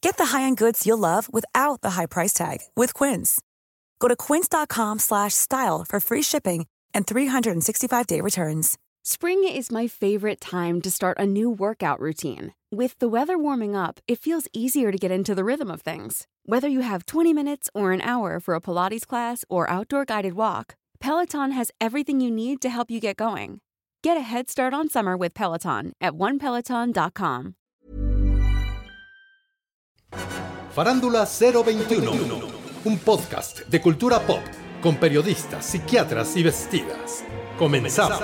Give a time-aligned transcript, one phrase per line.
[0.00, 3.40] Get the high-end goods you'll love without the high price tag with Quince.
[4.00, 8.78] Go to quince.com/style for free shipping and 365-day returns.
[9.04, 12.52] Spring is my favorite time to start a new workout routine.
[12.70, 16.26] With the weather warming up, it feels easier to get into the rhythm of things.
[16.44, 20.34] Whether you have 20 minutes or an hour for a Pilates class or outdoor guided
[20.34, 23.60] walk, Peloton has everything you need to help you get going.
[24.02, 27.54] Get a head start on summer with Peloton at onepeloton.com.
[30.74, 32.12] Farándula 021,
[32.84, 34.40] un podcast de cultura pop
[34.82, 37.24] con periodistas, psiquiatras y vestidas.
[37.58, 38.20] Comenzamos.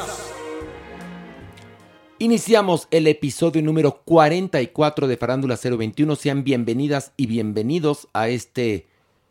[2.18, 6.16] Iniciamos el episodio número 44 de Farándula 021.
[6.16, 8.86] Sean bienvenidas y bienvenidos a este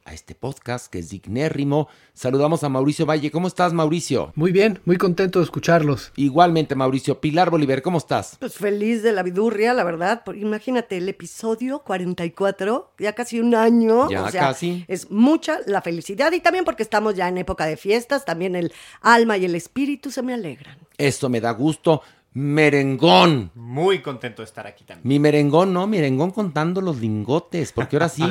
[0.06, 1.88] a este podcast que es dignérrimo.
[2.14, 3.32] Saludamos a Mauricio Valle.
[3.32, 4.32] ¿Cómo estás, Mauricio?
[4.36, 6.12] Muy bien, muy contento de escucharlos.
[6.16, 7.20] Igualmente, Mauricio.
[7.20, 8.38] Pilar Bolívar, ¿cómo estás?
[8.40, 10.24] Pues feliz de la vidurria, la verdad.
[10.36, 14.10] Imagínate, el episodio 44, ya casi un año.
[14.10, 14.86] Ya o sea, casi.
[14.88, 18.74] Es mucha la felicidad y también porque estamos ya en época de fiestas, también el
[19.02, 20.78] alma y el espíritu se me alegran.
[20.98, 22.02] Esto me da gusto.
[22.34, 23.52] Merengón.
[23.56, 25.08] Muy contento de estar aquí también.
[25.08, 28.24] Mi merengón, no, merengón contando los lingotes, porque ahora sí,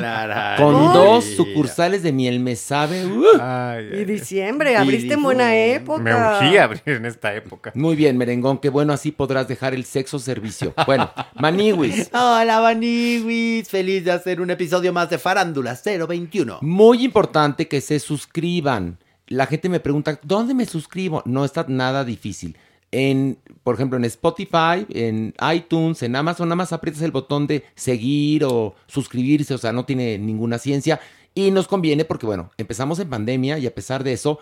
[0.57, 3.05] con dos sucursales de miel me sabe.
[3.05, 3.23] uh.
[3.39, 6.01] Ay, Y diciembre, abriste en buena época.
[6.01, 7.71] me urgí a abrir en esta época.
[7.75, 10.73] Muy bien, merengón, qué bueno, así podrás dejar el sexo servicio.
[10.85, 12.09] Bueno, Maniwis.
[12.13, 13.69] Hola, Baniwis.
[13.69, 15.77] Feliz de hacer un episodio más de Farándula
[16.07, 16.59] 021.
[16.61, 18.97] Muy importante que se suscriban.
[19.27, 21.21] La gente me pregunta, ¿dónde me suscribo?
[21.25, 22.57] No está nada difícil.
[22.95, 27.63] En, por ejemplo, en Spotify, en iTunes, en Amazon, nada más aprietas el botón de
[27.73, 31.01] seguir o suscribirse, o sea, no tiene ninguna ciencia.
[31.33, 34.37] Y nos conviene porque, bueno, empezamos en pandemia y a pesar de eso,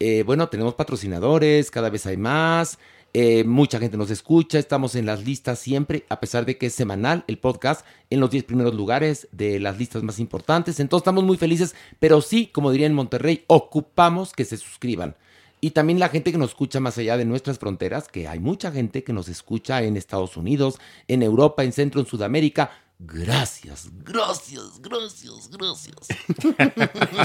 [0.00, 2.78] eh, bueno, tenemos patrocinadores, cada vez hay más,
[3.14, 6.74] eh, mucha gente nos escucha, estamos en las listas siempre, a pesar de que es
[6.74, 10.78] semanal el podcast, en los 10 primeros lugares de las listas más importantes.
[10.78, 15.16] Entonces estamos muy felices, pero sí, como diría en Monterrey, ocupamos que se suscriban.
[15.64, 18.70] Y también la gente que nos escucha más allá de nuestras fronteras, que hay mucha
[18.70, 22.70] gente que nos escucha en Estados Unidos, en Europa, en Centro, en Sudamérica.
[22.98, 25.94] Gracias, gracias, gracias, gracias.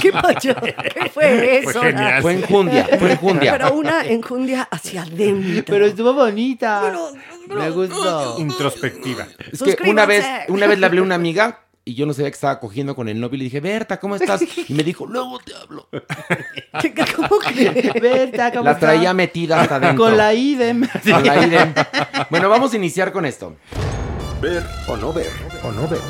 [0.00, 0.54] ¿Qué pasó?
[0.58, 1.70] ¿Qué fue eso?
[1.70, 2.22] Fue genial.
[2.22, 3.52] Fue enjundia, fue enjundia.
[3.52, 5.64] Pero una enjundia hacia adentro.
[5.74, 6.80] Pero estuvo bonita.
[6.82, 7.12] Pero-
[7.46, 8.36] pero- Me gustó.
[8.38, 9.28] Introspectiva.
[9.52, 12.30] Es que una vez, una vez le hablé a una amiga y yo no sabía
[12.30, 14.40] que estaba cogiendo con el novio y le dije, Berta, ¿cómo estás?
[14.68, 15.88] Y me dijo, luego te hablo.
[16.80, 17.92] ¿Qué- qué- ¿Cómo que?
[18.00, 18.86] Berta, ¿cómo La está?
[18.86, 20.04] traía metida hasta adentro.
[20.04, 20.86] Con la idem.
[21.10, 21.74] Con la idem.
[22.30, 23.56] Bueno, vamos a iniciar con esto.
[24.40, 25.30] Ver o no ver.
[25.64, 26.00] O no ver.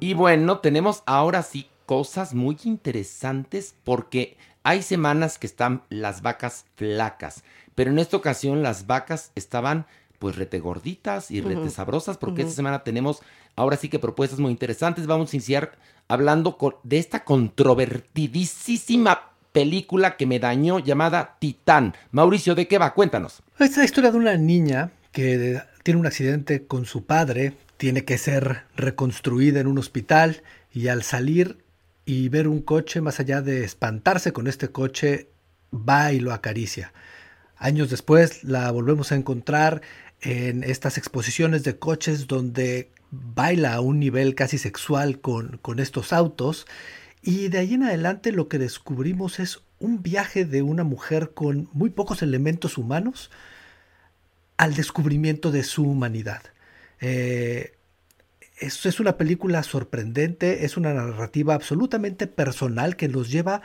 [0.00, 6.64] Y bueno, tenemos ahora sí cosas muy interesantes porque hay semanas que están las vacas
[6.76, 7.44] flacas,
[7.74, 9.86] pero en esta ocasión las vacas estaban
[10.18, 13.22] pues rete gorditas y rete sabrosas porque esta semana tenemos
[13.54, 15.06] ahora sí que propuestas muy interesantes.
[15.06, 15.72] Vamos a iniciar
[16.08, 21.94] hablando de esta controvertidísima película que me dañó llamada Titán.
[22.10, 22.94] Mauricio, ¿de qué va?
[22.94, 23.42] Cuéntanos.
[23.54, 28.04] Esta es la historia de una niña que tiene un accidente con su padre, tiene
[28.04, 31.64] que ser reconstruida en un hospital y al salir
[32.04, 35.30] y ver un coche, más allá de espantarse con este coche,
[35.72, 36.92] va y lo acaricia.
[37.56, 39.80] Años después la volvemos a encontrar
[40.20, 46.12] en estas exposiciones de coches donde baila a un nivel casi sexual con, con estos
[46.12, 46.66] autos
[47.22, 51.68] y de ahí en adelante lo que descubrimos es un viaje de una mujer con
[51.72, 53.30] muy pocos elementos humanos
[54.56, 56.42] al descubrimiento de su humanidad.
[57.00, 57.74] Eh,
[58.58, 63.62] es, una película sorprendente, es una narrativa absolutamente personal que nos lleva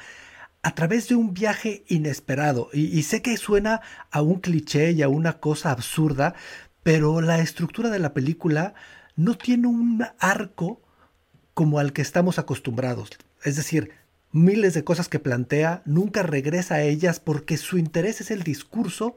[0.69, 2.69] través de un viaje inesperado.
[2.71, 3.81] Y, y sé que suena
[4.11, 6.35] a un cliché y a una cosa absurda,
[6.83, 8.75] pero la estructura de la película
[9.15, 10.81] no tiene un arco
[11.53, 13.09] como al que estamos acostumbrados.
[13.43, 13.91] Es decir,
[14.31, 19.15] miles de cosas que plantea, nunca regresa a ellas porque su interés es el discurso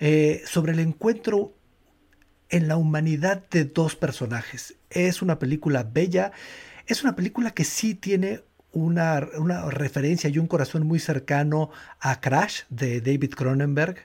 [0.00, 1.54] eh, sobre el encuentro
[2.48, 4.74] en la humanidad de dos personajes.
[4.90, 6.32] Es una película bella,
[6.86, 8.42] es una película que sí tiene
[8.72, 11.70] una, una referencia y un corazón muy cercano
[12.00, 13.96] a Crash de David Cronenberg.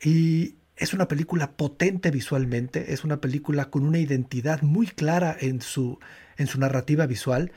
[0.00, 5.60] Y es una película potente visualmente, es una película con una identidad muy clara en
[5.60, 5.98] su,
[6.36, 7.52] en su narrativa visual.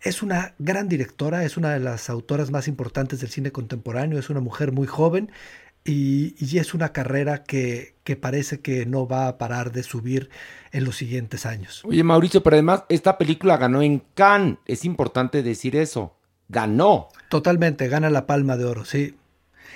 [0.00, 4.30] Es una gran directora, es una de las autoras más importantes del cine contemporáneo, es
[4.30, 5.30] una mujer muy joven
[5.84, 10.30] y, y es una carrera que, que parece que no va a parar de subir
[10.72, 11.82] en los siguientes años.
[11.84, 14.58] Oye, Mauricio, pero además esta película ganó en Cannes.
[14.66, 16.16] Es importante decir eso.
[16.48, 17.08] Ganó.
[17.28, 19.16] Totalmente, gana la palma de oro, sí.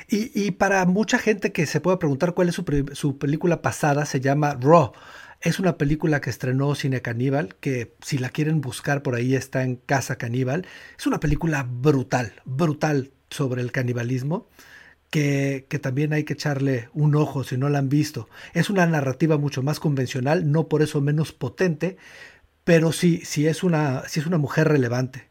[0.08, 4.04] Y, y para mucha gente que se puede preguntar cuál es su, su película pasada,
[4.06, 4.92] se llama Raw.
[5.40, 9.62] Es una película que estrenó Cine Caníbal, que si la quieren buscar por ahí está
[9.62, 10.66] en Casa Caníbal.
[10.98, 14.48] Es una película brutal, brutal sobre el canibalismo,
[15.14, 18.28] que, que también hay que echarle un ojo si no la han visto.
[18.52, 21.96] Es una narrativa mucho más convencional, no por eso menos potente,
[22.64, 25.28] pero sí, sí es una, sí es una mujer relevante.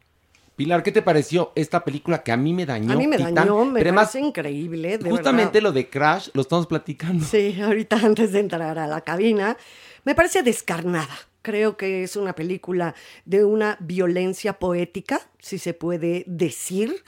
[0.55, 2.93] Pilar, ¿qué te pareció esta película que a mí me dañó?
[2.93, 3.35] A mí me Titán?
[3.35, 4.97] dañó, me Pero además, parece increíble.
[4.99, 5.63] De justamente verdad.
[5.63, 7.25] lo de Crash lo estamos platicando.
[7.25, 9.57] Sí, ahorita antes de entrar a la cabina,
[10.05, 11.13] me parece descarnada.
[11.41, 12.95] Creo que es una película
[13.25, 17.03] de una violencia poética, si se puede decir,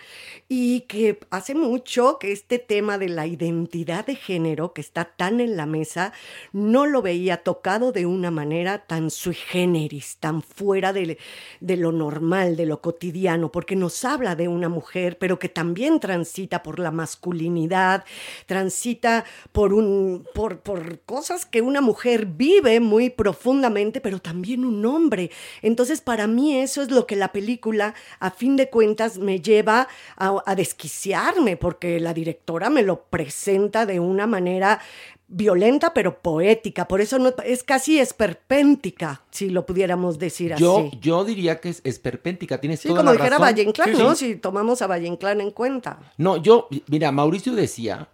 [0.50, 5.40] y que hace mucho que este tema de la identidad de género que está tan
[5.40, 6.12] en la mesa,
[6.52, 11.18] no lo veía tocado de una manera tan sui generis, tan fuera de,
[11.62, 16.02] de lo normal, de lo cotidiano, porque nos habla de una mujer, pero que también
[16.02, 18.04] transita por la masculinidad,
[18.48, 19.24] transita
[19.54, 25.32] por, un, por, por cosas que una mujer vive muy profundamente, pero también un hombre.
[25.62, 27.96] Entonces, para mí eso es lo que la película,
[28.26, 29.88] a fin de cuentas, me lleva
[30.18, 34.80] a, a desquiciarme, porque la directora me lo presenta de una manera
[35.28, 41.00] violenta pero poética, por eso no, es casi esperpéntica, si lo pudiéramos decir Yo, así.
[41.02, 43.42] yo diría que es esperpéntica, tienes Sí, toda como la dijera razón.
[43.48, 44.16] Valle Inclán, Sí, ¿no?
[44.16, 44.26] sí.
[44.34, 46.00] Si tomamos a Valle Inclán en cuenta.
[46.18, 48.08] No, yo, mira, Mauricio decía,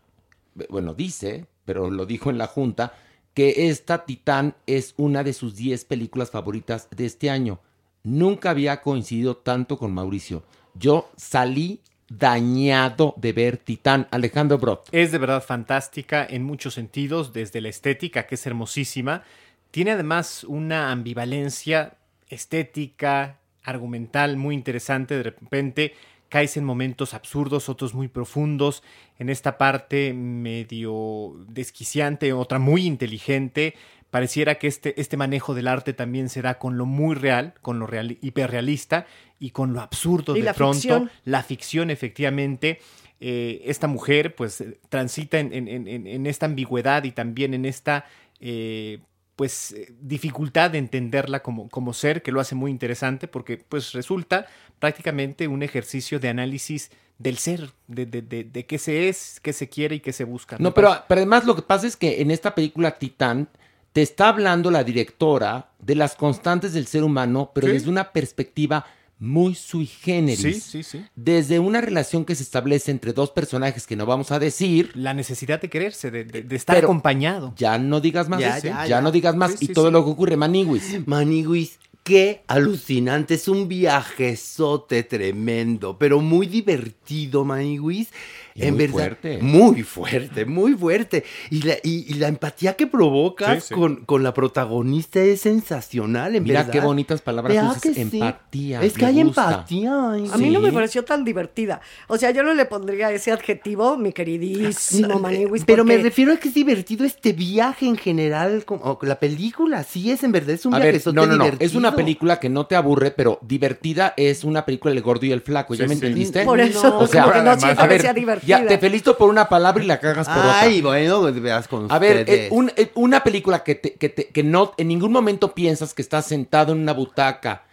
[0.69, 2.93] bueno, dice, pero lo dijo en la junta,
[3.33, 7.59] que esta Titán es una de sus 10 películas favoritas de este año.
[8.03, 10.43] Nunca había coincidido tanto con Mauricio.
[10.73, 14.07] Yo salí dañado de ver Titán.
[14.11, 14.89] Alejandro Brot.
[14.91, 19.23] Es de verdad fantástica en muchos sentidos, desde la estética, que es hermosísima.
[19.71, 25.15] Tiene además una ambivalencia estética, argumental muy interesante.
[25.15, 25.93] De repente
[26.27, 28.83] caes en momentos absurdos, otros muy profundos.
[29.19, 33.75] En esta parte medio desquiciante, otra muy inteligente.
[34.11, 37.79] Pareciera que este, este manejo del arte también se da con lo muy real, con
[37.79, 39.07] lo real, hiperrealista
[39.39, 40.73] y con lo absurdo Y de la pronto.
[40.75, 41.09] ficción.
[41.25, 42.79] La ficción, efectivamente.
[43.23, 47.65] eh, esta mujer, pues, eh, transita en, en- en- en esta ambigüedad y también en
[47.65, 48.05] esta,
[48.39, 48.97] eh,
[49.35, 54.47] pues, dificultad de entenderla como, como ser, que lo hace muy interesante porque, pues, resulta
[54.79, 59.53] prácticamente un ejercicio de análisis del ser, de, de, de, de qué se es, qué
[59.53, 60.57] se quiere y qué se busca.
[60.59, 63.47] No, pero, pero además lo que pasa es que en esta película Titán
[63.93, 67.73] te está hablando la directora de las constantes del ser humano, pero Sí.
[67.73, 68.85] desde una perspectiva
[69.19, 70.63] muy sui generis.
[70.63, 71.05] Sí, sí, sí.
[71.15, 74.91] Desde una relación que se establece entre dos personajes que no vamos a decir.
[74.95, 77.53] La necesidad de quererse, de, de- de estar acompañado.
[77.55, 78.39] Ya no digas más.
[78.39, 78.67] Ya, ¿sí?
[78.67, 79.01] ya, ya, ya.
[79.01, 79.51] no digas más.
[79.51, 81.05] Sí, y sí, todo lo que ocurre, Maniwis.
[81.05, 88.09] Maniwis, qué alucinante, es un viajezote tremendo, pero muy divertido, Maniwis.
[88.55, 89.37] Y en muy verdad, fuerte.
[89.41, 91.23] muy fuerte, muy fuerte.
[91.49, 93.73] Y la, y, y la empatía que provocas Sí, sí.
[93.75, 96.71] Con, con la protagonista es sensacional, en Mira verdad.
[96.73, 97.81] qué bonitas palabras ¿Verdad usas.
[97.81, 98.01] que sí?
[98.01, 98.81] Empatía.
[98.81, 99.43] Es que hay gusta.
[99.51, 99.93] empatía.
[100.33, 101.81] A mí no me pareció tan divertida.
[102.07, 105.63] O sea, yo no le pondría ese adjetivo, mi queridísimo Maniwis.
[105.65, 110.11] Pero me refiero a que es divertido este viaje en general, como la película, sí
[110.11, 111.45] es en verdad, es un A ver, no, no.
[111.59, 115.31] Es una película que no te aburre, pero divertida es una película El Gordo y
[115.31, 115.73] el Flaco.
[115.73, 116.05] ¿Ya Sí, me sí.
[116.05, 116.43] entendiste?
[116.43, 118.01] Por eso, o sea, no además- a ver,
[118.45, 120.61] Ya te felicito por una palabra y la cagas por otra.
[120.61, 124.09] Ay, bueno, pues veas con A ver, eh, un- eh, una película que, te- que,
[124.09, 127.63] te- que no en ningún momento piensas que estás sentado en una butaca,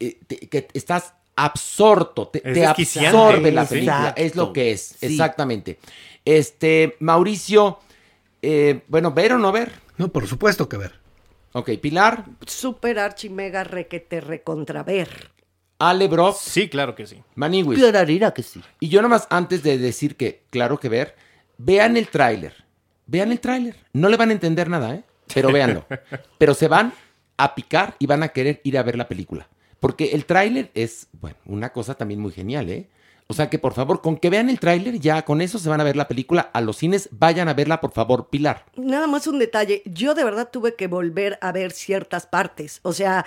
[0.00, 4.22] eh, te- que estás absorto, te, Es te desquiciante, absorbe la película, Exacto.
[4.22, 5.06] es lo que es, Sí.
[5.06, 5.78] exactamente.
[6.24, 7.78] Este, Mauricio,
[8.42, 9.72] eh, bueno, ¿ver o no ver?
[9.96, 10.94] No, por supuesto que ver.
[11.52, 15.30] Ok, Pilar, Super archi mega requete recontraver.
[15.78, 17.22] Ale Brock, Sí, claro que sí.
[17.36, 17.78] Maniwis.
[17.78, 18.60] Clararira que sí.
[18.80, 21.14] Y yo nomás antes de decir que, claro que ver,
[21.56, 22.54] vean el tráiler.
[23.06, 23.76] Vean el tráiler.
[23.92, 25.04] No le van a entender nada, ¿eh?
[25.32, 25.86] Pero véanlo.
[26.38, 26.92] Pero se van
[27.36, 29.48] a picar y van a querer ir a ver la película.
[29.80, 32.88] Porque el tráiler es, bueno, una cosa también muy genial, ¿eh?
[33.30, 35.82] O sea que por favor, con que vean el tráiler, ya con eso se van
[35.82, 37.10] a ver la película a los cines.
[37.12, 38.64] Vayan a verla, por favor, Pilar.
[38.76, 39.82] Nada más un detalle.
[39.84, 42.80] Yo de verdad tuve que volver a ver ciertas partes.
[42.84, 43.26] O sea,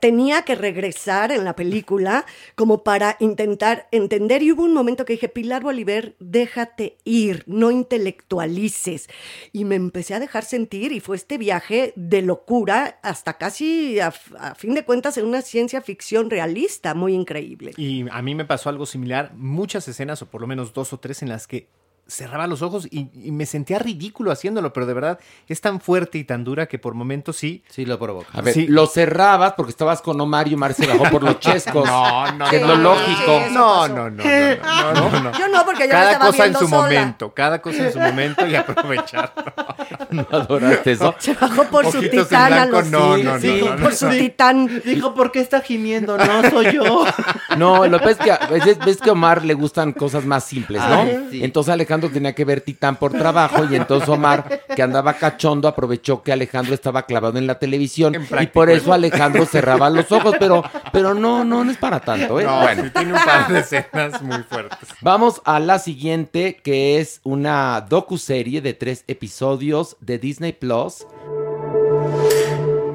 [0.00, 4.42] tenía que regresar en la película como para intentar entender.
[4.42, 9.08] Y hubo un momento que dije, Pilar Bolívar, déjate ir, no intelectualices.
[9.52, 14.12] Y me empecé a dejar sentir y fue este viaje de locura hasta casi, a,
[14.38, 17.72] a fin de cuentas, en una ciencia ficción realista muy increíble.
[17.76, 20.98] Y a mí me pasó algo similar, muchas escenas, o por lo menos dos o
[20.98, 21.68] tres, en las que
[22.12, 26.18] cerraba los ojos y, y me sentía ridículo haciéndolo, pero de verdad es tan fuerte
[26.18, 27.62] y tan dura que por momentos sí.
[27.68, 28.28] Sí, lo provoca.
[28.32, 28.66] A ver, Sí.
[28.66, 31.88] lo cerrabas porque estabas con Omar y Omar se bajó por los chescos.
[31.92, 33.40] No, no, Que es lo lógico.
[33.52, 35.38] No, no, no, no, no, no, no.
[35.38, 36.82] Yo no, porque yo me Cada estaba cosa en su sola.
[36.82, 39.32] momento, cada cosa en su momento y aprovechar.
[40.10, 41.14] ¿No adoraste eso?
[41.18, 43.90] Se bajó por su Ojitos titán a los no, sí, no, sí, no, no, por
[43.90, 43.96] no.
[43.96, 44.82] su titán.
[44.84, 46.16] Dijo, ¿por qué está gimiendo?
[46.18, 47.04] No, soy yo.
[47.56, 50.24] No, lo que pasa es que a veces ves que a Omar le gustan cosas
[50.24, 51.02] más simples, ¿no?
[51.02, 51.44] Ay, sí.
[51.44, 56.22] Entonces Alejandro tenía que ver Titán por trabajo y entonces Omar, que andaba cachondo, aprovechó
[56.22, 60.34] que Alejandro estaba clavado en la televisión En y por eso Alejandro cerraba los ojos,
[60.38, 62.44] pero, pero no, no, no es para tanto, ¿eh?
[62.44, 64.88] No, bueno, sí tiene un par de escenas muy fuertes.
[65.00, 71.06] vamos a la siguiente, que es una docuserie de tres episodios de Disney Plus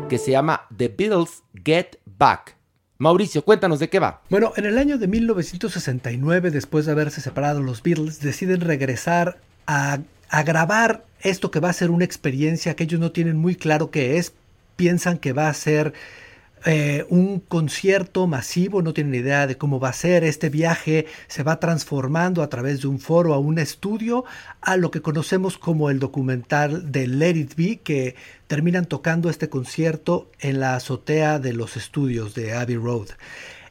[0.07, 2.56] que se llama The Beatles Get Back.
[2.99, 4.21] Mauricio, cuéntanos de qué va.
[4.29, 9.37] Bueno, en el año de 1969, después de haberse separado los Beatles, deciden regresar
[9.67, 9.99] a,
[10.29, 13.91] a grabar esto que va a ser una experiencia que ellos no tienen muy claro
[13.91, 14.33] qué es.
[14.75, 15.93] Piensan que va a ser
[16.65, 20.23] eh, un concierto masivo, no tienen idea de cómo va a ser.
[20.23, 24.25] Este viaje se va transformando a través de un foro a un estudio
[24.61, 28.15] a lo que conocemos como el documental de Let It Be, que
[28.47, 33.09] terminan tocando este concierto en la azotea de los estudios de Abbey Road.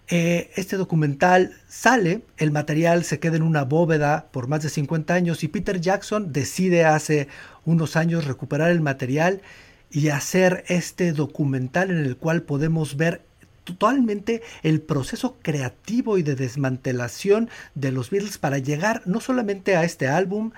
[0.08, 5.12] Eh, este documental sale, el material se queda en una bóveda por más de 50
[5.12, 7.26] años y Peter Jackson decide hace
[7.64, 9.42] unos años recuperar el material
[9.90, 13.22] y hacer este documental en el cual podemos ver
[13.64, 19.84] totalmente el proceso creativo y de desmantelación de los Beatles para llegar no solamente a
[19.84, 20.52] este álbum,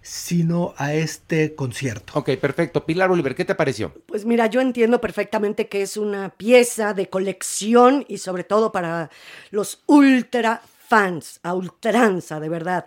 [0.00, 2.12] sino a este concierto.
[2.16, 2.84] Ok, perfecto.
[2.84, 3.94] Pilar Oliver, ¿qué te pareció?
[4.06, 9.10] Pues mira, yo entiendo perfectamente que es una pieza de colección y sobre todo para
[9.50, 12.84] los ultra fans, a ultranza, de verdad.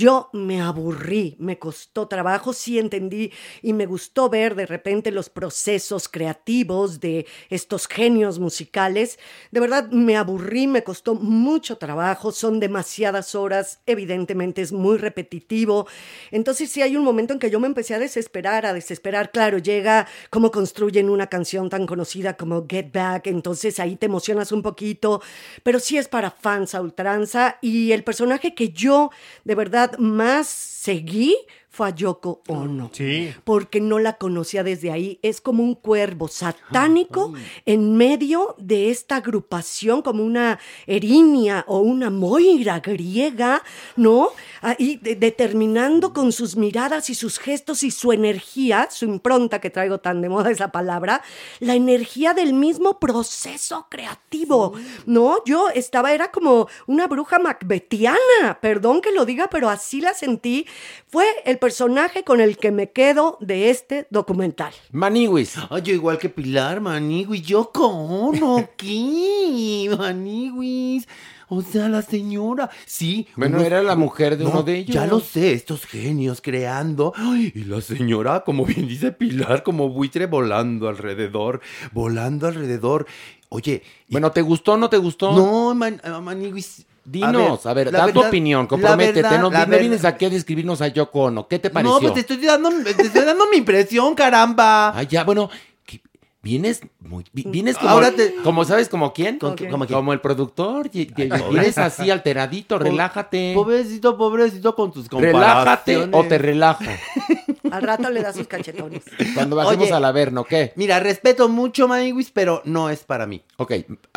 [0.00, 3.30] Yo me aburrí, me costó trabajo, sí entendí
[3.60, 9.18] y me gustó ver de repente los procesos creativos de estos genios musicales.
[9.50, 15.86] De verdad me aburrí, me costó mucho trabajo, son demasiadas horas, evidentemente es muy repetitivo.
[16.30, 19.30] Entonces sí hay un momento en que yo me empecé a desesperar, a desesperar.
[19.30, 24.50] Claro, llega cómo construyen una canción tan conocida como Get Back, entonces ahí te emocionas
[24.50, 25.20] un poquito,
[25.62, 29.10] pero sí es para fans a ultranza y el personaje que yo
[29.44, 31.36] de verdad más seguí
[31.80, 32.90] fue a Yoko Ono.
[32.92, 33.32] Sí.
[33.42, 35.18] Porque no la conocía desde ahí.
[35.22, 37.32] Es como un cuervo satánico
[37.64, 43.62] en medio de esta agrupación, como una erinia o una moira griega,
[43.96, 44.28] ¿no?
[44.60, 49.70] Ahí de- determinando con sus miradas y sus gestos y su energía, su impronta, que
[49.70, 51.22] traigo tan de moda esa palabra,
[51.60, 54.74] la energía del mismo proceso creativo,
[55.06, 55.38] ¿no?
[55.46, 60.66] Yo estaba, era como una bruja macbetiana, perdón que lo diga, pero así la sentí.
[61.10, 64.72] Fue el personaje con el que me quedo de este documental.
[64.92, 65.54] Maniwis.
[65.68, 69.90] Ay, yo igual que Pilar, Maniguis, yo cono, ¿qué?
[69.98, 71.08] Maniguis.
[71.48, 72.70] O sea, la señora.
[72.86, 73.26] Sí.
[73.34, 74.94] Bueno, unos- era la mujer de No, uno de ellos.
[74.94, 77.12] Ya lo sé, estos genios creando.
[77.16, 83.06] Ay, y la señora, como bien dice Pilar, como buitre volando alrededor, volando alrededor.
[83.48, 85.32] Oye, y- Bueno, ¿te gustó o no te gustó?
[85.32, 86.86] no, man, Maniguis.
[87.10, 89.22] Dinos, a ver, da tu opinión, comprométete.
[89.22, 91.48] verdad- no vienes aquí a describirnos a Yoko Ono.
[91.48, 91.94] ¿Qué te pareció?
[91.94, 94.90] No, pues te estoy dando, te estoy dando mi impresión, caramba.
[94.96, 95.50] Ah, ya, bueno,
[95.84, 96.00] que-
[96.42, 99.70] vienes muy, vi- vienes como, Ahora te- como sabes, como quién, como quién?
[99.70, 105.94] como el productor, y- y- Ay, vienes así alteradito, relájate, Pobrecito, pobrecito con tus relájate
[105.94, 106.10] comparaciones.
[106.12, 106.84] o te relajo.
[107.72, 109.02] Al rato le da sus cachetones.
[109.34, 110.72] Cuando bajemos al averno, ¿qué?
[110.76, 113.42] Mira, respeto mucho, Maniguis, pero no es para mí.
[113.58, 113.72] Ok,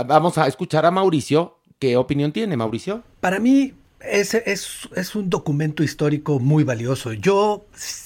[0.07, 1.57] vamos a escuchar a Mauricio.
[1.83, 3.03] ¿Qué opinión tiene, Mauricio?
[3.19, 7.11] Para mí es, es, es un documento histórico muy valioso.
[7.11, 7.65] Yo,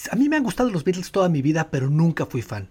[0.10, 2.70] a mí me han gustado los Beatles toda mi vida, pero nunca fui fan.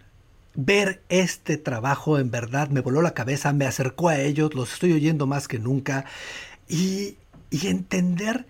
[0.56, 4.94] Ver este trabajo en verdad me voló la cabeza, me acercó a ellos, los estoy
[4.94, 6.06] oyendo más que nunca
[6.68, 7.18] y,
[7.50, 8.44] y entender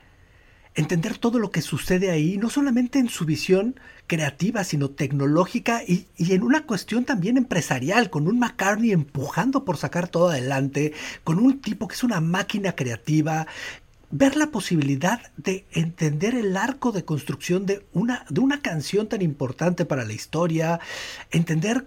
[0.77, 6.07] entender todo lo que sucede ahí, no solamente en su visión creativa, sino tecnológica y,
[6.17, 10.93] y, en una cuestión también empresarial, con un McCartney empujando por sacar todo adelante,
[11.25, 13.47] con un tipo que es una máquina creativa,
[14.11, 19.23] ver la posibilidad de entender el arco de construcción de una, de una canción tan
[19.23, 20.79] importante para la historia,
[21.31, 21.87] entender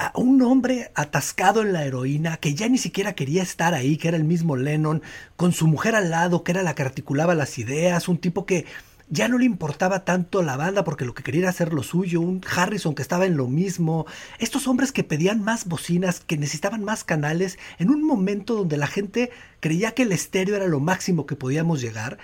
[0.00, 4.08] a un hombre atascado en la heroína que ya ni siquiera quería estar ahí, que
[4.08, 5.02] era el mismo Lennon,
[5.36, 8.64] con su mujer al lado, que era la que articulaba las ideas, un tipo que
[9.10, 12.22] ya no le importaba tanto la banda porque lo que quería era hacer lo suyo,
[12.22, 14.06] un Harrison que estaba en lo mismo,
[14.38, 18.86] estos hombres que pedían más bocinas, que necesitaban más canales, en un momento donde la
[18.86, 19.30] gente
[19.60, 22.16] creía que el estéreo era lo máximo que podíamos llegar,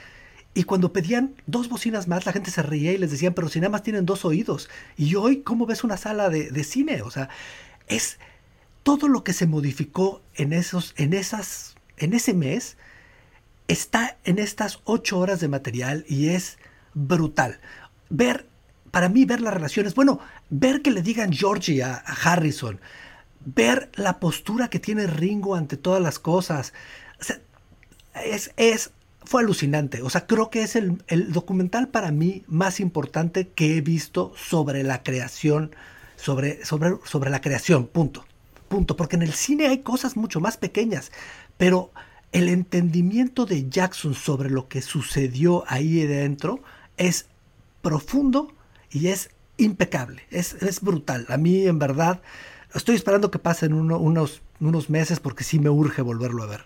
[0.54, 3.60] y cuando pedían dos bocinas más, la gente se reía y les decían, pero si
[3.60, 7.02] nada más tienen dos oídos, y hoy, ¿cómo ves una sala de, de cine?
[7.02, 7.28] O sea,
[7.88, 8.18] es
[8.82, 12.76] todo lo que se modificó en, esos, en, esas, en ese mes,
[13.68, 16.58] está en estas ocho horas de material y es
[16.94, 17.58] brutal.
[18.10, 18.46] Ver,
[18.90, 22.80] para mí, ver las relaciones, bueno, ver que le digan Georgie a, Harrison,
[23.44, 26.72] ver la postura que tiene Ringo ante todas las cosas,
[28.24, 28.92] es, es,
[29.24, 30.02] fue alucinante.
[30.02, 34.32] O sea, creo que es el, el, documental para mí más importante que he visto
[34.36, 35.74] sobre la creación,
[36.16, 38.24] sobre, sobre, sobre la creación, punto.
[38.68, 38.96] Punto.
[38.96, 41.12] Porque en el cine hay cosas mucho más pequeñas,
[41.56, 41.90] pero
[42.32, 46.60] el entendimiento de Jackson sobre lo que sucedió ahí dentro,
[46.96, 47.26] es
[47.82, 48.52] profundo
[48.90, 51.26] y es impecable, es, es, brutal.
[51.28, 52.20] A mí, en verdad,
[52.74, 56.64] estoy esperando que pasen uno, unos, unos meses porque sí me urge volverlo a ver.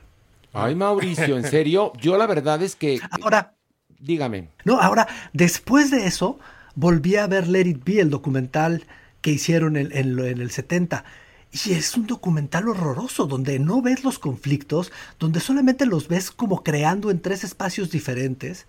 [0.52, 3.00] Ay, Mauricio, en serio, yo la verdad es que...
[3.22, 3.54] Ahora,
[4.00, 4.48] dígame.
[4.64, 6.38] No, ahora, después de eso,
[6.74, 8.86] volví a ver Let It Be, el documental
[9.20, 11.04] que hicieron en, en, el 70.
[11.52, 16.62] Y es un documental horroroso, donde no ves los conflictos, donde solamente los ves como
[16.62, 18.66] creando en tres espacios diferentes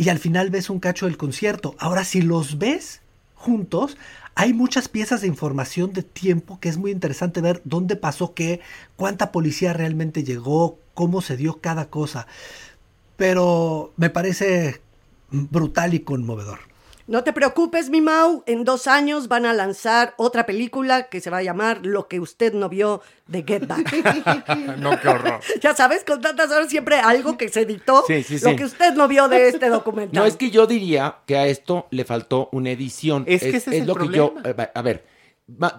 [0.00, 1.74] y al final ves un cacho del concierto.
[1.78, 3.02] Ahora, si los ves
[3.34, 3.98] juntos,
[4.34, 8.60] hay muchas piezas de información de tiempo que es muy interesante ver dónde pasó qué,
[8.96, 12.26] cuánta policía realmente llegó, cómo se dio cada cosa.
[13.18, 14.80] Pero me parece
[15.30, 16.69] brutal y conmovedor.
[17.10, 18.44] No te preocupes, mi Mau.
[18.46, 22.20] En dos años van a lanzar otra película que se va a llamar Lo que
[22.20, 24.76] usted no vio de Get Back.
[24.78, 25.40] no, qué horror.
[25.60, 28.04] Ya sabes, con tantas horas siempre algo que se editó.
[28.06, 28.56] Sí, sí, lo sí.
[28.56, 30.22] que usted no vio de este documental.
[30.22, 33.24] No, es que yo diría que a esto le faltó una edición.
[33.26, 34.32] Es que ese es el lo que yo.
[34.44, 35.04] eh, A ver,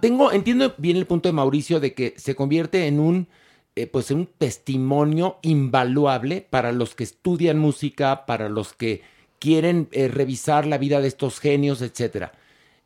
[0.01, 3.29] tengo, entiendo bien el punto de Mauricio de que se convierte en un.
[3.77, 9.01] Eh, pues en un testimonio invaluable para los que estudian música, para los que
[9.41, 12.31] quieren eh, revisar la vida de estos genios, etcétera.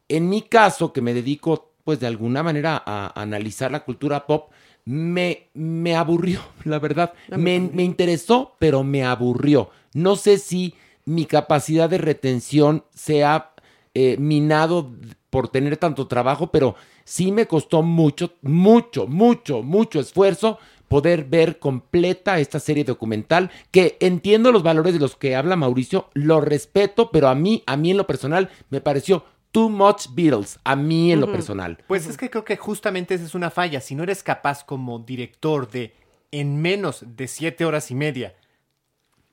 [0.07, 4.25] En mi caso, que me dedico, pues de alguna manera a, a analizar la cultura
[4.25, 4.49] pop,
[4.85, 7.13] me, me aburrió, la verdad.
[7.29, 9.69] Me, me, interesó, pero me aburrió.
[9.93, 13.51] No sé si mi capacidad de retención se ha
[13.93, 14.91] eh, minado
[15.29, 20.57] por tener tanto trabajo, pero sí me costó mucho, mucho, mucho, mucho esfuerzo
[20.87, 26.09] poder ver completa esta serie documental, que entiendo los valores de los que habla Mauricio,
[26.13, 30.59] lo respeto, pero a mí, a mí en lo personal, me pareció too much Beatles,
[30.63, 31.25] a mí en uh -huh.
[31.27, 31.77] lo personal.
[31.87, 32.11] Pues uh -huh.
[32.11, 33.79] es que creo que justamente esa es una falla.
[33.79, 35.93] Si no eres capaz como director de,
[36.31, 38.35] en menos de siete horas y media,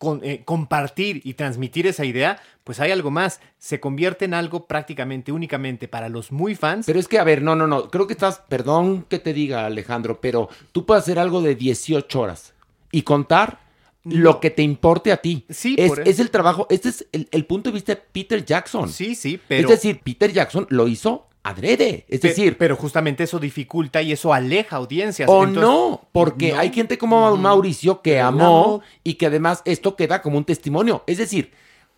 [0.03, 3.39] con, eh, compartir y transmitir esa idea, pues hay algo más.
[3.59, 6.87] Se convierte en algo prácticamente únicamente para los muy fans.
[6.87, 7.89] Pero es que, a ver, no, no, no.
[7.89, 12.21] Creo que estás, perdón que te diga, Alejandro, pero tú puedes hacer algo de 18
[12.21, 12.53] horas
[12.91, 13.61] y contar
[14.03, 14.17] no.
[14.17, 15.45] lo que te importe a ti.
[15.49, 18.89] Sí, es, es el trabajo, este es el, el, punto de vista de Peter Jackson.
[18.89, 19.69] Sí, sí, pero.
[19.69, 22.05] Es decir, Peter Jackson lo hizo adrede.
[22.09, 22.57] Es Pe decir.
[22.59, 25.29] Pero justamente eso dificulta y eso aleja audiencias.
[25.29, 29.97] O Entonces, no, porque no, hay gente como Mauricio que amó y que además esto
[29.97, 31.05] queda como un testimonio.
[31.07, 31.53] Es decir,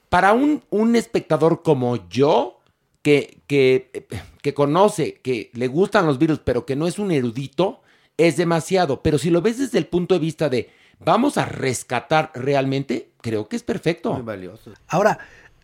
[0.08, 2.60] para un, un espectador como yo,
[3.02, 4.06] que, que,
[4.40, 7.82] que conoce, que le gustan los Beatles, pero que no es un erudito,
[8.16, 9.02] es demasiado.
[9.02, 13.48] Pero si lo ves desde el punto de vista de vamos a rescatar realmente, creo
[13.48, 14.14] que es perfecto.
[14.14, 14.72] Muy valioso.
[14.88, 15.18] Ahora,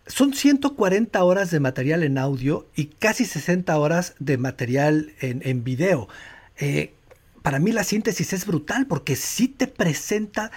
[0.06, 5.62] son 140 horas de material en audio y casi 60 horas de material en, en
[5.64, 6.08] video.
[6.58, 6.92] Eh,
[7.42, 10.50] para mí la síntesis es brutal porque sí te presenta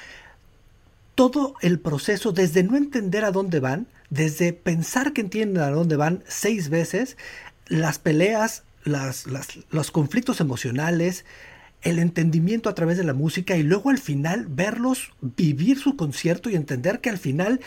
[1.15, 5.95] todo el proceso desde no entender a dónde van, desde pensar que entienden a dónde
[5.95, 7.17] van seis veces,
[7.67, 11.25] las peleas, las, las, los conflictos emocionales,
[11.83, 16.49] el entendimiento a través de la música y luego al final verlos vivir su concierto
[16.49, 17.59] y entender que al final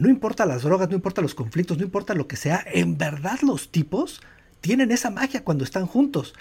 [0.00, 3.38] no importa las drogas, no importa los conflictos, no importa lo que sea, en verdad
[3.42, 4.22] los tipos
[4.62, 6.32] tienen esa magia cuando están juntos.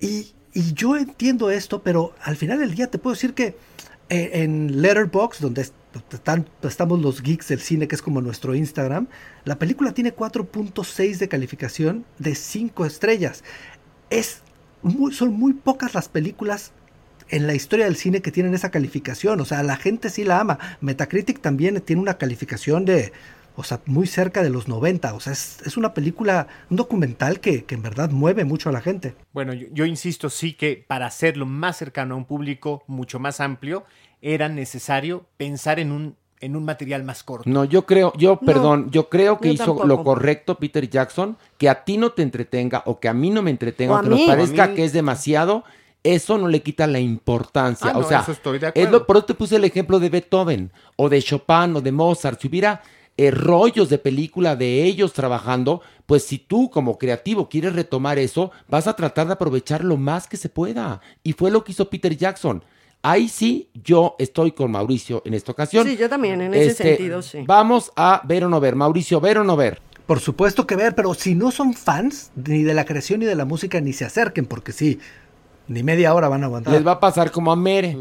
[0.00, 0.32] Y,
[0.74, 3.56] yo entiendo esto, pero al final del día te puedo decir que
[4.08, 5.62] eh, en Letterboxd, donde
[6.12, 9.08] están- estamos los geeks del cine, que es como nuestro Instagram,
[9.44, 13.42] la película tiene 4.6 de calificación de 5 estrellas.
[15.12, 16.72] Son muy pocas las películas
[17.28, 19.40] en la historia del cine que tienen esa calificación.
[19.40, 20.58] O sea, la gente sí la ama.
[20.80, 23.12] Metacritic también tiene una calificación de,
[23.56, 25.14] o sea, muy cerca de los 90.
[25.14, 28.72] O sea, es, es una película, un documental que, que en verdad mueve mucho a
[28.72, 29.14] la gente.
[29.32, 33.40] Bueno, yo, yo insisto sí que para hacerlo más cercano a un público mucho más
[33.40, 33.84] amplio,
[34.20, 37.48] era necesario pensar en un, en un material más corto.
[37.48, 39.86] No, yo creo, yo, No, perdón, yo creo que yo hizo tampoco.
[39.86, 43.42] lo correcto Peter Jackson, que a ti no te entretenga o que a mí no
[43.42, 45.64] me entretenga O que nos parezca que es demasiado,
[46.04, 47.90] eso no le quita la importancia.
[47.92, 48.90] Ah, o no, sea, eso estoy de es acuerdo.
[48.90, 52.40] lo, por eso te puse el ejemplo de Beethoven o de Chopin o de Mozart.
[52.40, 52.82] Si hubiera
[53.16, 58.50] eh, rollos de película de ellos trabajando, pues si tú como creativo quieres retomar eso,
[58.68, 61.00] vas a tratar de aprovechar lo más que se pueda.
[61.22, 62.62] Y fue lo que hizo Peter Jackson.
[63.02, 65.86] Ahí sí, yo estoy con Mauricio en esta ocasión.
[65.86, 67.44] Sí, yo también, en ese Este, sentido, sí.
[67.46, 68.76] Vamos a ver o no ver.
[68.76, 69.80] Mauricio, ver o no ver.
[70.06, 73.34] Por supuesto que ver, pero si no son fans ni de la creación ni de
[73.34, 74.98] la música, ni se acerquen, porque sí,
[75.68, 76.72] ni media hora van a aguantar.
[76.74, 77.96] Les va a pasar como a Mere,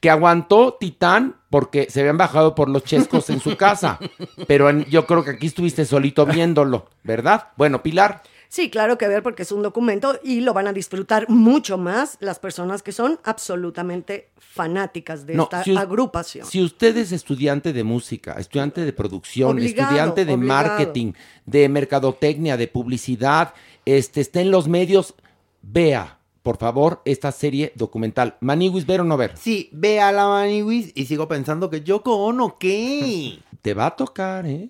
[0.00, 3.98] que aguantó Titán porque se habían bajado por los chescos en su casa.
[4.46, 7.48] Pero en- yo creo que aquí estuviste solito viéndolo, ¿verdad?
[7.56, 8.22] Bueno, Pilar.
[8.48, 12.16] Sí, claro que ver porque es un documento y lo van a disfrutar mucho más
[12.20, 16.46] las personas que son absolutamente fanáticas de No, esta si us- agrupación.
[16.46, 20.68] Si usted es estudiante de música, estudiante de producción, Obligado, estudiante de obligado.
[20.68, 21.12] marketing,
[21.46, 25.14] de mercadotecnia, de publicidad, este, esté en los medios,
[25.62, 28.36] vea, por favor, esta serie documental.
[28.40, 29.32] Maniwis, ver o no ver.
[29.36, 33.38] Sí, ve a la Maniwis y sigo pensando que yo Ono, ¿qué?
[33.62, 34.68] Te va a tocar, ¿eh?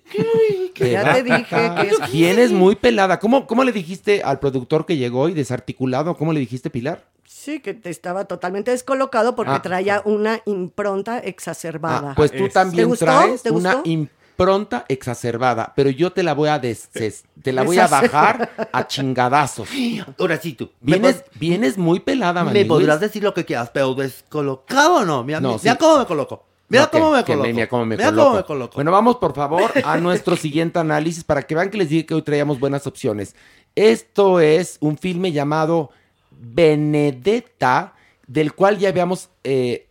[0.72, 3.18] que ya te dije que es- Vienes muy pelada.
[3.18, 6.16] ¿Cómo, ¿Cómo le dijiste al productor que llegó y desarticulado?
[6.16, 7.04] ¿Cómo le dijiste, Pilar?
[7.26, 9.62] Sí, que te estaba totalmente descolocado porque Ah.
[9.62, 12.12] traía una impronta exacerbada.
[12.12, 13.04] Ah, pues tú Es- también ¿Te gustó?
[13.06, 13.90] traes ¿Te una gustó?
[14.36, 18.68] Impronta exacerbada, pero yo te la voy a des- des- te la voy a bajar
[18.72, 19.68] a chingadazos.
[20.18, 20.70] Ahora sí tú.
[20.80, 22.68] ¿Me, Vienes, vienes muy pelada, me Maniwis.
[22.68, 25.22] podrás decir lo que quieras, pero descolocado o no?
[25.22, 25.78] Mira, No, mira sí.
[25.78, 26.44] cómo me coloco.
[26.68, 27.46] Mira cómo me coloco.
[27.48, 28.24] mira cómo me Mira coloco.
[28.26, 28.74] cómo me coloco.
[28.74, 32.14] Bueno, vamos por favor a nuestro siguiente análisis para que vean que les dije que
[32.14, 33.36] hoy traíamos buenas opciones.
[33.76, 35.90] Esto es un filme llamado
[36.32, 37.94] Benedetta,
[38.26, 39.83] del cual ya habíamos eh,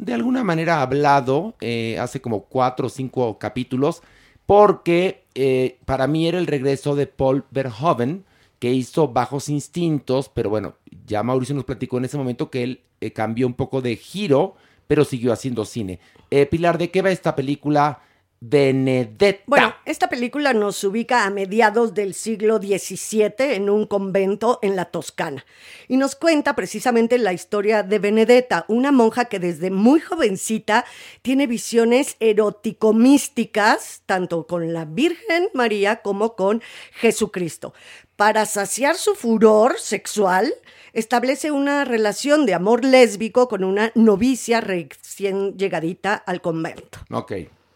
[0.00, 4.02] de alguna manera hablado eh, hace como cuatro o cinco capítulos,
[4.46, 8.24] porque eh, para mí era el regreso de Paul Verhoeven,
[8.58, 10.74] que hizo Bajos Instintos, pero bueno,
[11.06, 14.56] ya Mauricio nos platicó en ese momento que él eh, cambió un poco de giro,
[14.86, 16.00] pero siguió haciendo cine.
[16.50, 18.00] Pilar, ¿de qué va esta película?
[18.42, 19.42] Benedetta.
[19.46, 24.86] Bueno, esta película nos ubica a mediados del siglo XVII en un convento en la
[24.86, 25.44] Toscana
[25.88, 30.86] y nos cuenta precisamente la historia de Benedetta, una monja que desde muy jovencita
[31.20, 37.74] tiene visiones erótico-místicas, tanto con la Virgen María como con Jesucristo.
[38.16, 40.50] Para saciar su furor sexual,
[40.94, 47.00] establece una relación de amor lésbico con una novicia recién llegadita al convento.
[47.10, 47.32] Ok,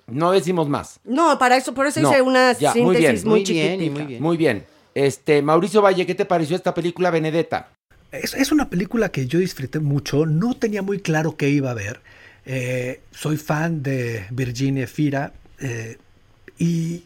[0.07, 1.01] no decimos más.
[1.05, 4.05] No, para eso, por eso No, hice una ya, muy bien, síntesis muy, bien, muy
[4.05, 4.23] bien.
[4.23, 4.67] Muy bien.
[4.95, 7.71] Este, Mauricio Valle, ¿qué te pareció esta película Benedetta?
[8.13, 11.75] Es, es una película que yo disfruté mucho, no tenía muy claro qué iba a
[11.75, 12.01] ver.
[12.47, 15.97] Eh, soy fan de Virginia Fira eh,
[16.59, 17.05] y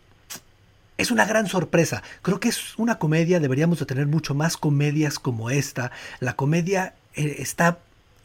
[0.97, 2.03] es una gran sorpresa.
[2.23, 5.93] Creo que es una comedia, deberíamos de tener mucho más comedias como esta.
[6.19, 7.79] La comedia eh, está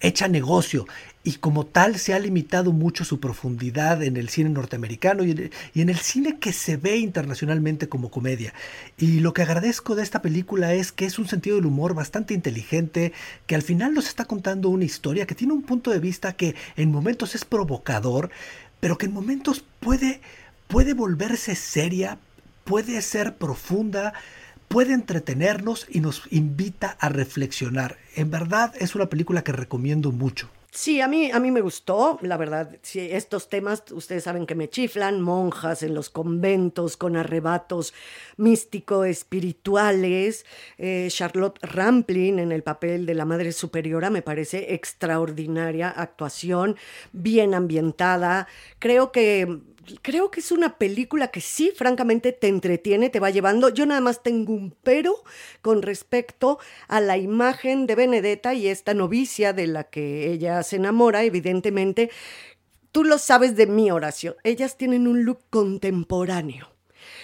[0.03, 0.85] hecha negocio
[1.23, 5.31] y como tal se ha limitado mucho su profundidad en el cine norteamericano y
[5.75, 8.53] en, el cine que se ve internacionalmente como comedia.
[8.97, 12.33] Y lo que agradezco de esta película es que es un sentido del humor bastante
[12.33, 13.13] inteligente,
[13.47, 16.55] que al final nos está contando una historia que tiene un punto de vista que
[16.75, 18.29] en momentos es provocador,
[18.81, 20.19] pero que en momentos puede,
[20.67, 22.17] puede volverse seria,
[22.65, 24.13] puede ser profunda,
[24.73, 27.97] puede entretenernos y nos invita a reflexionar.
[28.15, 30.49] En verdad es una película que recomiendo mucho.
[30.75, 32.79] Sí, a mí, a mí me gustó, la verdad.
[32.81, 37.93] Sí, estos temas, ustedes saben que me chiflan, monjas en los conventos con arrebatos
[38.37, 40.47] místico-espirituales.
[40.79, 46.75] Eh, Charlotte Rampling en el papel de la Madre Superiora me parece extraordinaria actuación,
[47.11, 48.47] bien ambientada.
[48.79, 49.61] Creo que
[50.01, 53.69] creo que es una película que sí, francamente, te entretiene, te va llevando.
[53.69, 55.23] Yo nada más tengo un pero
[55.61, 60.77] con respecto a la imagen de Benedetta y esta novicia de la que ella se
[60.77, 62.09] enamora, evidentemente.
[62.91, 64.35] Tú lo sabes de mi oración.
[64.43, 66.72] Ellas tienen un look contemporáneo.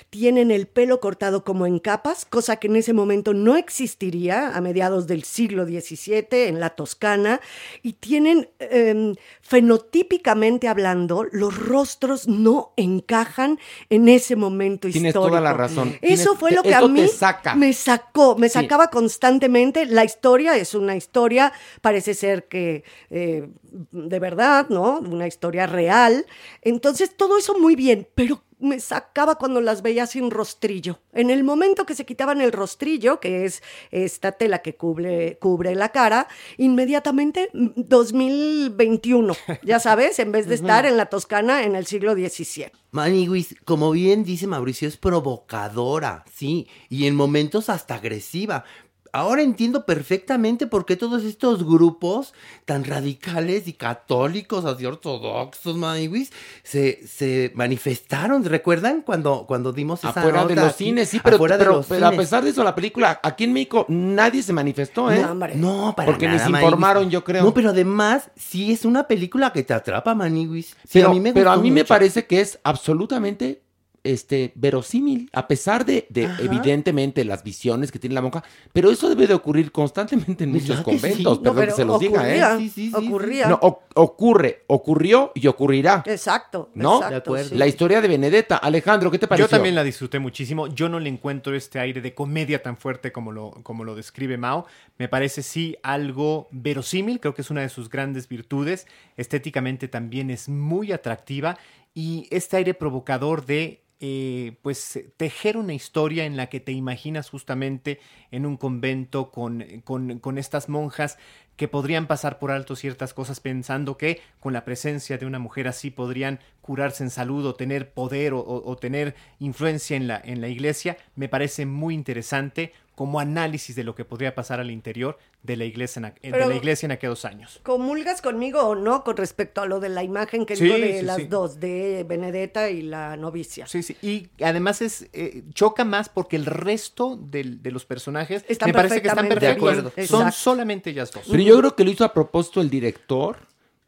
[0.10, 4.62] Tienen el pelo cortado como en capas, cosa que en ese momento no existiría a
[4.62, 7.40] mediados del siglo XVII en la Toscana,
[7.84, 15.30] y tienen em, fenotípicamente hablando, los rostros no encajan en ese momento Tienes histórico.
[15.30, 15.90] toda la razón.
[16.02, 17.56] Eso Tienes- fue lo que a mí saca.
[17.56, 18.54] me sacó, me Sí.
[18.54, 19.86] sacaba constantemente.
[19.86, 23.48] La historia es una historia, parece ser que eh,
[23.92, 25.00] de verdad, ¿no?
[25.00, 26.26] Una historia real.
[26.62, 31.00] Entonces, todo eso muy bien, pero me sacaba cuando las veía sin rostrillo.
[31.14, 35.76] En el momento que se quitaban el rostrillo, que es esta tela que cubre, cubre
[35.76, 36.28] la cara,
[36.58, 42.14] inmediatamente mm, 2021, ya sabes, en vez de estar en la Toscana en el siglo
[42.14, 42.72] XVII.
[42.92, 48.66] Maniwis, como bien dice Mauricio, es provocadora, sí, y en momentos hasta agresiva.
[49.12, 52.34] Ahora entiendo perfectamente por qué todos estos grupos
[52.66, 56.32] tan radicales y católicos, así ortodoxos, Maniwis,
[56.64, 58.44] se, se manifestaron.
[58.44, 60.84] ¿Recuerdan cuando, cuando dimos esa Afuera de nota los aquí?
[60.86, 62.26] cines, sí, pero, Afuera de pero- los pero a cines.
[62.26, 65.22] pesar de eso, la película, aquí en México, nadie se manifestó, ¿eh?
[65.22, 65.56] No, hombre.
[65.56, 66.62] No, para Porque nada, Maniwis.
[66.64, 67.44] informaron, yo creo.
[67.44, 70.68] No, pero además, sí es una película que te atrapa, Maniwis.
[70.68, 73.62] Sí, pero, a mí me pero a mí me parece que es absolutamente
[74.04, 79.10] este verosímil, a pesar de, de, evidentemente las visiones que tiene la monja, pero eso
[79.10, 81.00] debe de ocurrir constantemente en muchos ¿Verdad que sí?
[81.02, 82.42] conventos, No, perdón pero que se los diga, ¿eh?
[82.44, 83.48] ocurría, Sí, sí, sí, ocurría.
[83.50, 86.04] No, o- ocurre, ocurrió y ocurrirá.
[86.06, 86.96] Exacto, ¿No?
[86.96, 87.50] exacto, De acuerdo.
[87.50, 87.56] sí.
[87.56, 88.58] La historia de Benedetta.
[88.58, 89.48] Alejandro, ¿qué te pareció?
[89.48, 90.68] Yo también la disfruté muchísimo.
[90.68, 94.38] Yo no le encuentro este aire de comedia tan fuerte como lo, como lo describe
[94.38, 94.66] Mao.
[94.98, 98.88] Me parece sí algo verosímil, creo que es una de sus grandes virtudes.
[99.18, 101.58] Estéticamente también es muy atractiva
[101.94, 107.30] y este aire provocador de eh, pues tejer una historia en la que te imaginas
[107.30, 108.00] justamente
[108.32, 111.18] en un convento con, con, con estas monjas
[111.60, 115.68] que podrían pasar por alto ciertas cosas pensando que con la presencia de una mujer
[115.68, 120.22] así podrían curarse en salud o tener poder o, o- o tener influencia en la,
[120.24, 124.72] en la iglesia, me parece muy interesante como análisis de lo que podría pasar al
[124.72, 127.62] interior de la iglesia en, aqu- de la iglesia en aquellos años.
[127.64, 131.00] ¿Comulgas conmigo o no con respecto a lo de la imagen que Sí, digo de
[131.00, 131.24] sí, las sí.
[131.28, 133.66] dos, de Benedetta y la novicia?
[133.68, 133.96] Sí, sí.
[134.02, 138.74] Y además es eh, choca más porque el resto del- de los personajes Están me
[138.74, 139.96] parece que están perfectamente perfectos.
[139.96, 140.08] bien.
[140.10, 140.38] Son Exacto.
[140.38, 141.24] solamente ellas dos.
[141.32, 143.48] Pero yo creo que lo hizo a propósito el director.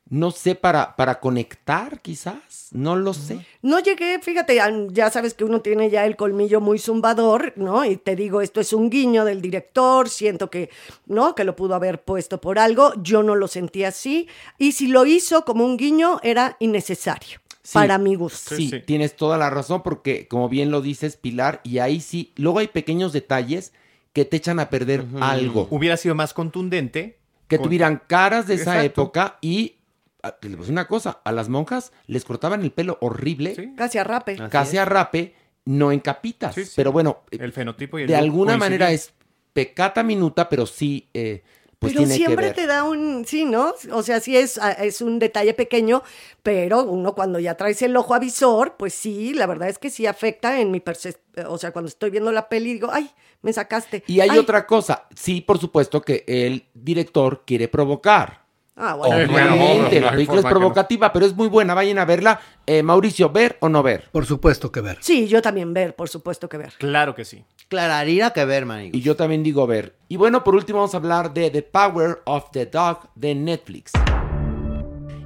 [0.09, 2.67] No sé, para, para conectar, quizás.
[2.71, 3.45] No lo sé.
[3.61, 4.59] No llegué, fíjate,
[4.91, 7.85] ya sabes que uno tiene ya el colmillo muy zumbador, ¿no?
[7.85, 10.69] Y te digo, esto es un guiño del director, siento que,
[11.05, 11.33] ¿no?
[11.33, 15.05] Que lo pudo haber puesto por algo, yo no lo sentí así, y si lo
[15.05, 17.75] hizo como un guiño, era innecesario, Sí.
[17.75, 18.53] para mi gusto.
[18.57, 18.81] Sí, sí.
[18.81, 22.67] tienes toda la razón porque, como bien lo dices, Pilar, y ahí sí, luego hay
[22.67, 23.71] pequeños detalles
[24.11, 25.67] que te echan a perder algo.
[25.71, 27.20] Hubiera sido más contundente.
[27.51, 29.01] Que con- tuvieran caras de esa Exacto.
[29.03, 29.75] época y,
[30.23, 33.53] ah, les voy a decir una cosa, a las monjas les cortaban el pelo horrible,
[33.55, 33.73] Sí.
[33.75, 34.33] Casi a rape.
[34.39, 34.81] Así casi es.
[34.81, 35.35] a rape,
[35.65, 36.55] no en capitas.
[36.55, 36.73] Sí, sí.
[36.75, 39.13] Pero bueno, El fenotipo y el de alguna manera es
[39.53, 41.43] pecata minuta, pero sí, eh,
[41.81, 42.55] pues pero tiene que siempre ver.
[42.55, 43.73] te da un, sí, ¿no?
[43.91, 46.03] O sea, sí es, ah, es un detalle pequeño,
[46.43, 50.05] pero uno cuando ya traes el ojo avisor, pues sí, la verdad es que sí
[50.05, 51.47] afecta en mi percepción.
[51.47, 53.09] O sea, cuando estoy viendo la peli digo, ay,
[53.41, 54.03] me sacaste.
[54.05, 54.37] Y hay Ay.
[54.37, 58.40] otra cosa, sí, por supuesto que el director quiere provocar.
[58.75, 59.15] Ah, bueno.
[59.15, 60.49] Obviamente, la película es no.
[60.49, 62.39] provocativa, pero es muy buena, vayan a verla.
[62.65, 64.09] Eh, Mauricio, ¿ver o no ver?
[64.11, 64.97] Por supuesto que ver.
[65.01, 66.73] Sí, yo también ver, por supuesto que ver.
[66.77, 67.43] Claro que sí.
[67.67, 68.93] Clararira que ver, Maniwis.
[68.93, 69.95] Y yo también digo ver.
[70.07, 73.91] Y bueno, por último vamos a hablar de The Power of the Dog de Netflix.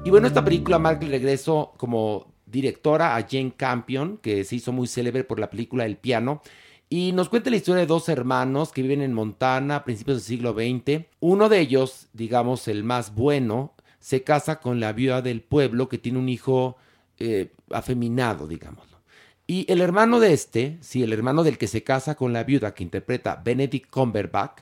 [0.03, 4.71] Y bueno, esta película marca el regreso como directora a Jane Campion, que se hizo
[4.71, 6.41] muy célebre por la película El piano.
[6.89, 10.25] Y nos cuenta la historia de dos hermanos que viven en Montana a principios del
[10.25, 11.05] siglo XX.
[11.19, 15.97] Uno de ellos, digamos el más bueno, se casa con la viuda del pueblo que
[15.97, 16.77] tiene un hijo
[17.17, 18.99] eh, afeminado, digámoslo.
[19.47, 22.75] Y el hermano de este, sí, el hermano del que se casa con la viuda
[22.75, 24.61] que interpreta Benedict Cumberbatch,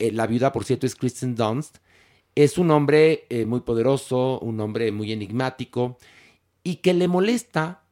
[0.00, 1.78] eh, la viuda, por cierto, es Kristen Dunst,
[2.34, 5.98] es un hombre eh, muy poderoso, un hombre muy enigmático,
[6.64, 7.83] y que le molesta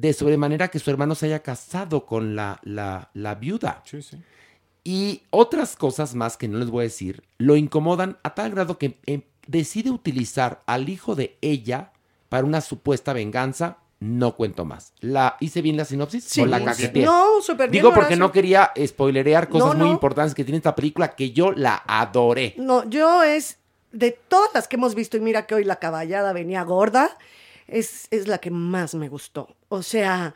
[0.00, 3.82] de sobremanera que su hermano se haya casado con la, la, la viuda.
[3.84, 4.18] Sí, sí.
[4.84, 8.78] Y otras cosas más que no les voy a decir, lo incomodan a tal grado
[8.78, 11.92] que eh, decide utilizar al hijo de ella
[12.28, 13.78] para una supuesta venganza.
[14.00, 14.92] No cuento más.
[15.00, 16.22] ¿La hice bien la sinopsis?
[16.22, 17.04] Sí, ¿O la caqueteé?
[17.04, 17.82] No, súper bien.
[17.82, 18.18] Digo porque Horacio.
[18.18, 22.54] no quería spoilerear cosas No, muy importantes que tiene esta película que yo la adoré.
[22.58, 23.58] No, yo es
[23.90, 27.10] de todas las que hemos visto, y mira que hoy la caballada venía gorda,
[27.68, 29.54] es, es la que más me gustó.
[29.68, 30.34] O sea,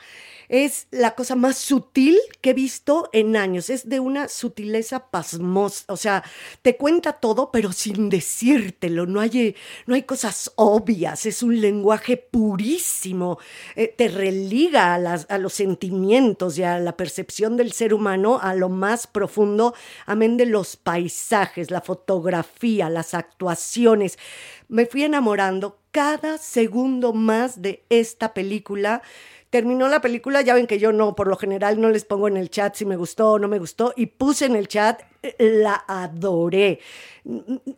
[0.53, 3.71] es la cosa más sutil que he visto en años.
[3.71, 5.85] Es de una sutileza pasmosa.
[5.89, 6.23] O sea,
[6.61, 9.07] te cuenta todo, pero sin decírtelo.
[9.07, 11.25] No hay, no hay cosas obvias.
[11.25, 13.39] Es un lenguaje purísimo.
[13.77, 18.39] Eh, te religa a, las, a los sentimientos y a la percepción del ser humano
[18.39, 24.19] a lo más profundo, amén de los paisajes, la fotografía, las actuaciones.
[24.69, 29.01] Me fui enamorando cada segundo más de esta película
[29.53, 32.39] terminó la película, ya ven que yo no, por lo general no les pongo en
[32.39, 35.03] el chat si me gustó o no me gustó, y puse en el chat,
[35.39, 36.81] la adoré.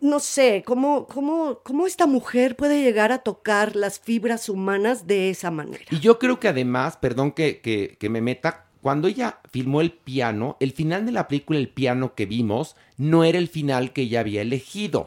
[0.00, 5.30] No sé, ¿cómo, cómo, cómo esta mujer puede llegar a tocar las fibras humanas de
[5.30, 5.84] esa manera?
[5.90, 9.90] Y yo creo que además, perdón que, que, que me meta, cuando ella filmó el
[9.90, 14.02] piano, el final de la película, el piano que vimos, no era el final que
[14.02, 15.04] ella había elegido.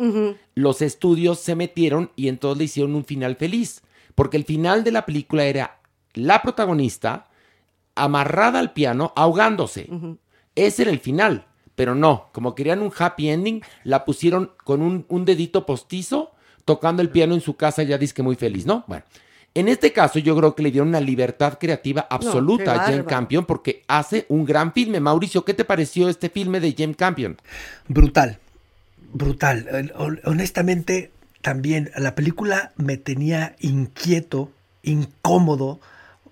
[0.54, 3.84] Los estudios se metieron y entonces le hicieron un final feliz.
[4.16, 5.77] Porque el final de la película era
[6.18, 7.28] la protagonista
[7.96, 9.90] amarrada al piano, ahogándose.
[10.56, 11.46] Ese era el final.
[11.78, 16.32] Pero no, como querían un happy ending, la pusieron con un, dedito postizo,
[16.66, 18.84] tocando el piano en su casa, ya dice que muy feliz, ¿no?
[18.88, 19.04] Bueno,
[19.54, 23.46] en este caso yo creo que le dieron una libertad creativa absoluta a James Campion
[23.46, 25.00] porque hace un gran filme.
[25.00, 27.38] Mauricio, ¿qué te pareció este filme de James Campion?
[27.88, 28.40] Brutal,
[29.14, 29.94] brutal.
[30.26, 34.52] Honestamente, también la película me tenía inquieto,
[34.82, 35.80] incómodo,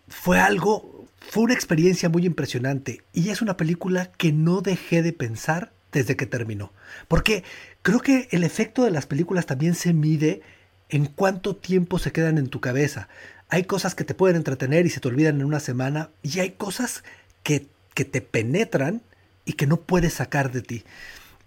[0.08, 5.14] fue algo, fue una experiencia muy impresionante y es una película que no dejé de
[5.14, 6.72] pensar desde que terminó.
[7.08, 7.44] Porque
[7.82, 10.42] creo que el efecto de las películas también se mide
[10.90, 13.08] en cuánto tiempo se quedan en tu cabeza.
[13.50, 16.52] Hay cosas que te pueden entretener y se te olvidan en una semana y hay
[16.52, 17.04] cosas
[17.44, 19.02] que, que te penetran
[19.46, 20.84] y que no puedes sacar de ti.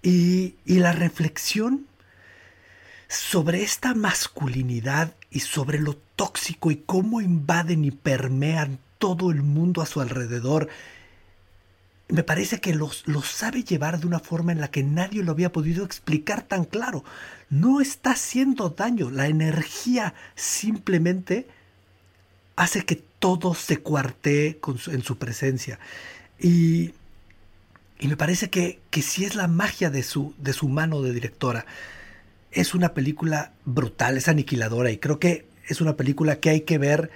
[0.02, 1.86] Y, y la reflexión
[3.08, 9.80] sobre esta masculinidad y sobre lo tóxico y cómo invaden y permean todo el mundo
[9.80, 10.68] a su alrededor.
[12.08, 15.52] Me parece que los, sabe llevar de una forma en la que nadie lo había
[15.52, 17.02] podido explicar tan claro.
[17.50, 21.46] No está haciendo daño, la energía simplemente
[22.56, 25.78] hace que todo se cuartee en su presencia.
[26.38, 26.92] Y,
[27.98, 31.12] y me parece que, que sí es la magia de su, de su mano de
[31.12, 31.66] directora
[32.52, 36.78] es una película brutal, es aniquiladora y creo que es una película que hay que
[36.78, 37.10] ver,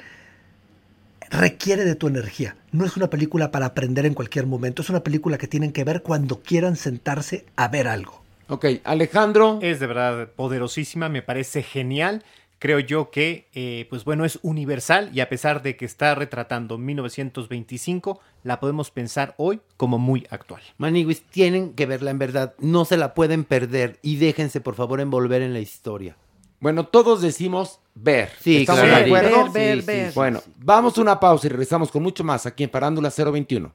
[1.31, 2.57] requiere de tu energía.
[2.71, 5.85] No es una película para aprender en cualquier momento, es una película que tienen que
[5.85, 8.23] ver cuando quieran sentarse a ver algo.
[8.49, 9.59] Ok, Alejandro.
[9.63, 12.23] Es de verdad poderosísima, me parece genial
[12.63, 16.79] creo yo que, eh, pues bueno, es universal y a pesar de que está retratando
[16.79, 20.63] 1925, la podemos pensar hoy como muy actual.
[20.79, 25.01] Maniguis, tienen que verla en verdad, no se la pueden perder y déjense por favor
[25.01, 26.17] envolver en la historia.
[26.61, 28.31] Bueno, todos decimos ver.
[28.41, 28.97] Sí, ¿Estamos claro.
[28.99, 29.51] de acuerdo?
[29.51, 30.09] Ver, ver, Sí, ver.
[30.11, 30.15] sí.
[30.15, 33.75] Bueno, vamos a una pausa y regresamos con mucho más aquí en Parándula 021.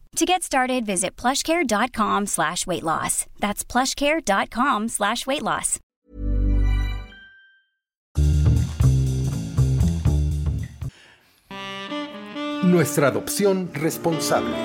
[0.17, 3.25] To get started, visit plushcare.com slash weight loss.
[3.39, 5.79] That's plushcare.com slash weight loss.
[12.63, 14.55] Nuestra adopción responsable.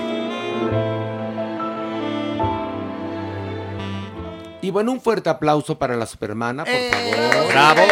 [4.62, 7.52] Y bueno, un fuerte aplauso para la Supermana, por Eh, favor.
[7.52, 7.82] ¡Bravo!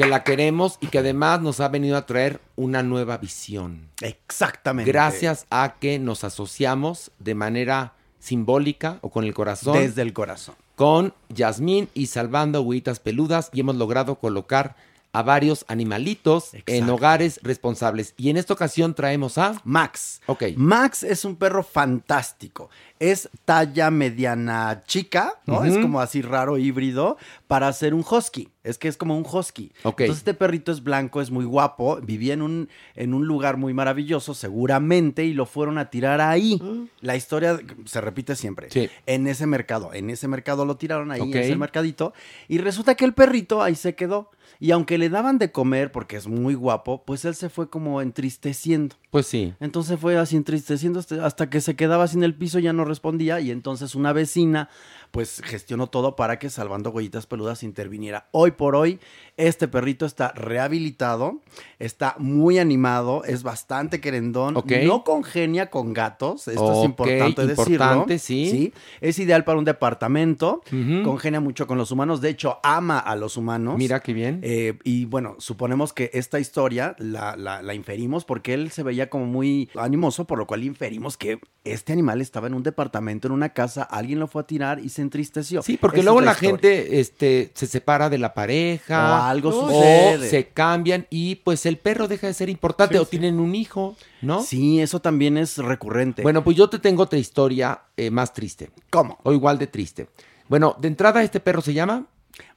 [0.00, 3.90] Que la queremos y que además nos ha venido a traer una nueva visión.
[4.00, 4.90] Exactamente.
[4.90, 9.74] Gracias a que nos asociamos de manera simbólica o con el corazón.
[9.74, 10.54] Desde el corazón.
[10.74, 14.74] Con Yasmín y Salvando Huitas Peludas y hemos logrado colocar
[15.12, 18.14] a varios animalitos en hogares responsables.
[18.16, 20.20] Y en esta ocasión traemos a Max.
[20.26, 20.44] Ok.
[20.56, 22.70] Max es un perro fantástico.
[23.00, 25.64] Es talla mediana chica, ¿no?
[25.64, 27.16] Es como así raro híbrido
[27.48, 28.50] para ser un husky.
[28.62, 29.72] Es que es como un husky.
[29.84, 30.02] Ok.
[30.02, 33.72] Entonces este perrito es blanco, es muy guapo, vivía en un, en un lugar muy
[33.72, 36.60] maravilloso, seguramente, y lo fueron a tirar ahí.
[37.00, 38.68] La historia se repite siempre.
[38.70, 38.90] Sí.
[39.06, 39.94] En ese mercado.
[39.94, 41.34] En ese mercado lo tiraron ahí, Ok.
[41.34, 42.12] en ese mercadito.
[42.48, 44.30] Y resulta que el perrito ahí se quedó.
[44.58, 48.00] Y aunque le daban de comer porque es muy guapo, pues él se fue como
[48.02, 48.96] entristeciendo.
[49.10, 49.54] Pues sí.
[49.60, 53.50] Entonces fue así entristeciendo hasta- que se quedaba en el piso, ya no respondía y
[53.50, 54.68] entonces una vecina
[55.10, 58.28] pues gestionó todo para que Salvando Huellitas Peludas interviniera.
[58.30, 59.00] Hoy por hoy
[59.36, 61.40] este perrito está rehabilitado,
[61.80, 68.50] está muy animado, es bastante querendón, no congenia con gatos, esto es importante, importante, decirlo.
[68.50, 68.72] sí.
[69.00, 70.62] Es ideal para un departamento,
[71.02, 73.76] congenia mucho con los humanos, de hecho ama a los humanos.
[73.78, 74.39] Mira qué bien.
[74.42, 79.10] Eh, y bueno, suponemos que esta historia la, la- la inferimos porque él se veía
[79.10, 83.32] como muy animoso, por lo cual inferimos que este animal estaba en un departamento, en
[83.32, 85.62] una casa, alguien lo fue a tirar y se entristeció.
[85.62, 89.20] Sí, porque Esa luego la, gente este, se separa de la pareja.
[89.20, 90.28] O algo o sucede.
[90.30, 94.42] se cambian y pues el perro deja de ser importante o tienen un hijo, ¿no?
[94.42, 96.22] Sí, eso también es recurrente.
[96.22, 98.70] Bueno, pues yo te tengo otra historia eh, más triste.
[98.90, 99.18] ¿Cómo?
[99.22, 100.08] O igual de triste.
[100.48, 102.06] Bueno, de entrada este perro se llama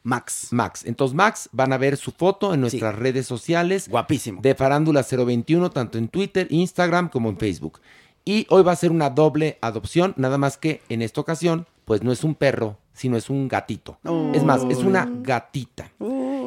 [0.03, 0.49] Max.
[0.51, 0.85] Max.
[0.85, 3.87] Entonces Max van a ver su foto en nuestras redes sociales.
[3.89, 4.41] Guapísimo.
[4.41, 7.79] De Farándula 021, tanto en Twitter, Instagram como en Facebook.
[8.25, 12.03] Y hoy va a ser una doble adopción, nada más que en esta ocasión, pues
[12.03, 13.99] no es un perro, sino es un gatito.
[14.33, 15.91] Es más, es una gatita.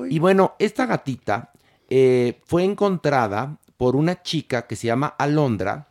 [0.09, 1.53] Y bueno, esta gatita
[1.91, 5.89] eh, fue encontrada por una chica que se llama Alondra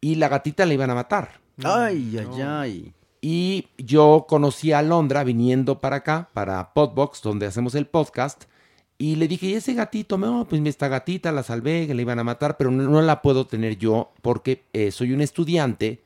[0.00, 1.40] y la gatita la iban a matar.
[1.62, 2.94] Ay, ay, ay.
[3.22, 8.44] Y yo conocí a Alondra viniendo para acá, para Podbox, donde hacemos el podcast.
[8.98, 10.18] Y le dije, ¿y ese gatito?
[10.18, 13.22] No, pues esta gatita la salvé, que la iban a matar, pero no, no la
[13.22, 16.02] puedo tener yo porque eh, soy un estudiante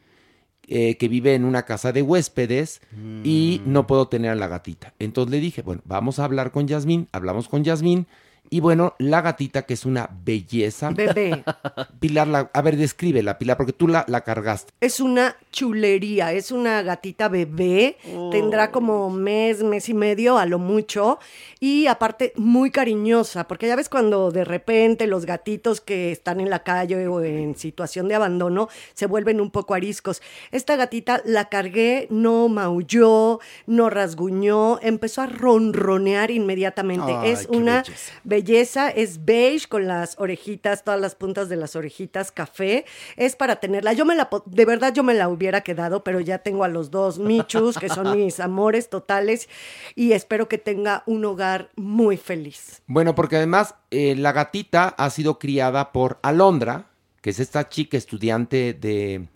[0.68, 2.80] eh, que vive en una casa de huéspedes
[3.22, 4.94] y no puedo tener a la gatita.
[4.98, 7.08] Entonces le dije, bueno, vamos a hablar con Yasmín.
[7.12, 8.06] Hablamos con Yasmín.
[8.50, 10.90] Y bueno, la gatita, que es una belleza.
[10.90, 11.44] Bebé.
[12.00, 14.72] Pilar, la- a ver, descríbela, Pilar, porque tú la, la cargaste.
[14.80, 17.96] Es una chulería, es una gatita bebé,
[18.30, 21.18] tendrá como mes, mes y medio a lo mucho,
[21.60, 26.50] y aparte muy cariñosa, porque ya ves cuando de repente los gatitos que están en
[26.50, 30.20] la calle o en situación de abandono se vuelven un poco ariscos.
[30.52, 37.12] Esta gatita la cargué, no maulló, no rasguñó, empezó a ronronear inmediatamente.
[37.14, 38.12] Ay, es qué una belleza.
[38.36, 42.84] Belleza, es beige con las orejitas, todas las puntas de las orejitas café.
[43.16, 43.94] Es para tenerla.
[43.94, 46.90] Yo me la, de verdad yo me la hubiera quedado, pero ya tengo a los
[46.90, 49.48] dos Michus, que son mis amores totales,
[49.94, 52.82] y espero que tenga un hogar muy feliz.
[52.86, 56.90] Bueno, porque además eh, la gatita ha sido criada por Alondra,
[57.22, 59.28] que es esta chica estudiante de,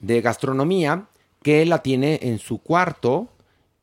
[0.00, 1.06] de gastronomía,
[1.44, 3.28] que la tiene en su cuarto.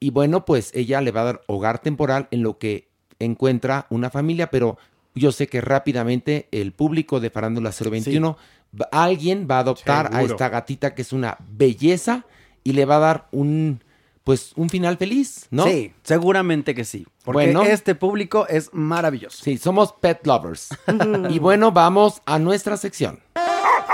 [0.01, 2.90] Y bueno, pues ella le va a dar hogar temporal en lo que
[3.25, 4.77] encuentra una familia, pero
[5.15, 8.37] yo sé que rápidamente el público de Farándula 021,
[8.79, 12.25] va- alguien va a adoptar a esta gatita que es una belleza
[12.63, 13.83] y le va a dar un,
[14.23, 15.65] pues, un final feliz, ¿no?
[15.65, 17.05] Sí, seguramente que sí.
[17.23, 17.63] Porque Bueno.
[17.63, 19.43] este público es maravilloso.
[19.43, 20.69] Sí, somos pet lovers.
[21.29, 23.19] y bueno, vamos a nuestra sección.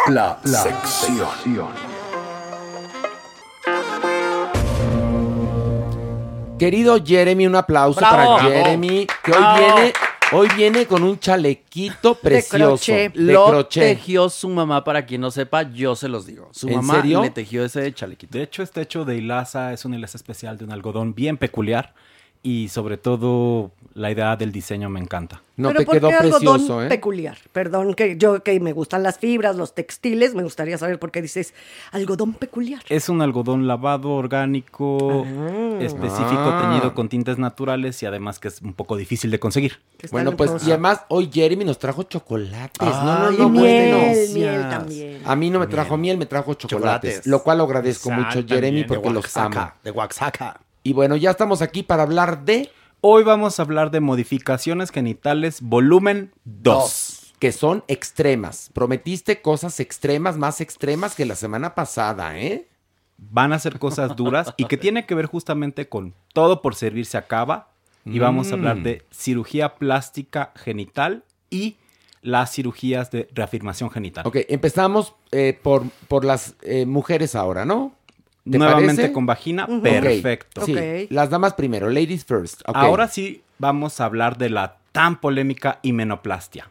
[0.07, 1.67] La, sección.
[6.57, 8.15] Querido Jeremy, un aplauso Bravo.
[8.15, 8.49] para Bravo.
[8.49, 9.57] Jeremy, que hoy Bravo.
[9.75, 9.93] viene,
[10.31, 12.57] hoy viene con un chalequito precioso.
[12.67, 13.13] crochet.
[13.13, 13.83] de Lo crochet.
[13.97, 16.49] tejió su mamá, para quien no sepa, yo se los digo.
[16.53, 17.21] Su ¿En mamá serio?
[17.21, 18.35] le tejió ese chalequito.
[18.37, 21.93] De hecho, este hecho de hilaza es una hilaza especial de un algodón bien peculiar
[22.43, 25.41] y sobre todo la idea del diseño me encanta.
[25.55, 26.87] No, Pero te ¿por quedó qué algodón precioso, ¿eh?
[26.87, 27.37] peculiar?
[27.51, 31.19] Perdón, que yo que me gustan las fibras, los textiles, me gustaría saber por qué
[31.23, 31.55] dices
[31.91, 32.83] algodón peculiar.
[32.89, 35.25] Es un algodón lavado, orgánico,
[35.79, 36.67] específico, Ah.
[36.69, 39.79] teñido con tintes naturales y además que es un poco difícil de conseguir.
[40.11, 42.79] Bueno, pues y además hoy Jeremy nos trajo chocolates.
[42.87, 44.33] no, no, Ay, no, y miel, bueno.
[44.35, 45.21] miel también.
[45.25, 46.69] A mí no me trajo miel, me trajo chocolates.
[47.15, 47.27] Chocolates.
[47.27, 49.23] Lo cual lo agradezco Sal mucho, Jeremy, porque de los.
[49.25, 50.61] Oaxaca, de Oaxaca.
[50.87, 52.69] Y bueno, ya estamos aquí para hablar de
[53.01, 57.33] Hoy vamos a hablar de modificaciones genitales volumen 2.
[57.39, 58.69] que son extremas.
[58.73, 62.69] Prometiste cosas extremas, más extremas que la semana pasada, ¿eh?
[63.17, 67.17] Van a ser cosas duras y que tiene que ver justamente con todo por servirse
[67.17, 67.67] acaba,
[68.05, 68.59] Y vamos a Mm.
[68.59, 71.75] hablar de cirugía plástica genital y
[72.21, 74.25] las cirugías de reafirmación genital.
[74.25, 77.91] Ok, empezamos eh, por, por las eh, mujeres ahora, ¿no?
[78.51, 79.13] ¿Te Nuevamente parece?
[79.13, 80.61] con vagina, perfecto.
[80.65, 82.61] Sí, las damas primero, ladies first.
[82.65, 86.69] Ahora sí vamos a hablar de la tan polémica himenoplastia.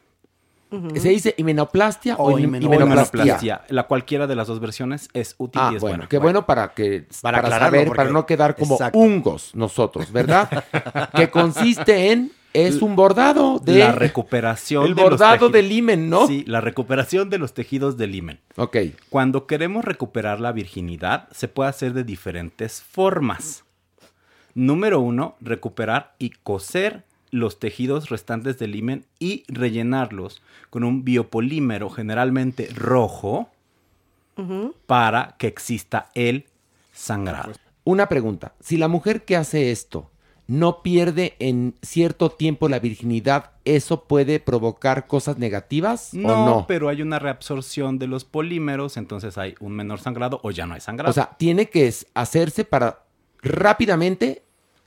[0.97, 3.21] ¿Se dice himenoplastia o, O himen- himeno- himenoplastia?
[3.23, 3.63] himenoplastia.
[3.69, 6.09] La cualquiera de las dos versiones es útil Ah, y es bueno, buena.
[6.09, 8.99] qué bueno para que Para para, saber, porque- para no quedar como Exacto.
[8.99, 10.49] hungos nosotros, ¿verdad?
[11.15, 12.33] que consiste en
[12.65, 16.27] es un bordado de la recuperación el de bordado del himen, ¿no?
[16.27, 18.41] Sí, la recuperación de los tejidos del himen.
[18.57, 18.77] Ok.
[19.11, 23.65] Cuando queremos recuperar la virginidad, se puede hacer de diferentes formas.
[24.55, 31.91] Número uno, recuperar y coser los tejidos restantes del himen y rellenarlos con un biopolímero
[31.91, 33.51] generalmente rojo
[34.87, 36.47] para que exista el
[36.93, 37.53] sangrado.
[37.85, 40.11] Una pregunta, si la mujer que hace esto
[40.49, 46.67] no pierde en cierto tiempo la virginidad, ¿eso puede provocar cosas negativas No, o no?
[46.69, 50.75] pero hay una reabsorción de los polímeros, entonces hay un menor sangrado o ya no
[50.75, 51.11] hay sangrado.
[51.11, 53.01] O sea, tiene que hacerse para
[53.43, 54.43] rápidamente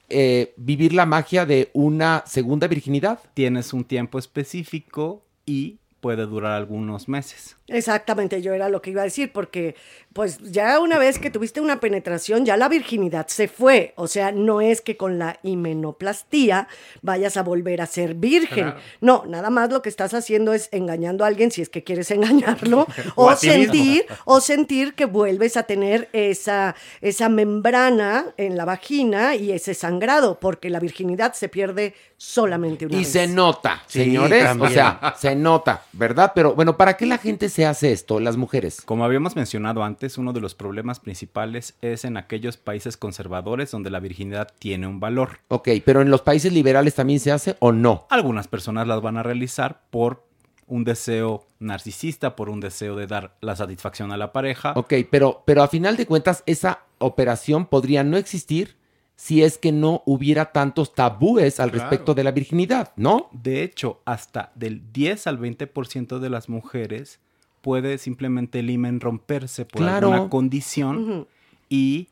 [0.10, 3.20] eh, vivir la magia de una segunda virginidad.
[3.34, 7.56] tienes un tiempo específico y puede durar algunos meses.
[7.68, 9.76] Exactamente, yo era lo que iba a decir, porque
[10.14, 13.94] pues ya una vez que tuviste una penetración, ya la virginidad se fue.
[13.96, 16.68] O sea, no es que con la himenoplastía
[17.02, 18.72] vayas a volver a ser virgen.
[18.72, 18.80] Claro.
[19.02, 22.10] No, nada más lo que estás haciendo es engañando a alguien si es que quieres
[22.12, 23.38] engañarlo, O mismo.
[23.38, 29.74] sentir, o sentir que vuelves a tener esa, esa membrana en la vagina y ese
[29.74, 33.10] sangrado, porque la virginidad se pierde solamente una Y vez.
[33.12, 34.44] se nota, Sí, señores.
[34.44, 34.72] también.
[34.72, 36.32] O sea, se nota, ¿verdad?
[36.36, 38.82] Pero bueno, ¿para qué la gente se hace esto, las mujeres?
[38.82, 43.90] Como habíamos mencionado antes, uno de los problemas principales es en aquellos países conservadores donde
[43.90, 45.40] la virginidad tiene un valor.
[45.48, 48.08] Ok, pero en los países liberales también se hace o no.
[48.10, 50.28] Algunas personas las van a realizar por
[50.68, 54.74] un deseo narcisista, por un deseo de dar la satisfacción a la pareja.
[54.76, 58.78] Ok, pero, pero a final de cuentas, esa operación podría no existir
[59.22, 61.90] si es que no hubiera tantos tabúes al Claro.
[61.90, 63.28] respecto de la virginidad, ¿no?
[63.34, 67.20] De hecho, hasta del 10 al 20% de las mujeres
[67.60, 70.14] puede simplemente el himen romperse por Claro.
[70.14, 71.28] alguna condición
[71.68, 72.08] y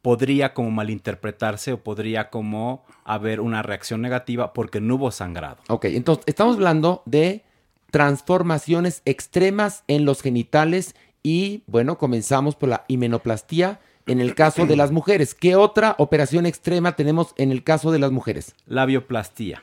[0.00, 5.58] podría como malinterpretarse o podría como haber una reacción negativa porque no hubo sangrado.
[5.68, 7.44] Ok, entonces estamos hablando de
[7.90, 14.76] transformaciones extremas en los genitales y bueno, comenzamos por la himenoplastía en el caso de
[14.76, 15.34] las mujeres.
[15.34, 18.54] ¿Qué otra operación extrema tenemos en el caso de las mujeres?
[18.66, 19.62] Labioplastía.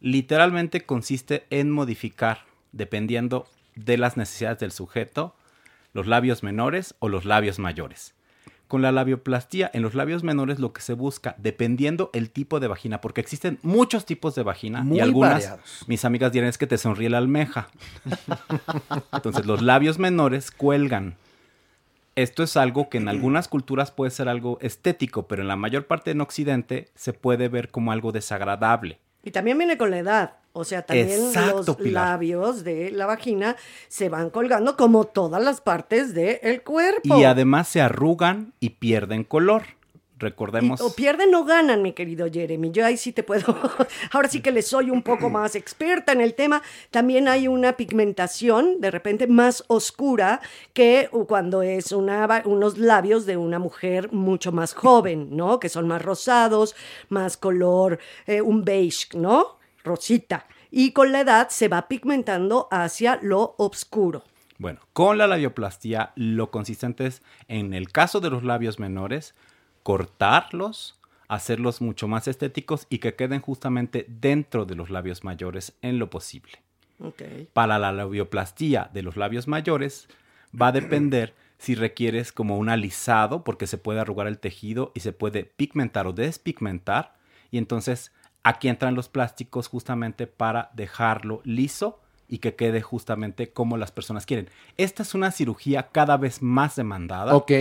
[0.00, 3.46] Literalmente consiste en modificar, dependiendo
[3.76, 5.36] de las necesidades del sujeto,
[5.92, 8.14] los labios menores o los labios mayores.
[8.66, 12.68] Con la labioplastía, en los labios menores lo que se busca, dependiendo el tipo de
[12.68, 15.84] vagina, porque existen muchos tipos de vagina Muy y algunas, variados.
[15.86, 17.68] mis amigas dirán es que te sonríe la almeja.
[19.12, 21.16] Entonces los labios menores cuelgan.
[22.14, 25.86] Esto es algo que en algunas culturas puede ser algo estético, pero en la mayor
[25.86, 29.00] parte en Occidente se puede ver como algo desagradable.
[29.22, 30.34] Y también viene con la edad.
[30.52, 32.10] O sea, también Exacto, los Pilar.
[32.10, 33.56] labios de la vagina
[33.88, 37.18] se van colgando como todas las partes del cuerpo.
[37.18, 39.62] Y además se arrugan y pierden color.
[40.22, 40.80] Recordemos.
[40.80, 42.70] Y- o pierden o ganan, mi querido Jeremy.
[42.70, 43.44] Yo ahí sí te puedo.
[44.12, 46.62] Ahora sí que le soy un poco más experta en el tema.
[46.90, 50.40] También hay una pigmentación de repente más oscura
[50.72, 55.58] que cuando es una, unos labios de una mujer mucho más joven, ¿no?
[55.60, 56.74] Que son más rosados,
[57.08, 59.58] más color, eh, un beige, ¿no?
[59.84, 60.46] Rosita.
[60.70, 64.22] Y con la edad se va pigmentando hacia lo oscuro.
[64.58, 69.34] Bueno, con la labioplastía lo consistente es, en el caso de los labios menores,
[69.82, 75.98] cortarlos, hacerlos mucho más estéticos y que queden justamente dentro de los labios mayores en
[75.98, 76.62] lo posible.
[77.52, 80.08] Para la labioplastía de los labios mayores
[80.60, 85.00] va a depender si requieres como un alisado porque se puede arrugar el tejido y
[85.00, 87.14] se puede pigmentar o despigmentar
[87.50, 88.12] y entonces
[88.44, 94.24] aquí entran los plásticos justamente para dejarlo liso y que quede justamente como las personas
[94.24, 94.48] quieren.
[94.76, 97.34] Esta es una cirugía cada vez más demandada.
[97.34, 97.52] Ok.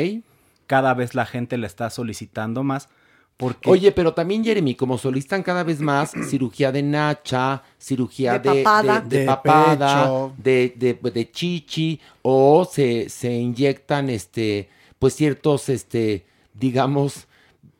[0.71, 2.87] Cada vez la gente la está solicitando más
[3.35, 8.49] porque Oye, pero también, Jeremy, como solicitan cada vez más cirugía de nacha, cirugía De
[8.53, 9.01] de, papada.
[9.01, 10.33] de- de De papada, pecho.
[10.37, 14.69] de, de- de chichi, o se, se inyectan, este,
[14.99, 17.27] pues ciertos, este, digamos,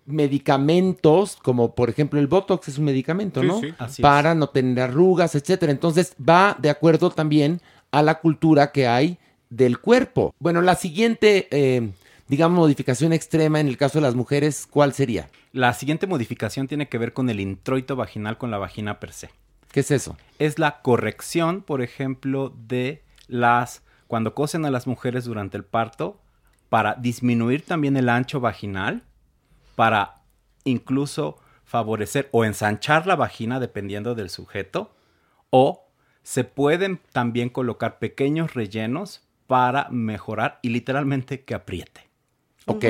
[0.06, 3.60] medicamentos, como por ejemplo el Botox es un medicamento, Sí, ¿no?
[3.62, 3.74] sí.
[3.78, 4.04] Así es.
[4.04, 5.72] Para no tener arrugas, etcétera.
[5.72, 7.62] Entonces va de acuerdo también
[7.92, 9.18] a la cultura que hay
[9.50, 10.34] del cuerpo.
[10.40, 11.92] Bueno, la siguiente, eh,
[12.32, 15.30] digamos, modificación extrema en el caso de las mujeres, ¿cuál sería?
[15.52, 19.32] La siguiente modificación tiene que ver con el introito vaginal con la vagina per se.
[19.74, 20.16] ¿Qué es eso?
[20.40, 26.22] Es la corrección, por ejemplo, de las cuando cosen a las mujeres durante el parto
[26.70, 29.04] para disminuir también el ancho vaginal,
[29.76, 30.22] para
[30.64, 34.96] incluso favorecer o ensanchar la vagina dependiendo del sujeto,
[35.50, 35.90] o
[36.24, 42.11] se pueden también colocar pequeños rellenos para mejorar y literalmente que apriete.
[42.66, 42.86] Ok.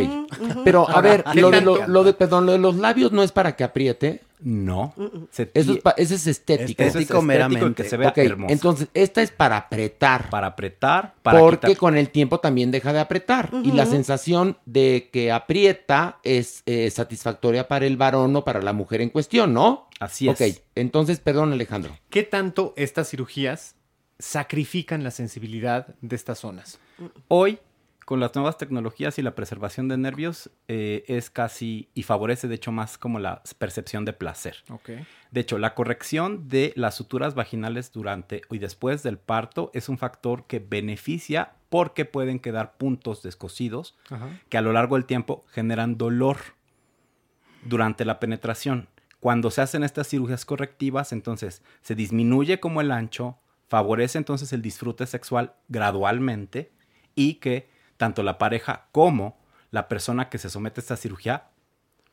[0.64, 3.32] Pero a ver, lo de, lo, lo de, perdón, lo de los labios no es
[3.32, 4.22] para que apriete.
[4.44, 4.94] No.
[5.30, 6.82] Se Eso es, ese es estético.
[6.82, 8.52] Eso es estético y que se vea Ok, hermoso.
[8.54, 10.30] Entonces, esta es para apretar.
[10.32, 13.50] Para apretar, para porque quitar- con el tiempo también deja de apretar.
[13.64, 18.74] Y la sensación de que aprieta es eh, satisfactoria para el varón o para la
[18.74, 19.88] mujer en cuestión, ¿no?
[20.00, 20.42] Así es.
[20.42, 21.96] Ok, entonces, perdón, Alejandro.
[22.10, 23.76] ¿Qué tanto estas cirugías
[24.18, 26.80] sacrifican la sensibilidad de estas zonas?
[27.28, 27.60] Hoy,
[28.12, 32.56] con las nuevas tecnologías y la preservación de nervios, eh, es casi y favorece de
[32.56, 34.58] hecho más como la percepción de placer.
[35.32, 39.98] De hecho, la corrección de las suturas vaginales durante y después del parto es un
[39.98, 44.42] factor que beneficia porque pueden quedar puntos descosidos Ajá.
[44.50, 46.36] que a lo largo del tiempo generan dolor
[47.64, 48.90] durante la penetración.
[49.22, 53.38] Cuando se hacen estas cirugías correctivas, entonces se disminuye como el ancho,
[53.70, 56.74] favorece entonces el disfrute sexual gradualmente
[57.16, 59.38] y que tanto la pareja como
[59.70, 61.44] la persona que se somete a esta cirugía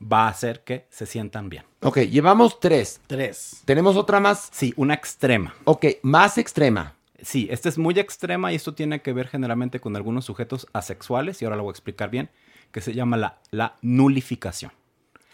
[0.01, 1.65] va a hacer que se sientan bien.
[1.81, 3.01] Ok, llevamos tres.
[3.07, 3.63] Tres.
[3.65, 4.51] ¿Tenemos otra más?
[4.53, 5.55] Sí, una extrema.
[5.65, 6.95] Ok, más extrema.
[7.23, 11.41] Sí, esta es muy extrema y esto tiene que ver generalmente con algunos sujetos asexuales,
[11.41, 12.29] y ahora lo voy a explicar bien,
[12.71, 14.71] que se llama la, la nulificación.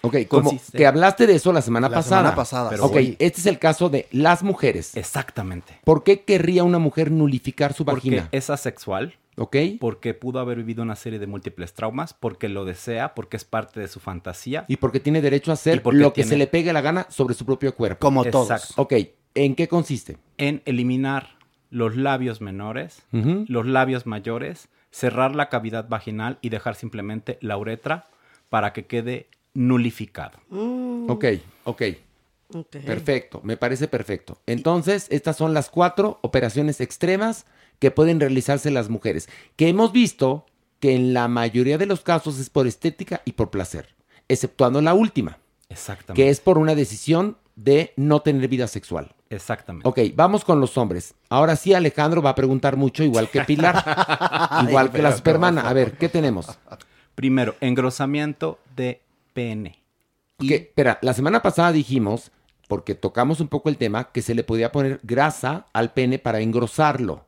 [0.03, 2.21] Ok, como Consiste- que hablaste de eso la semana La pasada.
[2.21, 3.17] semana pasada, Pero ok, sí.
[3.19, 4.97] este es el caso de las mujeres.
[4.97, 5.81] Exactamente.
[5.85, 8.29] ¿Por qué querría una mujer nulificar su Porque vagina?
[8.31, 9.57] es asexual, Ok.
[9.81, 13.81] porque pudo haber vivido una serie de múltiples traumas, porque lo desea, porque es parte
[13.81, 14.65] de su fantasía.
[14.69, 16.81] Y porque tiene derecho a Y hacer porque lo que tiene- se le pegue la
[16.81, 17.99] gana sobre su propio cuerpo.
[18.01, 18.51] Como todos.
[18.51, 18.83] Exacto.
[18.83, 18.93] Ok,
[19.35, 20.19] ¿en qué consiste?
[20.39, 21.31] En eliminar
[21.71, 28.07] los labios menores, los labios mayores, cerrar la cavidad vaginal y dejar simplemente la uretra
[28.51, 30.39] para que quede nulificado.
[31.09, 31.25] Ok,
[31.65, 31.83] ok.
[32.55, 32.77] Ok.
[32.87, 34.39] Perfecto, me parece perfecto.
[34.47, 37.47] Entonces, estas son las cuatro operaciones extremas
[37.79, 40.47] que pueden realizarse las mujeres, que hemos visto
[40.81, 43.95] que en la mayoría de los casos es por estética y por placer,
[44.29, 46.23] exceptuando la última, Exactamente.
[46.23, 49.15] que es por una decisión de no tener vida sexual.
[49.31, 49.89] Exactamente.
[49.89, 51.15] Ok, vamos con los hombres.
[51.29, 53.83] Ahora sí, Alejandro va a preguntar mucho, igual que Pilar,
[54.69, 55.69] igual que la supermana.
[55.69, 56.47] A ver, ¿qué tenemos?
[57.15, 59.03] Primero, engrosamiento de
[59.33, 59.79] pene.
[60.39, 62.31] Espera, la semana pasada dijimos,
[62.69, 66.41] porque tocamos un poco el tema, que se le podía poner grasa al pene para
[66.41, 67.27] engrosarlo.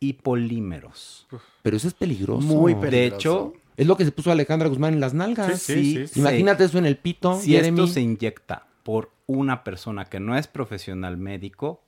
[0.00, 1.26] Y polímeros.
[1.62, 2.46] Pero eso es peligroso.
[2.46, 3.16] Muy De peligroso.
[3.16, 5.60] hecho, Es lo que se puso Alejandra Guzmán en las nalgas.
[5.60, 6.20] Sí, sí, sí, sí.
[6.20, 7.80] Imagínate eso en el pito, si Jeremy.
[7.80, 11.82] esto se inyecta por una persona que no es profesional médico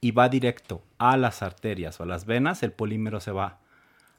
[0.00, 3.58] y va directo a las arterias o a las venas, el polímero se va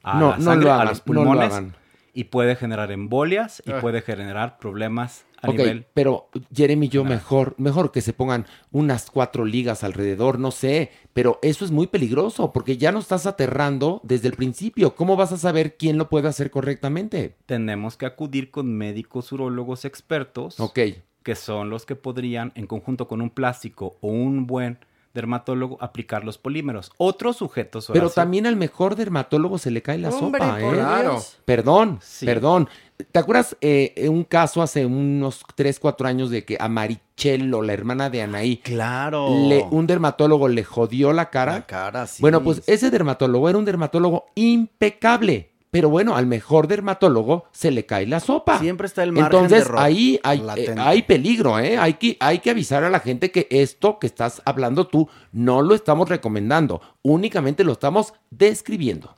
[0.02, 1.74] a No, la no sangre, lo a los no lo pulmones hagan.
[2.16, 3.80] Y puede generar embolias y Ah.
[3.80, 9.44] puede generar problemas a nivel pero Jeremy, yo mejor, mejor que se pongan unas cuatro
[9.44, 14.28] ligas alrededor, no sé, pero eso es muy peligroso porque ya nos estás aterrando desde
[14.28, 14.94] el principio.
[14.96, 17.36] ¿Cómo vas a saber quién lo puede hacer correctamente?
[17.44, 20.78] tenemos que acudir con médicos urólogos expertos Ok,
[21.22, 24.78] que son los que podrían, en conjunto con un plástico o un buen
[25.16, 26.92] dermatólogo, aplicar los polímeros.
[26.98, 30.70] Otros sujetos, pero Horacio, también al mejor dermatólogo se le cae la Hombre, sopa, ¿eh?
[30.70, 31.20] Claro.
[31.44, 32.24] Perdón, Sí.
[32.24, 32.68] perdón.
[33.12, 37.72] ¿Te acuerdas eh, un caso hace unos 3, 4 años de que a Marichello, la
[37.74, 39.28] hermana de Anaí, Claro.
[39.48, 41.52] le- un dermatólogo le jodió la cara?
[41.52, 42.22] La cara, sí.
[42.22, 45.50] Bueno, pues ese dermatólogo era un dermatólogo impecable.
[45.76, 48.58] Pero bueno, al mejor dermatólogo se le cae la sopa.
[48.58, 51.76] Siempre está el margen de Entonces error ahí hay, eh, hay peligro, ¿eh?
[51.76, 55.60] Hay que, hay que avisar a la gente que esto que estás hablando tú no
[55.60, 59.14] lo estamos recomendando, únicamente lo estamos describiendo.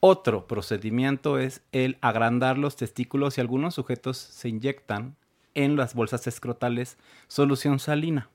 [0.00, 5.16] Otro procedimiento es el agrandar los testículos y algunos sujetos se inyectan
[5.54, 8.28] en las bolsas escrotales solución salina,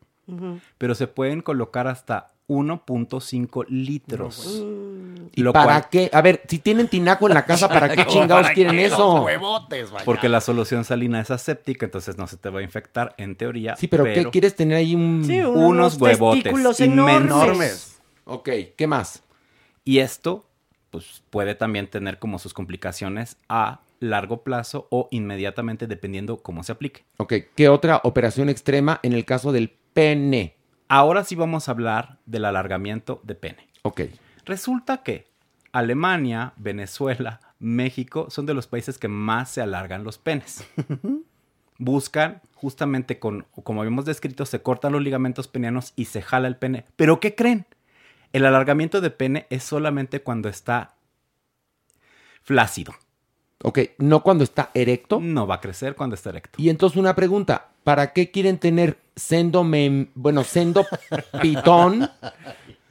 [0.79, 4.63] pero se pueden colocar hasta 1.5 litros.
[5.35, 6.09] ¿Y Lo para cual- qué?
[6.13, 9.25] A ver, si tienen tinaco en la casa, ¿para qué chingados quieren eso?
[10.05, 13.75] Porque la solución salina es aséptica, entonces no se te va a infectar en teoría.
[13.75, 15.23] Sí, pero, ¿qué quieres tener ahí un...
[15.25, 17.43] Sí, Unos huevotes testículos inmensos.
[17.43, 17.99] Enormes.
[18.25, 19.23] Ok, ¿qué más?
[19.85, 20.45] Y esto,
[20.91, 26.71] pues, puede también tener como sus complicaciones a largo plazo o inmediatamente, dependiendo cómo se
[26.73, 27.03] aplique.
[27.17, 30.55] Ok, ¿qué otra operación extrema en el caso del pene?
[30.89, 33.67] Ahora sí vamos a hablar del alargamiento de pene.
[33.83, 34.01] Ok.
[34.45, 35.27] Resulta que
[35.71, 40.63] Alemania, Venezuela, México son de los países que más se alargan los penes.
[41.77, 46.55] Buscan justamente con, como habíamos descrito, se cortan los ligamentos penianos y se jala el
[46.57, 46.85] pene.
[46.95, 47.65] Pero ¿qué creen?
[48.31, 50.95] El alargamiento de pene es solamente cuando está
[52.43, 52.93] flácido.
[53.63, 55.19] Ok, no cuando está erecto.
[55.21, 56.61] No va a crecer cuando está erecto.
[56.61, 60.85] Y entonces una pregunta, ¿para qué quieren tener sendo, mem- bueno, sendo
[61.41, 62.09] pitón?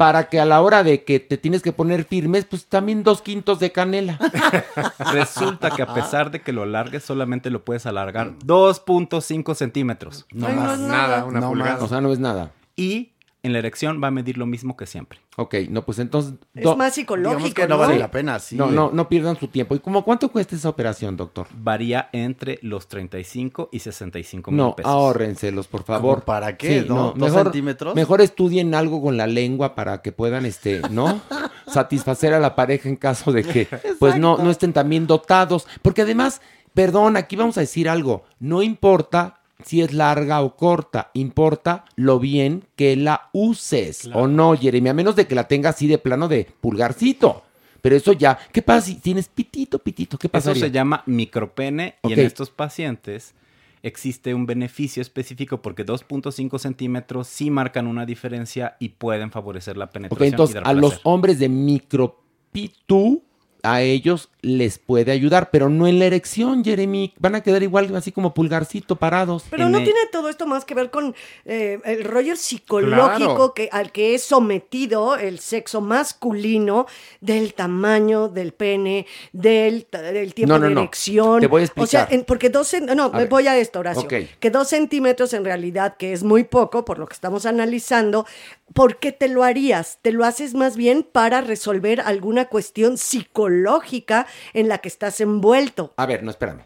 [0.03, 3.23] Para que a la hora de que te tienes que poner firmes, pues también dos
[3.23, 4.19] quintos de canela.
[5.13, 10.27] Resulta que a pesar de que lo alargues, solamente lo puedes alargar 2.5 centímetros.
[10.33, 10.73] No Ay, no más.
[10.75, 11.25] es nada.
[11.25, 11.75] una No pulgada.
[11.75, 11.83] más.
[11.83, 12.51] O sea, no es nada.
[12.75, 13.12] Y
[13.45, 15.19] en la erección va a medir lo mismo que siempre.
[15.37, 16.35] Ok, no, pues entonces...
[16.55, 17.79] Es más psicológico, que no ¿no?
[17.79, 18.55] vale la pena, sí.
[18.55, 19.75] No, no, no pierdan su tiempo.
[19.75, 21.49] ¿Y cómo cuánto cuesta esa operación, doctor?
[21.53, 24.91] Varía entre los 35 y 65 mil No, pesos.
[24.93, 26.15] ahórrenselos, por favor.
[26.17, 27.07] ¿Cómo para qué, no?
[27.13, 27.95] ¿Dos Mejor, centímetros?
[27.97, 31.21] mejor estudien algo con la lengua para que puedan, este, ¿no?
[31.67, 33.67] Satisfacer a la pareja en caso de que,
[33.99, 35.67] pues, no, no estén también dotados.
[35.83, 36.41] Porque además,
[36.75, 38.25] perdón, aquí vamos a decir algo.
[38.39, 44.57] No importa si es larga o corta, importa lo bien que la uses o no,
[44.57, 47.43] Jeremy, a menos de que la tengas así de plano de pulgarcito.
[47.81, 50.17] Pero eso ya, ¿qué pasa si tienes pitito, pitito?
[50.17, 50.53] ¿Qué pasa?
[50.53, 52.13] Eso se llama micropene y Ok.
[52.13, 53.35] en estos pacientes
[53.83, 59.87] existe un beneficio específico porque 2.5 centímetros sí marcan una diferencia y pueden favorecer la
[59.87, 60.25] Ok, penetración.
[60.25, 63.23] y entonces dar a los hombres de micropitu,
[63.65, 67.15] a ellos les puede ayudar, pero no en la erección, Jeremy.
[67.21, 69.45] Van a quedar igual, así como pulgarcito parados.
[69.51, 73.35] Pero En no el- tiene todo esto más que ver con eh, el rollo psicológico
[73.35, 73.55] Claro.
[73.55, 76.87] que, al que es sometido el sexo masculino
[77.21, 80.81] del tamaño del pene, del, del tiempo No, no, de no.
[80.83, 81.41] erección.
[81.41, 82.09] Te voy a O sea, explicar.
[82.13, 82.75] en- porque dos...
[82.97, 84.03] No, A me voy a esto, Horacio.
[84.03, 84.15] Ok.
[84.41, 88.27] Que dos centímetros en realidad, que es muy poco por lo que estamos analizando,
[88.75, 89.99] ¿por qué te lo harías?
[90.03, 95.93] Te lo haces más bien para resolver alguna cuestión psicológica en la que estás envuelto.
[95.97, 96.65] A ver, no, espérame.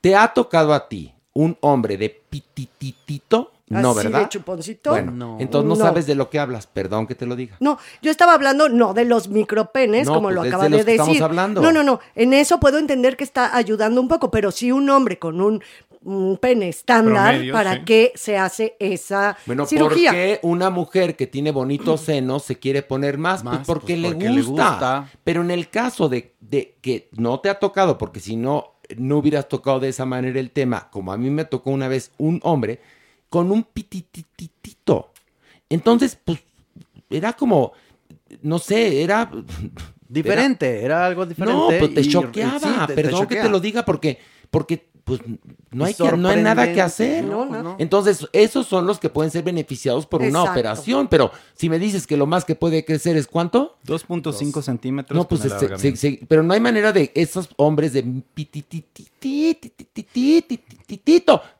[0.00, 3.52] ¿Te ha tocado a ti un hombre de pitititito?
[3.70, 4.20] No, Así ¿verdad?
[4.22, 4.90] de chuponcito.
[4.90, 5.84] Bueno, entonces no, No.
[5.84, 6.66] sabes de lo que hablas.
[6.66, 7.56] Perdón que te lo diga.
[7.60, 10.68] No, yo estaba hablando no de los micropenes, No, como pues lo es de acaba
[10.70, 11.22] los de, que estamos decir.
[11.22, 11.60] hablando.
[11.60, 12.00] No, no, no.
[12.14, 15.62] En eso puedo entender que está ayudando un poco, pero si un hombre con un,
[16.02, 17.80] un pene estándar, Promedio, ¿para sí.
[17.84, 20.10] qué se hace esa Bueno, cirugía?
[20.10, 23.42] ¿por qué una mujer que tiene bonitos senos se quiere poner más?
[23.42, 24.40] Pues porque, pues le, porque gusta.
[24.40, 25.10] le gusta.
[25.24, 29.18] Pero en el caso de, de que no te ha tocado, porque si no, no
[29.18, 32.40] hubieras tocado de esa manera el tema, como a mí me tocó una vez un
[32.44, 32.80] hombre
[33.28, 35.10] con un pitititito.
[35.68, 36.38] Entonces, pues,
[37.10, 37.72] era como,
[38.42, 39.30] no sé, era...
[40.10, 41.54] Diferente, era algo diferente.
[41.60, 42.58] No, pues te y- choqueaba.
[42.60, 44.18] sí, te- te Perdón que te lo diga porque,
[44.50, 45.20] porque pues
[45.70, 47.24] no hay, que- no hay nada que hacer.
[47.24, 47.76] No, pues no.
[47.78, 51.08] Entonces, esos son los que pueden ser beneficiados por una operación.
[51.08, 53.76] Pero si me dices que lo más que puede crecer es cuánto?
[53.86, 55.16] 2.5 centímetros.
[55.16, 55.48] No, pues se-
[55.78, 58.04] se- se- pero no hay manera de esos hombres de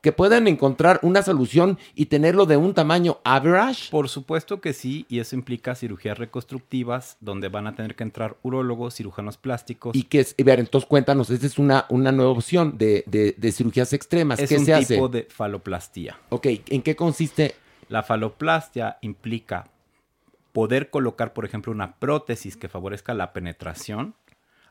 [0.01, 3.89] que puedan encontrar una solución y tenerlo de un tamaño average?
[3.91, 8.37] Por supuesto que sí, y eso implica cirugías reconstructivas donde van a tener que entrar
[8.43, 9.95] urólogos, cirujanos plásticos.
[9.95, 13.51] Y que es, y ver, entonces cuéntanos, esta es una, una nueva opción de, de,
[13.51, 14.39] cirugías extremas.
[14.39, 16.17] Es ¿Qué un se tipo de faloplastía.
[16.29, 17.55] Ok, ¿en qué consiste?
[17.89, 19.67] La faloplastia implica
[20.53, 24.15] poder colocar, por ejemplo, una prótesis que favorezca la penetración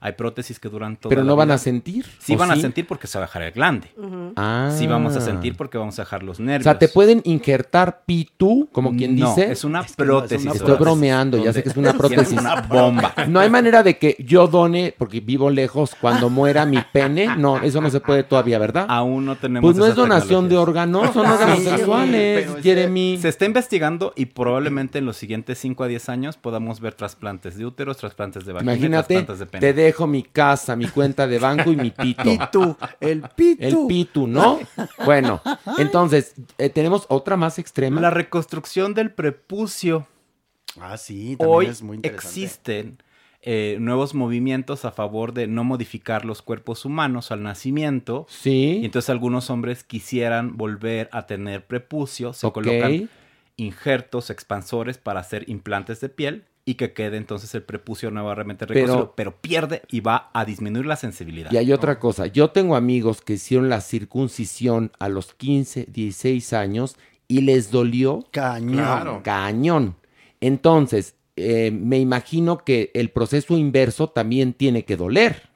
[0.01, 1.55] hay prótesis que duran toda Pero la no van vida.
[1.57, 3.89] a sentir, Sí ¿o van a sentir porque se va a dejar el glande.
[4.37, 4.71] Ah.
[4.77, 6.63] Sí vamos a sentir porque vamos a dejar los O nervios.
[6.65, 9.51] sea, ¿te pueden injertar pitú, como quien No, dice?
[9.51, 10.47] es una que no, prótesis.
[10.47, 12.39] Estoy Prótesis, bromeando, ya sé que es una prótesis.
[12.39, 13.13] una bomba.
[13.29, 17.37] No hay manera de que yo done, porque vivo lejos, cuando muera mi pene.
[17.37, 18.87] No, eso no se puede todavía, ¿verdad?
[18.89, 23.19] Aún no tenemos Pues no es donación de órganos, son órganos Sí, sexuales, es- Jeremy.
[23.21, 27.57] Se está investigando y probablemente en los siguientes 5 a 10 años podamos ver trasplantes
[27.57, 29.61] de úteros, trasplantes de vagina, Imagínate, trasplantes de pene.
[29.61, 32.23] te dejo mi casa, mi cuenta de banco y mi pito.
[32.25, 33.63] Pitu, el pitu.
[33.65, 34.59] El pitu, ¿no?
[35.05, 35.41] Bueno,
[35.79, 38.01] entonces, eh, tenemos otra más extrema.
[38.01, 40.07] La reconstrucción del prepucio.
[40.81, 42.27] Ah, sí, también Hoy es muy interesante.
[42.27, 43.03] existen
[43.43, 48.27] eh, nuevos movimientos a favor de no modificar los cuerpos humanos al nacimiento.
[48.29, 48.79] Sí.
[48.83, 53.09] Y entonces algunos hombres quisieran volver a tener prepucio, se colocan
[53.57, 58.81] injertos expansores para hacer implantes de piel y que quede entonces el prepucio nuevamente Pero-
[58.81, 61.51] reconstruido, pero, pierde y va a disminuir la sensibilidad.
[61.51, 66.53] Y hay otra cosa, yo tengo amigos que hicieron la circuncisión a los 15, 16
[66.53, 66.97] años
[67.27, 68.75] y les dolió cañón.
[68.75, 69.21] Claro.
[69.25, 69.97] Cañón.
[70.43, 75.49] Entonces, eh, me imagino que el proceso inverso también tiene que doler.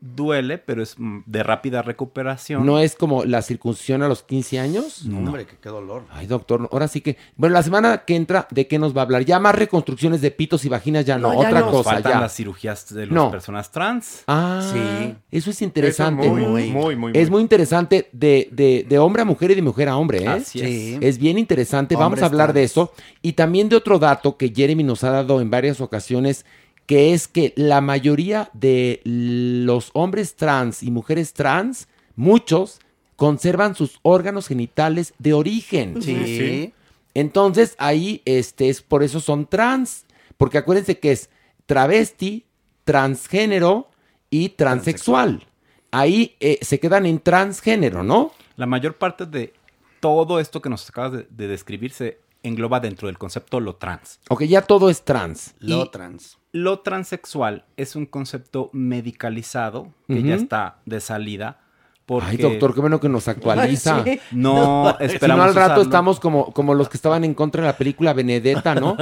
[0.00, 2.64] Duele, pero es mm, de rápida recuperación.
[2.64, 5.04] ¿No es como la circuncisión a los 15 años?
[5.04, 6.04] No, hombre, que qué dolor.
[6.10, 7.16] Ay, doctor, ahora sí que...
[7.36, 9.24] Bueno, la semana que entra, ¿de qué nos va a hablar?
[9.24, 11.70] Ya más reconstrucciones de pitos y vaginas, ya no, No, ya otra no.
[11.70, 12.20] cosa, Faltan ya.
[12.20, 13.30] las cirugías de las No.
[13.30, 14.24] personas trans.
[14.26, 15.14] Ah, Sí.
[15.30, 16.24] eso es interesante.
[16.26, 17.30] Eso muy, muy, muy, Es muy.
[17.30, 20.28] muy interesante de, de, de hombre a mujer y de mujer a hombre, ¿eh?
[20.28, 20.66] Así es.
[20.68, 20.98] Sí.
[21.00, 22.92] Es bien interesante, vamos a hablar de eso.
[23.22, 26.46] Y también de otro dato que Jeremy nos ha dado en varias ocasiones,
[26.90, 31.86] que es que la mayoría de los hombres trans y mujeres trans,
[32.16, 32.80] muchos,
[33.14, 36.02] conservan sus órganos genitales de origen.
[36.02, 36.16] Sí.
[36.24, 36.74] Sí.
[37.14, 40.04] Entonces ahí este es por eso son trans,
[40.36, 41.30] porque acuérdense que es
[41.66, 42.44] travesti,
[42.82, 43.88] transgénero
[44.28, 45.46] y transexual.
[45.92, 48.32] Ahí eh, se quedan en transgénero, ¿no?
[48.56, 49.52] La mayor parte de
[50.00, 54.18] todo esto que nos acabas de, de describir se engloba dentro del concepto lo trans.
[54.28, 55.54] Ok, ya todo es trans.
[55.60, 56.36] Lo Y- trans.
[56.52, 61.58] Lo transexual es un concepto medicalizado que ya está de salida.
[62.06, 64.02] Porque Ay, doctor, qué bueno que nos actualiza.
[64.04, 64.20] Ay, sí.
[64.32, 65.82] no Si esperamos no, al rato usarlo.
[65.84, 68.96] estamos como, como los que estaban en contra de la película Benedetta, ¿no?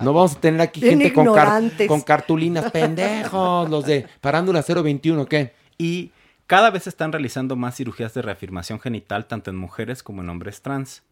[0.00, 4.62] No vamos a tener aquí Bien gente con, car- con cartulinas, pendejos, los de Parándula
[4.66, 5.54] 021, ¿qué?
[5.78, 6.10] Y
[6.48, 10.28] cada vez se están realizando más cirugías de reafirmación genital tanto en mujeres como en
[10.30, 11.04] hombres trans.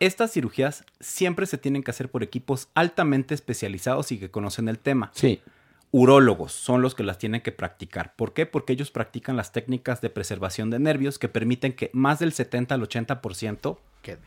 [0.00, 4.78] Estas cirugías siempre se tienen que hacer por equipos altamente especializados y que conocen el
[4.78, 5.10] tema.
[5.14, 5.42] Sí.
[5.92, 8.14] Urólogos son los que las tienen que practicar.
[8.16, 8.46] ¿Por qué?
[8.46, 12.74] Porque ellos practican las técnicas de preservación de nervios que permiten que más del 70
[12.74, 14.20] al 80% Quede.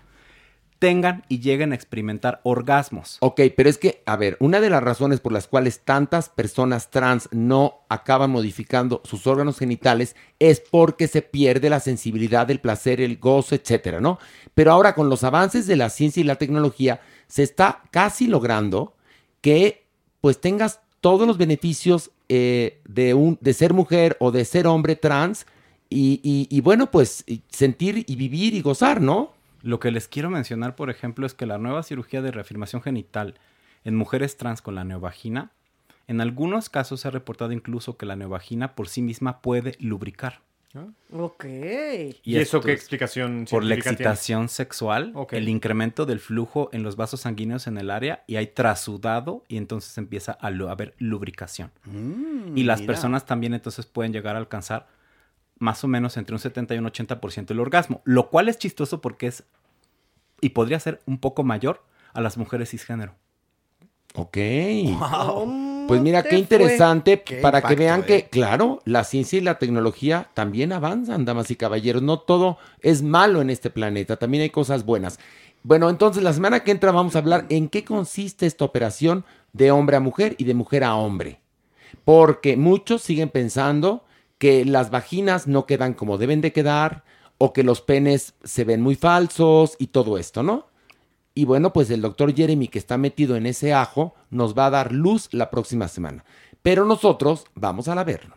[0.83, 3.15] Tengan y lleguen a experimentar orgasmos.
[3.21, 6.89] Ok, pero es que, a ver, una de las razones por las cuales tantas personas
[6.89, 12.99] trans no acaban modificando sus órganos genitales es porque se pierde la sensibilidad del placer,
[12.99, 14.19] el gozo, etcétera, ¿no?
[14.55, 18.93] Pero ahora con los avances de la ciencia y la tecnología se está casi logrando
[19.39, 19.85] que
[20.19, 24.97] pues tengas todos los beneficios eh, de, un, de ser mujer o de ser hombre
[24.97, 25.45] trans
[25.89, 29.32] y, bueno, pues sentir y vivir y gozar, ¿no?
[29.63, 33.35] Lo que les quiero mencionar, por ejemplo, es que la nueva cirugía de reafirmación genital
[33.83, 35.51] en mujeres trans con la neovagina,
[36.07, 40.41] en algunos casos se ha reportado incluso que la neovagina por sí misma puede lubricar.
[41.11, 41.45] Ok.
[42.23, 43.91] ¿Y, eso qué es explicación Por la tiene?
[43.91, 48.47] excitación sexual, el incremento del flujo en los vasos sanguíneos en el área y hay
[48.47, 51.71] trasudado y entonces empieza a haber lubricación.
[51.85, 52.91] Mm, y las mira.
[52.93, 54.87] personas también entonces pueden llegar a alcanzar
[55.63, 59.01] más o menos entre un 70 y un 80% el orgasmo, lo cual es chistoso
[59.01, 59.45] porque es
[60.41, 61.81] y podría ser un poco mayor
[62.13, 63.15] a las mujeres cisgénero.
[64.15, 64.37] Ok.
[64.99, 68.05] ¿Cómo Pues mira, qué interesante Qué para que vean eh.
[68.05, 72.03] que, claro, la ciencia y la tecnología también avanzan, damas y caballeros.
[72.03, 75.17] No todo es malo en este planeta, también hay cosas buenas.
[75.63, 79.71] Bueno, entonces la semana que entra vamos a hablar en qué consiste esta operación de
[79.71, 81.39] hombre a mujer y de mujer a hombre.
[82.03, 84.03] Porque muchos siguen pensando
[84.43, 87.05] que las vaginas no quedan como deben de quedar
[87.37, 90.67] o que los penes se ven muy falsos y todo esto, ¿no?
[91.33, 94.69] Y bueno, pues el doctor Jeremy, que está metido en ese ajo, nos va a
[94.69, 96.25] dar luz la próxima semana.
[96.61, 98.35] Pero nosotros vamos a la verlo.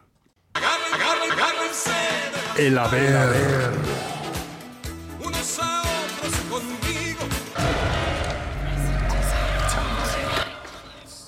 [2.57, 3.73] El haber.
[5.25, 7.21] unos a otros conmigo.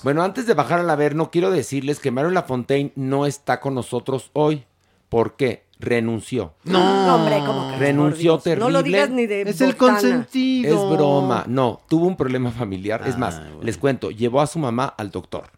[0.03, 4.31] Bueno, antes de bajar al Averno, quiero decirles que Mario Lafontaine no está con nosotros
[4.31, 4.65] hoy.
[5.09, 5.65] ¿Por qué?
[5.79, 6.53] Renunció.
[6.65, 7.79] No, hombre, ¿cómo crees?
[7.79, 8.57] Renunció Dios.
[8.59, 8.97] No lo terrible.
[8.97, 10.75] digas ni de Es el consentido.
[10.91, 11.45] Es broma.
[11.47, 13.03] No, tuvo un problema familiar.
[13.07, 13.63] es más, Ah, bueno.
[13.63, 15.51] les cuento, llevó a su mamá al doctor.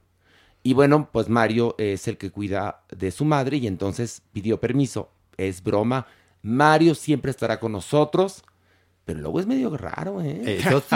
[0.63, 5.09] Y bueno, pues Mario es el que cuida de su madre y entonces pidió permiso.
[5.37, 6.05] Es broma.
[6.43, 8.43] Mario siempre estará con nosotros,
[9.05, 10.41] pero luego es medio raro, ¿eh?
[10.65, 10.95] Eso sí.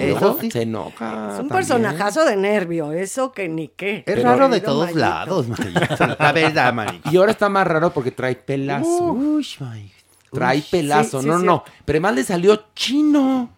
[0.00, 0.50] Eso sí.
[0.50, 1.06] Se enoja.
[1.06, 1.48] Es un también.
[1.48, 3.98] personajazo de nervio, eso que ni qué.
[3.98, 5.00] Es Pero- raro de todos Mayito.
[5.00, 5.80] lados, Mayito.
[6.18, 7.10] La verdad, Mayito.
[7.10, 9.12] Y ahora está más raro porque trae pelazo.
[9.12, 9.94] Uy, Mayito.
[10.32, 10.64] Trae Uy.
[10.70, 11.44] pelazo, sí, no, sí.
[11.46, 11.64] no.
[11.84, 13.50] Pero además le salió chino.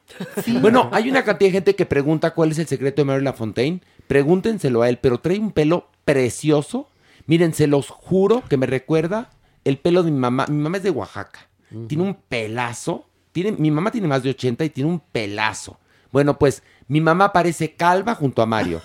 [0.60, 3.80] Bueno, hay una cantidad de gente que pregunta cuál es el secreto de Mary LaFontaine.
[4.08, 6.88] Pregúntenselo a él, pero trae un pelo precioso.
[7.26, 9.30] Miren, se los juro que me recuerda
[9.64, 10.46] el pelo de mi mamá.
[10.48, 11.48] Mi mamá es de Oaxaca.
[11.88, 13.06] Tiene un pelazo.
[13.35, 15.76] Tiene, mi mamá tiene más de 80 y tiene un pelazo.
[16.12, 18.80] Bueno, pues mi mamá parece calva junto a Mario.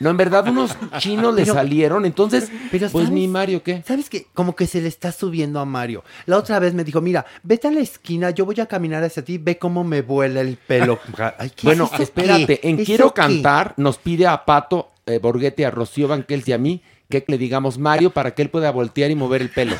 [0.00, 2.04] No, en verdad unos chinos le Pero- salieron.
[2.04, 3.82] Entonces, Pero pues mi Mario, ¿qué?
[3.86, 4.26] ¿Sabes qué?
[4.34, 6.04] Como que se le está subiendo a Mario.
[6.26, 9.24] La otra vez me dijo, mira, vete a la esquina, yo voy a caminar hacia
[9.24, 10.98] ti, ve cómo me vuela el pelo.
[11.38, 12.68] Ay, ¿qué Bueno, es espérate, qué?
[12.68, 13.20] en ¿Eso Quiero qué?
[13.22, 16.82] Cantar nos pide a Pato eh, Borghetti, a Rocío Banquels y a mí
[17.22, 19.76] que le digamos Mario para que él pueda voltear y mover el pelo.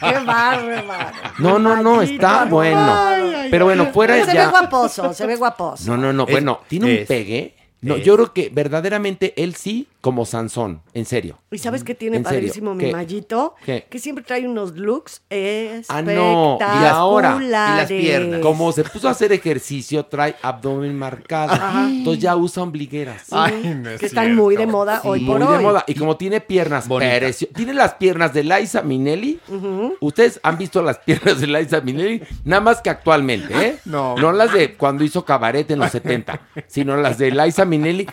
[0.00, 1.16] Qué bárbaro.
[1.38, 2.50] No, no, no, está no.
[2.50, 3.10] bueno.
[3.50, 5.90] Pero bueno, fuera Pero se ve guaposo, se ve guaposo.
[5.90, 7.54] No, no, no, bueno, tiene un pegue.
[7.82, 8.04] No, es.
[8.04, 11.38] yo creo que verdaderamente él sí como Sansón, en serio.
[11.50, 12.38] ¿Y sabes qué tiene ¿En serio?
[12.40, 12.92] padrísimo mi ¿Qué?
[12.92, 13.54] mallito?
[13.64, 13.86] ¿Qué?
[13.90, 15.22] Que siempre trae unos looks
[15.88, 16.58] Ah, no.
[16.60, 17.38] Y ahora,
[17.82, 18.40] espectaculares.
[18.42, 21.52] como se puso a hacer ejercicio, trae abdomen marcado.
[21.52, 21.86] Ajá.
[21.88, 23.26] Entonces ya usa ombligueras.
[23.30, 25.56] Ay, no es que están muy de moda hoy por muy hoy.
[25.58, 25.84] de moda.
[25.86, 27.48] Y como tiene piernas preciosas.
[27.54, 29.38] Tiene las piernas de Liza Minnelli.
[30.00, 33.78] Ustedes han visto las piernas de Liza Minnelli, nada más que actualmente, ¿eh?
[33.84, 34.16] No.
[34.16, 38.06] No las de cuando hizo cabaret en los 70, sino las de Liza Minnelli.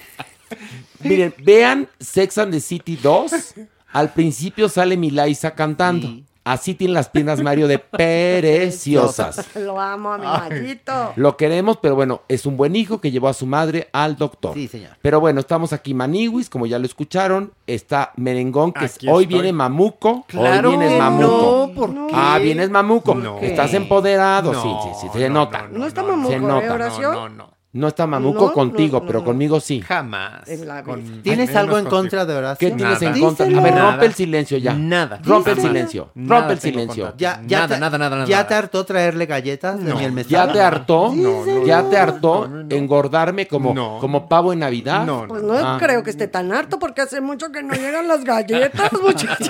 [1.03, 3.55] Miren, vean Sex and the City 2.
[3.93, 6.07] Al principio sale mi Liza cantando.
[6.43, 9.45] Así tienen las piernas Mario de preciosas.
[9.55, 11.11] Lo amo a mi mallito.
[11.17, 14.53] Lo queremos, pero bueno, es un buen hijo que llevó a su madre al doctor.
[14.53, 14.91] Sí, señor.
[15.01, 17.51] Pero bueno, estamos aquí Maniwis, como ya lo escucharon.
[17.65, 20.23] Está Merengón, que es- hoy viene Mamuco.
[20.27, 21.67] Claro hoy vienes Mamuco.
[21.67, 22.13] no, ¿por qué?
[22.13, 23.13] Ah, vienes Mamuco.
[23.15, 23.39] No.
[23.39, 24.53] Estás empoderado.
[24.53, 24.69] No, sí,
[25.01, 25.67] sí, sí, se nota.
[25.69, 26.73] No está mamuco, se ¿eh, nota.
[26.73, 27.11] Horacio?
[27.11, 27.56] No, no, no.
[27.77, 29.25] No está Mamuco No, contigo, no, pero no.
[29.25, 29.81] conmigo sí.
[29.81, 30.47] Jamás.
[30.47, 31.21] En la Con-.
[31.21, 32.67] ¿Tienes algo en contra de Horacio?
[32.69, 33.19] ¿Qué tienes en Nada.
[33.21, 33.45] contra?
[33.45, 34.05] A ver, rompe Nada.
[34.05, 34.73] el silencio ya.
[34.73, 35.19] Nada.
[35.23, 36.09] Rompe el silencio.
[36.15, 37.13] Nada Rompe el silencio.
[37.17, 38.47] Ya, ya Nada, te, nada, nada, ¿Ya nada.
[38.47, 39.97] te hartó traerle galletas de No.
[39.97, 40.47] miel mezclada?
[40.47, 41.13] ¿Ya te hartó?
[41.15, 42.75] No, no, ¿Ya te hartó no, no.
[42.75, 43.99] engordarme como, No.
[43.99, 45.05] como pavo en Navidad?
[45.05, 45.27] No, no.
[45.27, 45.77] Pues no Ah.
[45.79, 49.49] creo que esté tan harto porque hace mucho que no llegan las galletas, muchachos.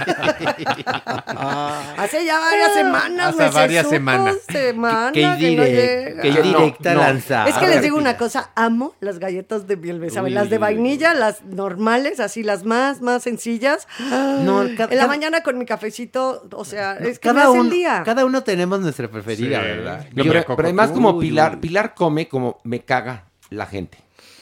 [1.98, 4.36] hace ya varias semanas, Hace varias semanas.
[4.52, 7.00] semana Qué directa no.
[7.02, 7.48] lanza.
[7.48, 9.76] Es que les digo una Cosa, amo las galletas de.
[9.76, 13.88] Uy, Las de vainilla, las normales, así las más, más sencillas.
[14.00, 17.52] No, ca- en la mañana con mi cafecito, o sea, es que cada, me hace
[17.52, 18.02] uno, el día.
[18.06, 19.66] cada uno tenemos nuestra preferida, Sí.
[19.68, 20.06] ¿verdad?
[20.14, 21.62] Yo pero, además como Uy, Pilar, uy.
[21.62, 23.98] Pilar come como me caga la gente.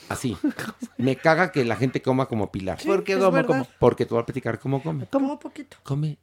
[0.08, 0.38] Así.
[1.00, 2.78] Me caga que la gente coma como Pilar.
[2.86, 3.68] ¿Por qué como, como?
[3.80, 5.08] Porque te voy a platicar cómo come.
[5.08, 5.78] Como poquito.
[5.82, 6.20] Come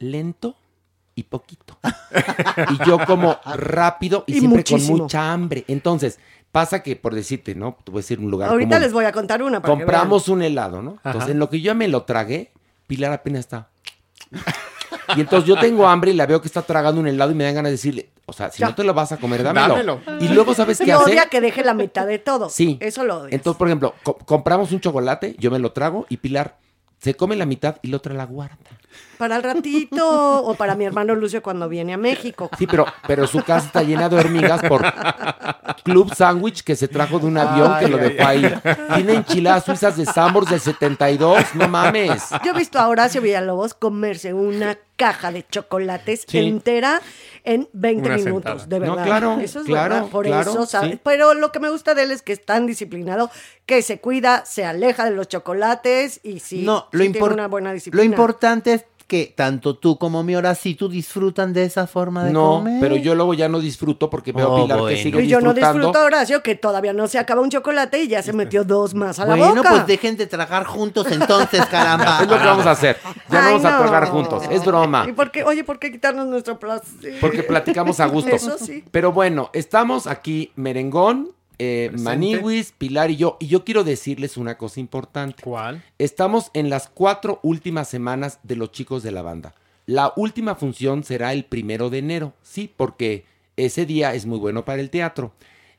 [0.00, 0.56] lento
[1.14, 1.78] y poquito.
[2.70, 4.96] y yo como rápido y, Y siempre muchísimo.
[4.96, 5.64] con mucha hambre.
[5.68, 6.18] Entonces,
[6.52, 7.76] pasa que, por decirte, ¿no?
[7.84, 10.28] Te voy a decir un lugar Ahorita les voy a contar una para que Compramos
[10.28, 10.92] un helado, ¿no?
[10.98, 11.10] Ajá.
[11.10, 12.52] Entonces, en lo que yo ya me lo tragué,
[12.86, 13.68] Pilar apenas está.
[15.16, 17.42] Y entonces yo tengo hambre y la veo que está tragando un helado y me
[17.42, 18.68] dan ganas de decirle, o sea, si Ya.
[18.68, 19.68] no te lo vas a comer, dámelo.
[19.74, 20.00] Dámelo.
[20.20, 21.04] Y luego, ¿sabes qué Y hace?
[21.10, 22.48] odia que deje la mitad de todo.
[22.48, 22.76] Sí.
[22.80, 23.34] Eso lo odia.
[23.34, 26.58] Entonces, por ejemplo, co- compramos un chocolate, yo me lo trago y Pilar
[27.00, 28.56] se come la mitad y la otra la guarda.
[29.16, 32.50] Para el ratito o para mi hermano Lucio cuando viene a México.
[32.58, 34.82] Sí, pero, pero su casa está llena de hormigas por
[35.82, 38.54] Club Sandwich que se trajo de un avión que lo dejó ahí.
[38.94, 42.28] Tiene enchiladas suizas de Sambors del 72, no mames.
[42.44, 46.38] Yo he visto a Horacio Villalobos comerse una caja de chocolates Sí.
[46.38, 47.00] entera
[47.44, 48.66] en 20 Una minutos, sentada.
[48.80, 49.04] de No, verdad.
[49.06, 50.92] claro, eso es claro, verdad, por claro, eso, ¿sabes?
[50.92, 51.00] sí.
[51.02, 53.30] Pero lo que me gusta de él es que es tan disciplinado,
[53.66, 57.48] que se cuida, se aleja de los chocolates y sí, no, sí lo, tiene una
[57.48, 58.04] buena lo disciplina.
[58.04, 62.78] importante es que tanto tú como mi Horacito disfrutan de esa forma de No, comer.
[62.80, 64.96] pero yo luego ya no disfruto porque veo a Oh, Pilar bueno.
[64.96, 65.78] que sigue Y yo no disfrutando.
[65.80, 68.94] disfruto a Horacio que todavía no se acaba un chocolate y ya se metió dos
[68.94, 69.70] más a la bueno, boca.
[69.70, 72.18] pues dejen de tragar juntos entonces, caramba.
[72.22, 72.98] Es lo que vamos a hacer.
[73.28, 73.78] Ya Ay, vamos a no.
[73.82, 74.44] tragar juntos.
[74.48, 75.04] Es broma.
[75.08, 77.18] ¿Y por qué, oye, por qué quitarnos nuestro placer?
[77.20, 78.30] Porque platicamos a gusto.
[78.30, 78.84] Eso sí.
[78.92, 81.30] Pero bueno, estamos aquí, Merengón,
[81.60, 81.90] eh.
[81.98, 83.36] Maniwis, Pilar y yo.
[83.38, 85.42] Y yo quiero decirles una cosa importante.
[85.42, 85.82] ¿Cuál?
[85.98, 89.54] Estamos en las cuatro últimas semanas de los chicos de la banda.
[89.86, 93.24] La última función será el primero de enero, sí, porque
[93.56, 95.32] ese día es muy bueno para el teatro.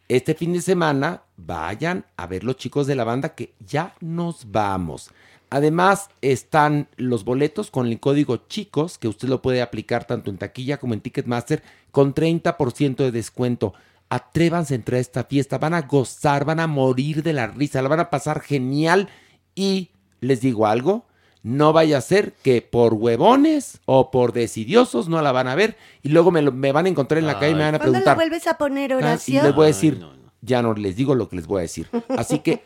[0.10, 4.52] Este fin de semana vayan a ver los chicos de la banda que ya nos
[4.52, 5.10] vamos.
[5.50, 10.38] Además están los boletos con el código chicos que usted lo puede aplicar tanto en
[10.38, 13.74] taquilla como en Ticketmaster con 30% de descuento.
[14.16, 17.82] Atrévanse a entrar a esta fiesta, van a gozar, van a morir de la risa,
[17.82, 19.08] la van a pasar genial
[19.56, 21.06] y les digo algo,
[21.44, 25.78] no vaya a ser que por huevones o por decidiosos no la van a ver
[26.04, 27.80] y luego me, lo- me van a encontrar en la calle y me van a
[27.80, 28.16] ¿Cuándo la preguntar.
[28.18, 30.06] vuelves a poner, Ah, y les voy a decir,
[30.42, 31.88] ya no les digo lo que les voy a decir.
[32.10, 32.64] Así que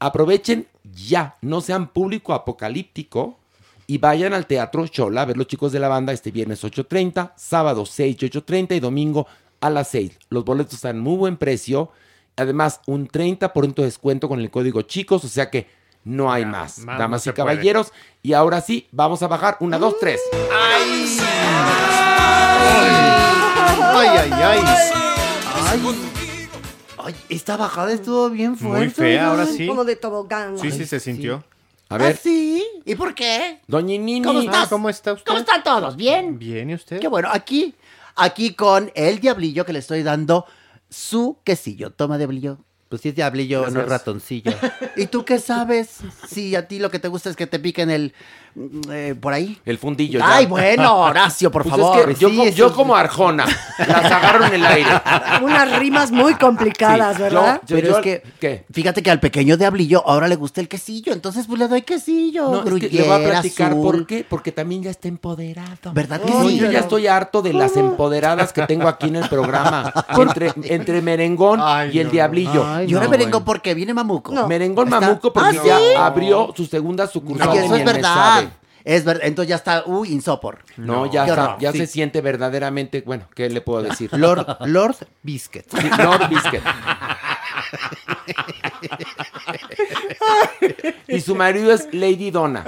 [0.00, 3.38] aprovechen ya, no sean público apocalíptico
[3.86, 7.32] y vayan al Teatro Chola a ver los chicos de la banda este viernes 8.30,
[7.36, 9.26] sábado 6 y 8.30 y domingo
[9.60, 10.18] a las 6.
[10.30, 11.90] Los boletos están en muy buen precio.
[12.36, 15.66] Además, un 30% de descuento con el código chicos, o sea que
[16.04, 16.78] no hay más.
[16.80, 17.92] más Damas no y caballeros.
[18.22, 19.56] Y ahora sí, vamos a bajar.
[19.60, 20.20] Una, dos, tres.
[20.52, 21.18] Ay,
[24.08, 24.60] ay, ay.
[25.70, 25.80] Ay,
[26.98, 28.78] ay, esta bajada estuvo bien fuerte.
[28.78, 29.66] Muy fea, ahora Ay, sí.
[29.66, 30.58] Como de tobogán.
[30.58, 31.44] Sí, sí se sintió.
[31.90, 32.64] A ver, ¿Ah, sí?
[32.84, 33.60] ¿Y por qué?
[33.66, 34.22] Doña Nini.
[34.22, 34.64] ¿Cómo estás?
[34.64, 35.26] Ah, ¿Cómo está usted?
[35.26, 35.96] ¿Cómo están todos?
[35.96, 36.38] ¿Bien?
[36.38, 37.00] Bien, ¿y usted?
[37.00, 37.74] Qué bueno, aquí,
[38.18, 40.46] aquí con el diablillo que le estoy dando
[40.90, 41.90] su quesillo.
[41.90, 42.58] Toma, diablillo.
[42.88, 44.52] Pues si es diablillo, no es ratoncillo.
[44.96, 45.98] ¿Y tú qué sabes?
[46.26, 48.14] Si a ti lo que te gusta es que te piquen el...
[48.58, 49.58] mm, eh, por ahí.
[49.64, 50.20] El fundillo.
[50.22, 50.48] Ay, ya.
[50.48, 52.06] bueno, Horacio, por Pues es favor.
[52.08, 53.46] que yo, Sí, yo como Arjona,
[53.78, 54.90] las agarro en el aire.
[55.42, 57.60] Unas rimas muy complicadas, Sí, ¿verdad?
[57.66, 58.64] yo- Pero yo- es que, ¿qué?
[58.72, 62.50] fíjate que al pequeño diablillo ahora le gusta el quesillo, entonces pues le doy quesillo,
[62.50, 63.82] No, es que le voy a platicar azul.
[63.82, 64.24] por qué.
[64.28, 65.92] Porque también ya está empoderado.
[65.92, 66.58] ¿Verdad que sí?
[66.58, 69.92] yo ya estoy harto de las empoderadas que tengo aquí en el programa.
[70.28, 72.12] Entre, entre Merengón Ay, y el no.
[72.12, 72.64] Diablillo.
[72.66, 73.44] Ay, Y ahora no, merengón bueno.
[73.44, 74.46] porque viene Mamuco.
[74.46, 75.62] Merengón Está- Mamuco porque ¿Ah,
[75.94, 78.47] ya abrió su segunda sucursal Ay, eso es verdad.
[78.88, 80.60] Es verdad, entonces ya está, uy, insopor.
[80.78, 81.78] No, ya, está- ya sí.
[81.80, 84.08] se siente verdaderamente, bueno, ¿qué le puedo decir?
[84.14, 85.66] Lord, Lord Biscuit.
[85.70, 86.62] Sí, Lord Biscuit.
[91.08, 92.64] y su marido es Lady Donna.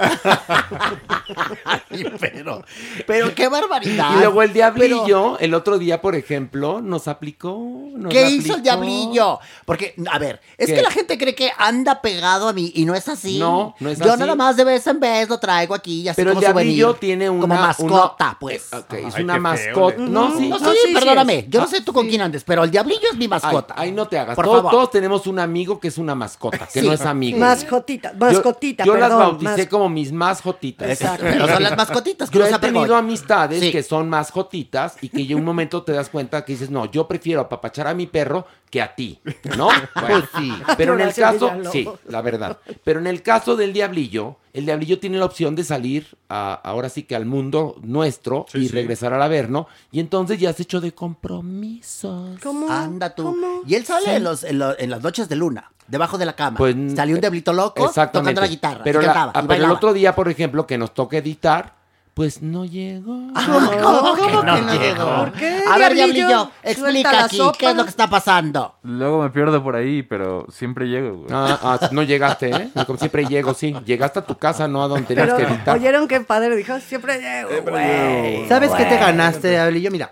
[1.65, 2.63] Ay, pero,
[3.07, 4.15] pero qué barbaridad.
[4.15, 7.57] Y luego el Pero, diablillo, el otro día, por ejemplo, nos aplicó.
[7.93, 8.43] nos ¿Qué aplicó.
[8.43, 9.39] hizo el diablillo?
[9.65, 10.75] Porque, a ver, es ¿Qué?
[10.75, 13.39] que la gente cree que anda pegado a mí y no es así.
[13.39, 14.19] No, no es Yo así.
[14.19, 16.99] nada más de vez en vez lo traigo aquí y así Pero el diablillo souvenir,
[16.99, 17.41] tiene una.
[17.41, 18.73] Como mascota, una- pues.
[18.73, 19.97] Ok, es Ay, una feo, mascota.
[19.99, 20.49] No, sí.
[20.49, 21.45] No, no, sí, sí, perdóname.
[21.49, 23.73] Yo no sé tú con quién andes, pero el diablillo es mi mascota.
[23.77, 24.35] ay, no te hagas.
[24.35, 24.71] Por favor.
[24.81, 26.87] Todos tenemos un amigo que es una mascota, que Sí.
[26.87, 27.37] no es amigo.
[27.37, 30.89] Mascotita, mascotita, Yo, las perdón, bauticé mas- como mis mascotitas.
[30.89, 31.25] Exacto.
[31.29, 33.71] Pero son las mascotitas que Yo he tenido amistades Sí.
[33.71, 37.07] que son mascotitas y que en un momento te das cuenta que dices, no, yo
[37.07, 39.19] prefiero apapachar a mi perro que a ti,
[39.57, 39.67] ¿no?
[39.99, 40.51] Bueno, sí.
[40.77, 42.57] Pero en el caso, sí, la verdad.
[42.83, 46.87] Pero en el caso del diablillo, el diablillo tiene la opción de salir a- ahora
[46.89, 48.73] sí que al mundo nuestro Sí, y sí.
[48.73, 52.39] regresar al Averno y entonces ya se hecho de compromisos.
[52.41, 52.69] ¿Cómo?
[52.71, 53.23] Anda tú.
[53.23, 53.61] ¿Cómo?
[53.67, 56.33] Y él sale en, los, en, lo- en las noches de luna, debajo de la
[56.33, 56.57] cama.
[56.57, 58.81] Pues, Salió un diablito loco tocando la guitarra.
[58.83, 61.17] Pero, y la- cantaba, ah, y pero el otro día, por ejemplo, que nos toca
[61.17, 61.73] editar,
[62.13, 63.13] pues no llegó.
[63.45, 65.15] ¿Cómo, cómo que no llegó?
[65.15, 66.51] ¿Por qué, A ver, diablillo?
[66.61, 67.57] explica aquí, sopa.
[67.57, 68.75] ¿qué es lo que está pasando?
[68.83, 71.29] Luego me pierdo por ahí, pero siempre llego, güey.
[71.31, 72.69] Ah, ah, no llegaste, ¿eh?
[72.85, 73.73] Como siempre llego, sí.
[73.85, 75.77] Llegaste a tu casa, no a donde tenías Pero que editar.
[75.77, 78.45] oyeron qué padre dijo, siempre llego, güey.
[78.49, 79.89] ¿Sabes qué te ganaste, diablillo?
[79.89, 80.11] Mira.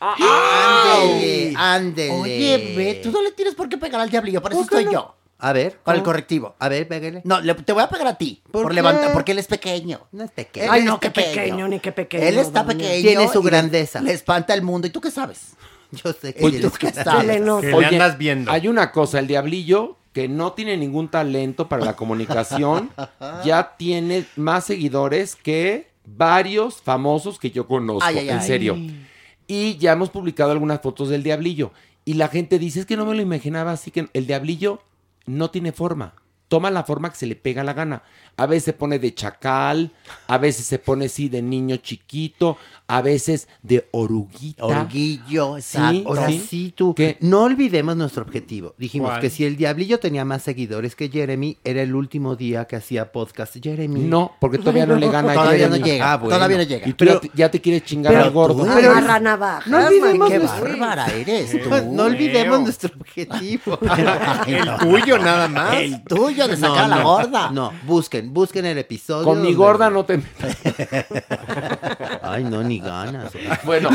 [0.00, 2.10] Ándele, ándele.
[2.12, 4.76] Oye, ve, tú no le tienes por qué pegar al diablillo, por eso ¿Por qué
[4.78, 4.92] estoy no?
[4.92, 5.14] yo.
[5.40, 5.78] A ver.
[5.84, 6.56] Con el correctivo.
[6.58, 7.20] A ver, pégale.
[7.24, 8.42] No, le- te voy a pegar a ti.
[8.50, 8.74] ¿Por Por, qué?
[8.76, 10.00] levantar, porque él es pequeño.
[10.10, 10.72] No es pequeño.
[10.72, 12.24] Ay, Él no, es qué pequeño, ni qué pequeño.
[12.24, 13.02] Él está pequeño.
[13.02, 14.00] Tiene su y le- grandeza.
[14.00, 14.88] Le, espanta el mundo.
[14.88, 15.52] ¿Y tú qué sabes?
[15.92, 17.24] Yo sé que Oye, tienes ¿tú qué que- sabes?
[17.40, 17.60] Le.
[17.60, 18.50] Que le andas viendo.
[18.50, 22.90] Hay una cosa, el diablillo, que no tiene ningún talento para la comunicación,
[23.44, 28.46] ya tiene más seguidores que varios famosos que yo conozco, Ay, ay, en ay.
[28.46, 28.76] serio.
[29.48, 31.72] Y ya hemos publicado algunas fotos del diablillo.
[32.04, 34.80] Y la gente dice, es que no me lo imaginaba así, que el diablillo
[35.26, 36.14] no tiene forma.
[36.48, 38.02] Toma la forma que se le pega la gana.
[38.38, 39.90] A veces se pone de chacal,
[40.28, 44.64] a veces se pone así de niño chiquito, a veces de oruguita.
[44.64, 46.04] Orguillo, Sí.
[46.06, 46.46] Ahora sí.
[46.48, 46.94] sí, tú.
[46.94, 47.16] ¿Qué?
[47.20, 48.74] No olvidemos nuestro objetivo.
[48.78, 49.20] Dijimos ¿Cuál?
[49.20, 53.10] que si el diablillo tenía más seguidores que Jeremy, era el último día que hacía
[53.12, 54.00] podcast Jeremy.
[54.00, 55.90] No, porque todavía no le gana a Todavía no Jeremy.
[55.90, 56.12] llega.
[56.12, 56.34] Ah, bueno.
[56.36, 56.88] Todavía no llega.
[56.88, 58.64] Y tú ya, te, ya te quieres chingar pero al gordo.
[58.64, 61.68] tú- Pero Agarra navajas, no olvidemos Qué nuestro- bárbara eres tú.
[61.68, 63.78] No, no olvidemos nuestro objetivo.
[63.88, 65.74] Ay, El tuyo nada más.
[65.74, 67.50] El tuyo de sacar a la no, gorda.
[67.50, 69.24] No, busquen, busquen el episodio.
[69.24, 70.56] Con mi donde- gorda no te metas.
[72.22, 73.32] Ay, no, ni ganas.
[73.64, 73.88] Bueno,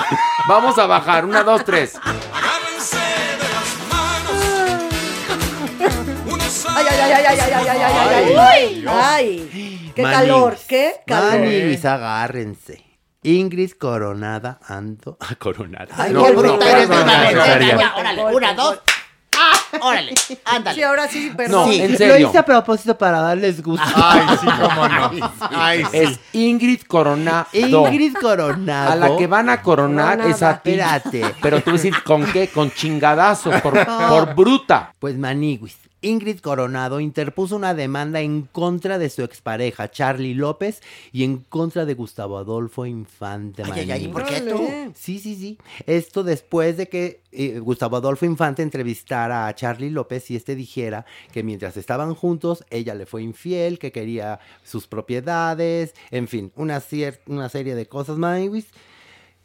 [0.48, 1.24] vamos a bajar.
[1.26, 1.96] Una, dos, tres.
[1.96, 4.44] Agárrense de las manos.
[6.34, 9.92] Unos a Ay, ay, ay, ay, ay, ay, ay, ay, ay, ay, ay, ay.
[9.96, 10.18] Qué Manis.
[10.20, 11.32] calor, qué calor.
[11.40, 12.84] Manis, agárrense.
[13.26, 15.16] Ingrid Coronada ando.
[15.22, 15.88] Ah, Coronada.
[15.98, 16.66] Ay, No, qué no, bruta
[18.56, 18.74] no,
[19.82, 20.14] órale,
[20.46, 20.76] ándale.
[20.76, 21.72] Sí, ahora sí, No, perdón.
[21.72, 22.28] en Lo serio.
[22.30, 23.86] hice a propósito para darles gusto.
[23.96, 25.12] Ay, sí, cómo no.
[25.52, 25.98] Ay, sí.
[25.98, 27.48] Es Ingrid Coronado.
[27.54, 28.92] Ingrid Coronado.
[28.92, 30.30] A la que van a coronar Coronada.
[30.36, 30.72] es a ti.
[30.72, 31.36] Espérate.
[31.42, 32.48] Pero tú vas a decir, ¿con qué?
[32.50, 33.74] Con chingadazos, por,
[34.10, 34.94] por bruta.
[35.00, 35.78] Pues Maniguis.
[36.04, 40.82] Ingrid Coronado interpuso una demanda en contra de su expareja Charlie López
[41.12, 43.64] y en contra de Gustavo Adolfo Infante.
[43.64, 44.08] Ay, ay, ay.
[44.10, 44.68] ¿por qué tú?
[44.94, 45.58] Sí, sí, sí.
[45.88, 51.06] Esto después de que eh, Gustavo Adolfo Infante entrevistara a Charlie López y este dijera
[51.32, 56.80] que mientras estaban juntos, ella le fue infiel, que quería sus propiedades, en fin, una,
[56.80, 58.68] cier- una serie de cosas, Maniguis,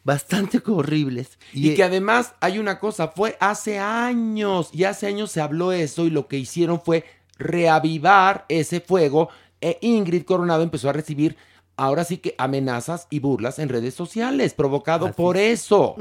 [0.03, 1.37] bastante horribles.
[1.53, 6.05] Y que además hay una cosa, fue hace años, y hace años se habló eso
[6.05, 7.05] y lo que hicieron fue
[7.37, 9.29] reavivar ese fuego
[9.61, 11.37] e Ingrid Coronado empezó a recibir
[11.77, 15.61] ahora sí que amenazas y burlas en redes sociales, provocado Así por es.
[15.63, 15.95] eso.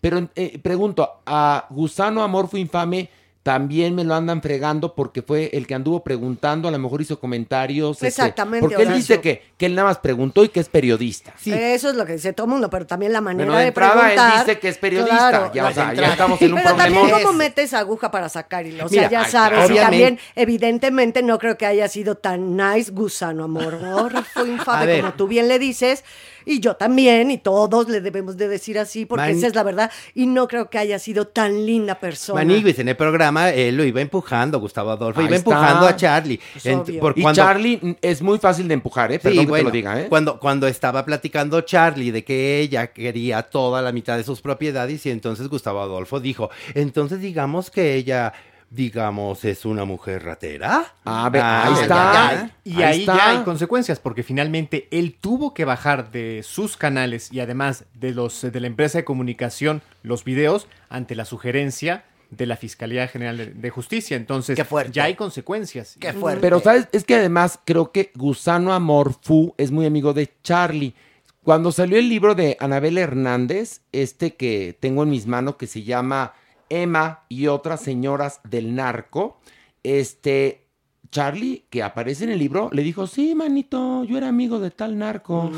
[0.00, 3.10] Pero eh, pregunto, ¿a Gusano Amor fue infame
[3.42, 7.18] también me lo andan fregando porque fue el que anduvo preguntando, a lo mejor hizo
[7.18, 7.96] comentarios.
[7.96, 8.96] este, Exactamente, porque él Horacio.
[8.96, 11.34] dice que, que él nada más preguntó y que es periodista.
[11.44, 13.68] Eso es lo que dice todo el mundo, pero también la manera Bueno, de de
[13.68, 14.46] entrada, él preguntar.
[14.46, 15.28] dice que es periodista.
[15.28, 18.64] Claro, Ya, o sea, ya estamos en un Pero también cómo metes aguja para sacar
[18.64, 18.86] hilo.
[18.86, 19.70] O sea, Mira, ya sabes.
[19.70, 23.74] Y también, evidentemente, no creo que haya sido tan nice gusano amor.
[23.82, 24.08] ¿no?
[24.34, 26.04] Fue infame, como tú bien le dices.
[26.44, 29.62] Y yo también, y todos le debemos de decir así, porque Man- esa es la
[29.62, 29.90] verdad.
[30.14, 32.40] Y no creo que haya sido tan linda persona.
[32.42, 35.50] Maniguis, en el programa él lo iba empujando, Gustavo Adolfo, Ahí iba está.
[35.50, 36.40] empujando a Charlie.
[36.52, 37.00] Pues En- obvio.
[37.00, 39.16] por Y cuando- Charlie es muy fácil de empujar, ¿eh?
[39.16, 40.06] Sí, Perdón que bueno, te lo diga, ¿eh?
[40.08, 45.04] Cuando, cuando estaba platicando Charlie de que ella quería toda la mitad de sus propiedades
[45.06, 48.32] y entonces Gustavo Adolfo dijo, entonces digamos que ella,
[48.74, 50.94] digamos, es una mujer ratera.
[51.04, 51.86] A ver, Ah, ahí está.
[51.86, 52.50] ya.
[52.64, 53.16] Y Ahí ahí, está.
[53.16, 58.12] ya hay consecuencias, porque finalmente él tuvo que bajar de sus canales y además de
[58.12, 63.36] los de la empresa de comunicación los videos ante la sugerencia de la Fiscalía General
[63.36, 64.16] de, de Justicia.
[64.16, 64.92] Entonces, Qué fuerte.
[64.92, 65.96] ya hay consecuencias.
[66.00, 66.40] Qué fuerte.
[66.40, 66.88] Pero, ¿sabes?
[66.92, 70.94] Es que además creo que Gusano Amor Fu es muy amigo de Charlie.
[71.42, 75.82] Cuando salió el libro de Anabel Hernández, este que tengo en mis manos, que se
[75.82, 76.32] llama
[76.72, 79.40] Emma y otras señoras del narco,
[79.82, 80.66] este,
[81.10, 84.96] Charlie, que aparece en el libro, le dijo, sí, manito, yo era amigo de tal
[84.98, 85.50] narco.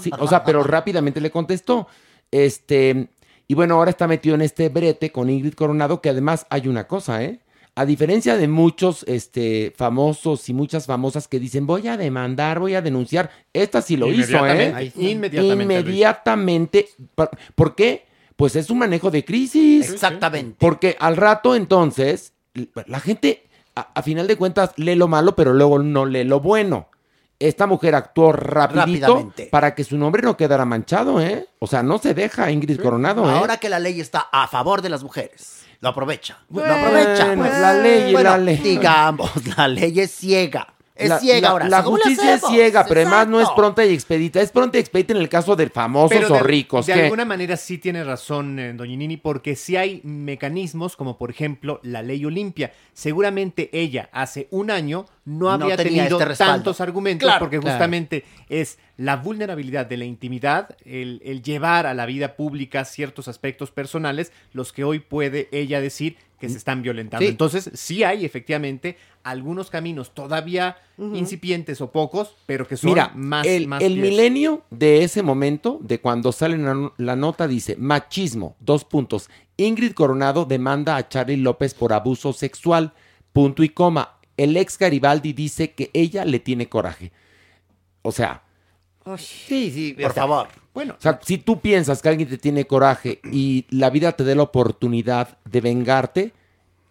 [0.00, 1.86] Sí, o sea, pero rápidamente le contestó.
[2.30, 3.08] Este,
[3.46, 6.86] y bueno, ahora está metido en este brete con Ingrid Coronado, que además hay una
[6.86, 7.40] cosa, ¿eh?
[7.76, 12.74] A diferencia de muchos este, famosos y muchas famosas que dicen, voy a demandar, voy
[12.74, 14.68] a denunciar, esta sí lo hizo, ¿eh?
[14.96, 15.90] Inmediatamente, inmediatamente lo hizo.
[15.90, 16.88] Inmediatamente.
[17.16, 18.06] ¿Por- ¿Por qué?
[18.36, 19.90] Pues es un manejo de crisis.
[19.90, 20.56] Exactamente.
[20.58, 22.32] Porque al rato entonces,
[22.86, 23.46] la gente,
[23.76, 26.88] a, a final de cuentas, lee lo malo, pero luego no lee lo bueno.
[27.40, 29.46] Esta mujer actuó rapidito Rápidamente.
[29.50, 31.48] para que su nombre no quedara manchado, ¿eh?
[31.58, 33.34] O sea, no se deja Ingrid Coronado, ¿eh?
[33.34, 36.38] Ahora que la ley está a favor de las mujeres, lo aprovecha.
[36.48, 37.34] Bueno, lo aprovecha.
[37.36, 37.52] pues.
[37.60, 38.56] la ley Bueno, la ley.
[38.58, 40.73] Digamos, la ley es ciega.
[40.96, 41.68] Es la, ciega la- ahora.
[41.68, 44.40] La ¿Cómo le justicia es ciega, pero además no es pronta y expedita.
[44.40, 46.86] Es pronta y expedita en el caso de famosos Pero o de, ricos.
[46.86, 51.18] de que- alguna manera sí tiene razón, eh, doña Nini, porque sí hay mecanismos como
[51.18, 52.72] por ejemplo la ley Olimpia.
[52.92, 57.58] Seguramente ella hace un año no No habría tenía tenido este tantos argumentos Claro, porque
[57.58, 57.72] claro.
[57.74, 63.26] justamente es la vulnerabilidad de la intimidad, el, el llevar a la vida pública ciertos
[63.26, 67.24] aspectos personales, los que hoy puede ella decir que se están violentando.
[67.24, 67.30] Sí.
[67.30, 73.46] Entonces sí hay efectivamente algunos caminos todavía incipientes o pocos, pero que son Mira, más,
[73.46, 74.10] el, más el fieles.
[74.10, 79.28] milenio de ese momento, de cuando sale la, la nota, dice, machismo, dos puntos.
[79.56, 82.92] Ingrid Coronado demanda a Charlie López por abuso sexual,
[83.32, 84.18] punto y coma.
[84.36, 87.12] El ex Garibaldi dice que ella le tiene coraje.
[88.02, 88.43] O sea,
[89.18, 90.48] Sí, sí, Por favor.
[90.72, 94.24] Bueno, o sea, si tú piensas que alguien te tiene coraje y la vida te
[94.24, 96.32] dé la oportunidad de vengarte,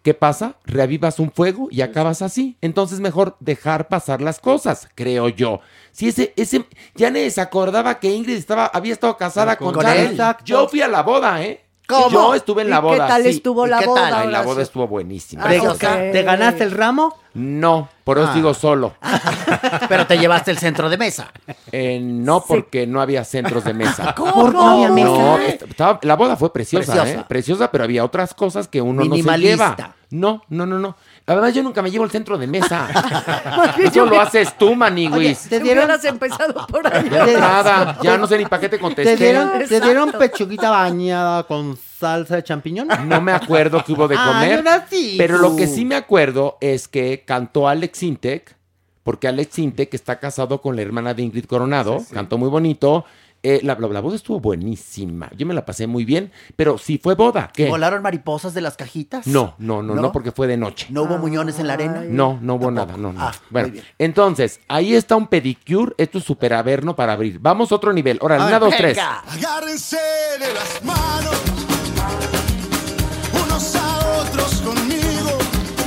[0.02, 0.56] ¿qué pasa?
[0.64, 2.56] Reavivas un fuego y acabas así.
[2.62, 5.60] Entonces mejor dejar pasar las cosas, creo yo.
[5.92, 6.64] Si ese, ese,
[6.94, 10.12] ya nadie se acordaba que Ingrid estaba, había estado casada Con con, él.
[10.12, 10.44] Exacto.
[10.46, 11.60] Yo fui a la boda, ¿eh?
[11.86, 12.08] ¿Cómo?
[12.08, 13.06] Yo estuve en ¿Y la boda.
[13.06, 13.28] qué tal sí.
[13.28, 14.08] estuvo ¿Y la qué boda?
[14.08, 14.14] tal?
[14.14, 15.44] Ay, la boda estuvo buenísima.
[15.44, 15.78] Ah, ¿Te, ok.
[16.12, 17.14] ¿Te ganaste el ramo?
[17.34, 18.34] No, por eso Ah.
[18.34, 18.94] digo solo.
[19.88, 21.32] Pero te llevaste el centro de mesa.
[21.72, 24.14] Eh, no porque no había centros de mesa.
[24.16, 25.08] ¿Cómo no había mesa?
[25.08, 27.20] No, estaba- la boda fue preciosa, Preciosa.
[27.20, 27.24] ¿eh?
[27.26, 29.94] Preciosa, pero había otras cosas que uno no se lleva.
[30.10, 30.96] No, no, no, no.
[31.26, 32.86] Además, yo nunca me llevo el centro de mesa.
[33.78, 35.38] Eso yo- lo haces tú, Maniguis.
[35.38, 37.10] Si hubieras empezado por ahí.
[37.10, 39.16] Nada, ya no sé ni para qué te ¿Te contesté.
[39.16, 42.88] dieron, ¿Te dieron pechuguita bañada con salsa de champiñón?
[43.06, 44.58] No me acuerdo qué hubo de Ah, comer.
[44.60, 48.56] era así, pero lo que sí me acuerdo es que cantó Alex Intec,
[49.02, 52.02] porque Alex Intec está casado con la hermana de Ingrid Coronado.
[52.12, 53.04] Cantó muy bonito.
[53.46, 55.30] Eh, la, la, la boda estuvo buenísima.
[55.36, 57.50] Yo me la pasé muy bien, pero sí fue boda.
[57.52, 57.68] ¿Qué?
[57.68, 59.26] ¿Volaron mariposas de las cajitas?
[59.26, 60.12] No, no, no, no, ¿No?
[60.12, 60.86] porque fue de noche.
[60.88, 62.02] ¿No hubo muñones en la arena?
[62.08, 62.86] No, no hubo Tampoco.
[62.86, 63.20] nada, no, no.
[63.20, 63.84] Ah, bueno, muy bien.
[63.98, 67.38] entonces, ahí está un pedicure, esto es súper averno para abrir.
[67.38, 68.18] Vamos a otro nivel.
[68.22, 68.96] Ahora, una, dos, tres.
[68.98, 69.98] Agárrense
[70.40, 71.42] de las manos,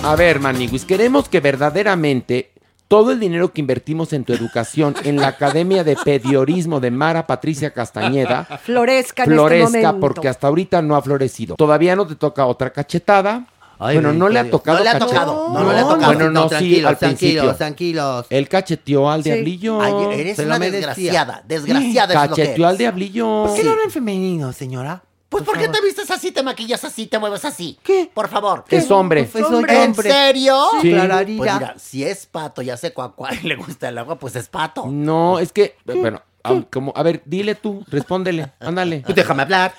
[0.08, 2.52] A ver, Maniguis, queremos que verdaderamente
[2.88, 7.28] todo el dinero que invertimos en tu educación en la Academia de Pediorismo de Mara
[7.28, 10.00] Patricia Castañeda Florezca en florezca este momento.
[10.00, 11.56] porque hasta ahorita no ha florecido.
[11.58, 13.48] Todavía no te toca otra cachetada.
[13.80, 16.06] Ay, bueno, no le ha tocado No le ha tocado, no, no le ha tocado.
[16.06, 17.42] Bueno, no, sí, tranquilos, al principio.
[17.42, 18.26] tranquilos, tranquilos.
[18.30, 19.32] Él cacheteó al Sí.
[19.32, 19.82] diablillo.
[19.82, 21.44] Ay, eres Se una desgraciada.
[21.46, 22.80] Desgraciada es lo que Cacheteó al eres.
[22.80, 23.44] diablillo.
[23.48, 25.04] ¿Por qué lo hablan en femenino, señora?
[25.30, 25.82] Pues Por ¿por qué favor.
[25.82, 27.78] te vistes así, te maquillas así, te mueves así?
[27.84, 28.10] ¿Qué?
[28.14, 28.64] Por favor.
[28.70, 29.26] Es hombre.
[29.26, 30.10] Pues soy ¿En hombre.
[30.10, 30.68] serio?
[30.82, 30.91] Sí.
[30.91, 34.48] Pues mira, si es pato y hace cuacuá y le gusta el agua, pues es
[34.48, 34.86] pato.
[34.88, 39.02] No, es que, bueno, Ah, como, a ver, dile tú, respóndele, ándale.
[39.06, 39.74] Tú déjame hablar.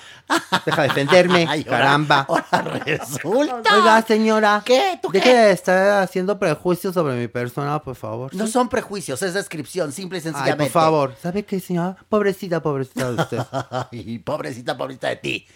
[0.67, 2.27] Deja de defenderme, Ay, ahora- caramba.
[2.29, 3.77] ahora resulta.
[3.79, 4.63] Oiga, señora.
[4.67, 4.99] ¿Qué?
[5.01, 5.35] ¿Tú Deje qué?
[5.35, 8.35] de estar haciendo prejuicios sobre mi persona, por favor.
[8.35, 10.65] No son prejuicios, es descripción, simple y Ay, sencillamente.
[10.65, 11.15] por favor.
[11.23, 11.97] ¿Sabe qué, señora?
[12.09, 13.39] Pobrecita, pobrecita de usted.
[13.91, 15.47] Ay, pobrecita, pobrecita de ti.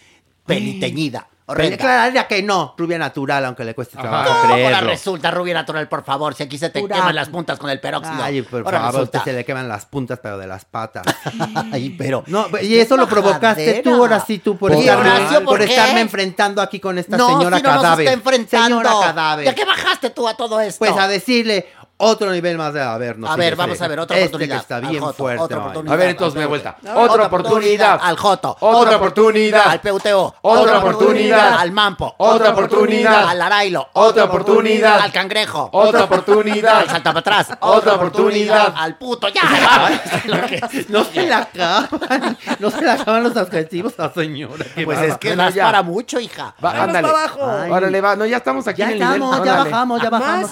[0.47, 1.29] Peliteñida.
[1.55, 1.77] Pero horrenda.
[1.79, 2.74] clararía que no.
[2.77, 4.89] Rubia natural, aunque le cueste trabajo ¿Cómo ahora creerlo.
[4.91, 6.35] resulta rubia natural, por favor?
[6.35, 8.23] Si aquí se te Pura- queman las puntas con el peróxido.
[8.23, 9.19] Ay, por Ahora favor, a resulta.
[9.19, 11.05] usted se le queman las puntas, pero de las patas.
[11.73, 12.24] Ay, pero.
[12.27, 15.66] No, y eso lo provocaste tú, ahora sí, tú, por, ¿Y estarme, Horacio, por por
[15.66, 15.73] qué?
[15.74, 18.07] estarme enfrentando aquí con esta no, señora si no nos cadáver.
[18.07, 18.66] está enfrentando.
[18.81, 19.45] Señora cadáver.
[19.47, 20.79] ¿Ya qué bajaste tú a todo esto?
[20.79, 21.66] Pues a decirle
[22.05, 23.31] otro nivel más de habernos.
[23.31, 24.57] A ver, vamos a ver, otra este oportunidad.
[24.57, 25.55] que está bien Joto, fuerte.
[25.55, 26.77] A ver, entonces, me vuelta.
[26.81, 28.01] Otra Otra oportunidad.
[28.03, 28.57] Al Joto.
[28.61, 29.69] Otra oportunidad.
[29.69, 30.35] Al PUTO.
[30.43, 31.59] Otra oportunidad.
[31.59, 32.15] Al Mampo.
[32.19, 33.29] Otra oportunidad.
[33.29, 33.89] Al Arailo.
[33.93, 34.99] Otra oportunidad.
[35.01, 35.69] Al Cangrejo.
[35.73, 36.79] Otra oportunidad.
[36.81, 37.59] Al Salta para atrás.
[37.61, 38.74] Otra oportunidad.
[38.77, 39.29] Al puto.
[39.29, 39.43] Ya.
[40.89, 42.37] No se la acaban.
[42.59, 44.65] No se la acaban los adjetivos a señora.
[44.85, 45.65] Pues es que das ya.
[45.66, 46.55] para mucho, hija.
[46.61, 47.09] Ándale.
[47.09, 47.41] para abajo.
[47.62, 47.70] Ay.
[47.70, 48.16] Órale, va.
[48.16, 49.15] No, ya estamos aquí Ya en el nivel.
[49.23, 50.51] estamos, ya bajamos, ya bajamos.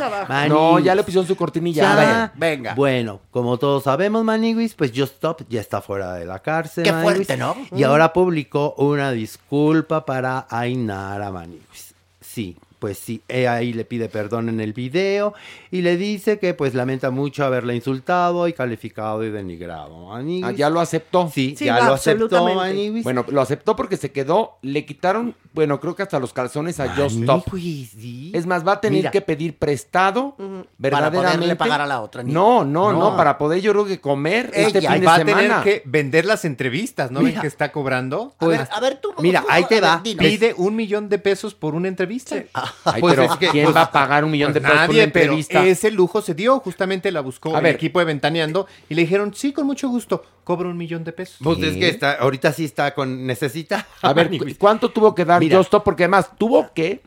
[0.49, 2.33] No, ya le pusieron su cortinilla.
[2.37, 2.75] Venga.
[2.75, 6.85] Bueno, como todos sabemos, Maniguis, pues Just Stop ya está fuera de la cárcel.
[6.85, 7.57] Qué Maniguis, fuerte, ¿no?
[7.77, 11.95] Y ahora publicó una disculpa para Ainara Maniguis.
[12.21, 15.35] Sí, pues sí, ella ahí le pide perdón en el video
[15.71, 20.07] y le dice que pues lamenta mucho haberla insultado y calificado y denigrado.
[20.09, 20.45] Maniguis.
[20.45, 21.31] Ah, ya lo aceptó.
[21.33, 22.55] Sí, Sí, ya lo aceptó.
[22.55, 23.05] Maniguis.
[23.05, 26.89] Bueno, lo aceptó porque se quedó, le quitaron, bueno, creo que hasta los calzones a
[26.97, 27.47] Just Stop.
[27.53, 28.33] Maniguis, sí.
[28.35, 29.11] Es más, va a tener Mira.
[29.11, 31.37] que pedir prestado, Para verdaderamente.
[31.37, 32.35] poderle pagar a la otra niña.
[32.35, 33.17] No, no, no, No.
[33.17, 35.37] para poder yo creo que comer este Ella fin de Va a semana.
[35.63, 37.43] tener que vender las entrevistas, ¿no ven Mira.
[37.43, 38.35] que está cobrando?
[38.39, 39.11] A ver, a ver, tú.
[39.19, 40.01] Mira, tú, ahí te a ver, va.
[40.03, 40.25] dinos.
[40.25, 42.37] Pide un millón de pesos por una entrevista.
[42.85, 44.87] Ay, Pues pero es que- ¿quién pues- va a pagar un millón Pues de pesos
[44.87, 45.35] por una nadie, pero
[45.65, 46.59] ese lujo se dio.
[46.61, 47.75] Justamente la buscó A el ver.
[47.75, 51.39] equipo de Ventaneando y le dijeron, sí, con mucho gusto, cobra un millón de pesos.
[51.43, 53.87] Pues es que está, ahorita sí está con, necesita.
[54.03, 55.57] A ver, ¿cu- ¿cuánto tuvo que dar Mira.
[55.59, 55.85] Just Stop?
[55.85, 57.03] Porque además tuvo que...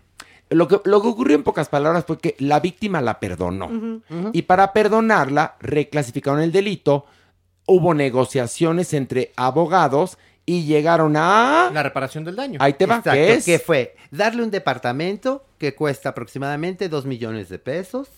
[0.50, 4.02] Lo que, lo que ocurrió en pocas palabras fue que la víctima la perdonó.
[4.34, 7.06] Y para perdonarla, reclasificaron el delito.
[7.66, 11.72] Hubo negociaciones entre abogados y llegaron a...
[11.74, 12.60] La reparación del daño.
[12.62, 13.46] Ahí te va, Exacto, ¿qué es?
[13.46, 18.10] que fue darle un departamento que cuesta aproximadamente 2 millones de pesos.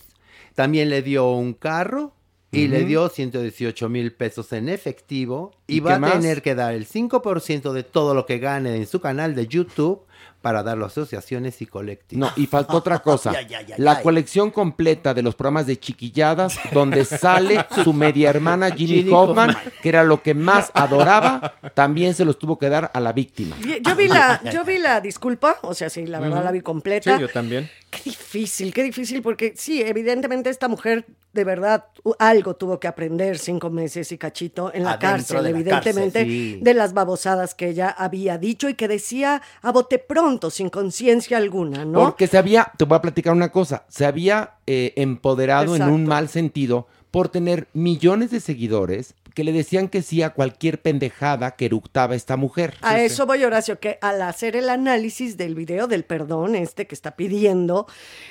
[0.54, 2.12] También le dio un carro
[2.50, 5.52] y le dio 118 mil pesos en efectivo.
[5.66, 8.86] Y, ¿Y va a tener que dar el 5% de todo lo que gane en
[8.86, 10.06] su canal de YouTube
[10.42, 12.28] para darlo a asociaciones y colectivos.
[12.36, 13.32] No, y faltó otra cosa.
[13.78, 19.10] La colección completa de los programas de chiquilladas, donde sale su media hermana Ginny Ginny
[19.12, 19.72] Hoffman, Hoffman.
[19.82, 23.56] que era lo que más adoraba, también se los tuvo que dar a la víctima.
[23.82, 26.62] Yo vi la, yo vi la disculpa, o sea, sí, la verdad la vi Sí,
[26.62, 27.18] completa.
[27.18, 27.70] yo también.
[27.90, 31.84] Qué difícil, qué difícil, porque sí, evidentemente esta mujer de verdad
[32.18, 36.18] algo tuvo que aprender cinco meses y cachito en la Adentro cárcel, de la evidentemente,
[36.20, 36.58] cárcel, sí.
[36.62, 41.36] de las babosadas que ella había dicho y que decía a bote pronto, sin conciencia
[41.36, 42.00] alguna, ¿no?
[42.00, 46.06] Porque se había, te voy a platicar una cosa, se había eh, empoderado en un
[46.06, 51.56] mal sentido por tener millones de seguidores que le decían que sí a cualquier pendejada
[51.56, 52.74] que eructaba esta mujer.
[52.80, 56.94] A eso voy, Horacio, que al hacer el análisis del video del perdón, este que
[56.94, 57.86] está pidiendo,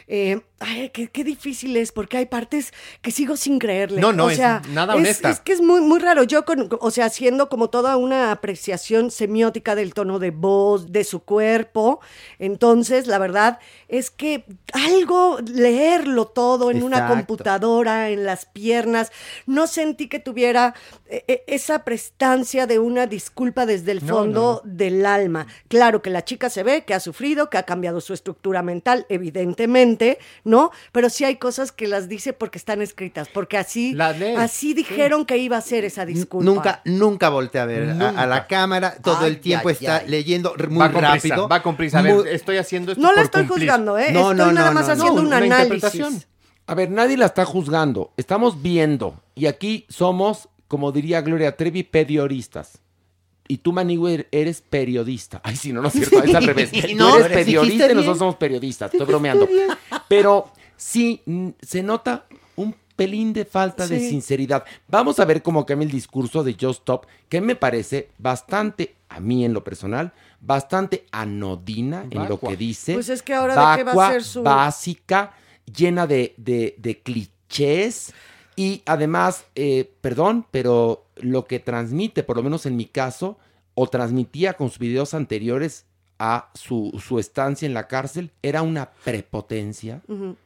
[0.08, 2.74] eh, ay, qué, qué difícil es, porque hay partes
[3.04, 4.02] que sigo sin creerle.
[4.02, 5.30] No, no, o es nada es- honesta.
[5.30, 6.24] Es, que es muy, muy raro.
[6.24, 11.04] Yo, con, o sea, haciendo como toda una apreciación semiótica del tono de voz, de
[11.04, 12.00] su cuerpo,
[12.40, 13.60] entonces, la verdad
[13.90, 19.12] es que algo, leerlo todo en una computadora, en las piernas,
[19.46, 20.74] no sentí que tuviera
[21.48, 25.48] esa prestancia de una disculpa desde el No, fondo no, del alma.
[25.68, 29.06] Claro que la chica se ve que ha sufrido, que ha cambiado su estructura mental,
[29.10, 30.72] evidentemente, ¿no?
[30.92, 33.98] Pero sí hay cosas que las dice porque están escritas, porque así,
[34.38, 36.46] así dijeron que iba a ser esa disculpa.
[36.46, 38.96] Nunca, nunca voltea a ver a- A, la cámara.
[39.04, 40.08] Todo Ay, el tiempo ay, está ay.
[40.10, 41.22] leyendo muy va con rápido.
[41.22, 42.00] prisa, va con prisa.
[42.00, 43.70] A ver, Muy- estoy haciendo esto No la estoy cumplir.
[43.70, 44.12] juzgando, ¿eh?
[44.12, 46.28] No, Estoy no, nada no, más no, haciendo no, un una análisis.
[46.68, 48.12] A ver, nadie la está juzgando.
[48.18, 49.22] Estamos viendo.
[49.36, 52.80] Y aquí somos, como diría Gloria Trevi, pedioristas.
[53.48, 55.40] Y tú, Manigüe, eres periodista.
[55.44, 56.72] Ay, sí, no, no es cierto, es al revés.
[56.96, 58.92] No, tú eres periodista y nosotros somos periodistas.
[58.94, 59.48] Estoy bromeando.
[60.08, 61.22] Pero sí,
[61.62, 62.26] se nota
[62.56, 64.64] un pelín de falta de sinceridad.
[64.88, 69.20] Vamos a ver cómo cambia el discurso de Just Stop, que me parece bastante, a
[69.20, 72.94] mí en lo personal, bastante anodina en lo que dice.
[72.94, 75.34] Pues es que ahora de qué va a ser su- básica,
[75.72, 78.12] llena de, de- de clichés
[78.56, 83.38] y además, eh, perdón, pero lo que transmite, por lo menos en mi caso,
[83.74, 85.86] o transmitía con sus videos anteriores
[86.18, 90.38] a su, su estancia en la cárcel, era una prepotencia Ujú.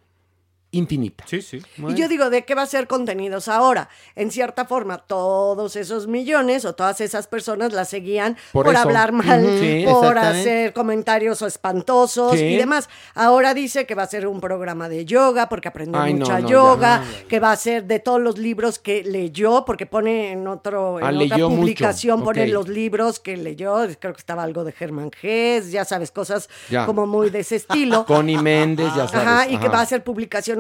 [0.72, 1.24] Infinita.
[1.28, 1.62] Sí, sí.
[1.78, 3.90] Y yo digo, ¿de qué va a ser contenidos ahora?
[4.16, 9.44] En cierta forma, todos esos millones o todas esas personas la seguían Por hablar mal.
[9.60, 12.44] Sí, por hacer comentarios espantosos Sí.
[12.46, 12.88] y demás.
[13.16, 16.40] Ahora dice que va a ser un programa de yoga porque aprendió Ay, no, mucha
[16.40, 16.48] ya.
[16.48, 21.00] yoga, que va a ser de todos los libros que leyó, porque pone en otro
[21.00, 25.12] en Ah, otra publicación pone los libros que leyó, creo que estaba algo de Germán
[25.12, 26.86] Gess, ya sabes, cosas Ya.
[26.86, 28.06] como muy de ese estilo.
[28.08, 29.28] Connie Méndez, ya sabes.
[29.28, 30.04] Ajá, y que va a hacer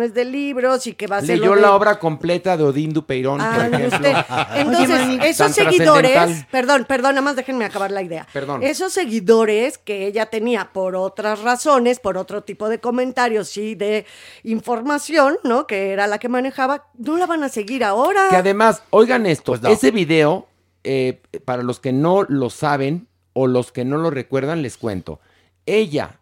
[0.07, 3.39] de libros y que va a hacer Leyó de- la obra completa de Odín Dupeirón,
[3.41, 3.97] Ah, por mire ejemplo.
[4.09, 4.25] usted.
[4.55, 8.25] Entonces, Oye, esos seguidores, perdón, perdón, nada más déjenme acabar la idea.
[8.33, 8.63] Perdón.
[8.63, 14.05] Esos seguidores que ella tenía por otras razones, por otro tipo de comentarios y de
[14.43, 15.67] información, ¿no?
[15.67, 18.27] Que era la que manejaba, no la van a seguir ahora.
[18.29, 19.69] Que además, oigan esto, Pues no.
[19.69, 20.47] ese video,
[20.83, 25.19] eh, para los que no lo saben o los que no lo recuerdan, les cuento.
[25.65, 26.18] Ella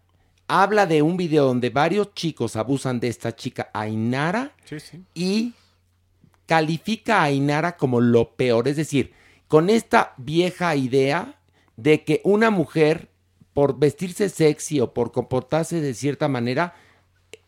[0.48, 5.04] habla de un video donde varios chicos abusan de esta chica Ainara Sí, sí.
[5.14, 5.54] y
[6.46, 8.68] califica a Ainara como lo peor.
[8.68, 9.12] Es decir,
[9.48, 11.40] con esta vieja idea
[11.76, 13.10] de que una mujer,
[13.54, 16.74] por vestirse sexy o por comportarse de cierta manera,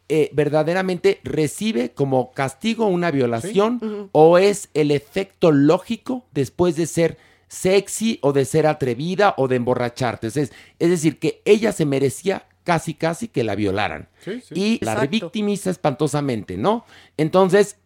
[0.09, 7.17] eh, verdaderamente recibe como castigo una violación o es el efecto lógico después de ser
[7.47, 10.27] sexy o de ser atrevida o de emborracharte.
[10.27, 14.10] Es, es decir, que ella se merecía casi, casi que la violaran.
[14.24, 14.54] Sí, sí.
[14.54, 16.86] Y la revictimiza espantosamente, ¿no?
[17.18, 17.78] Entonces,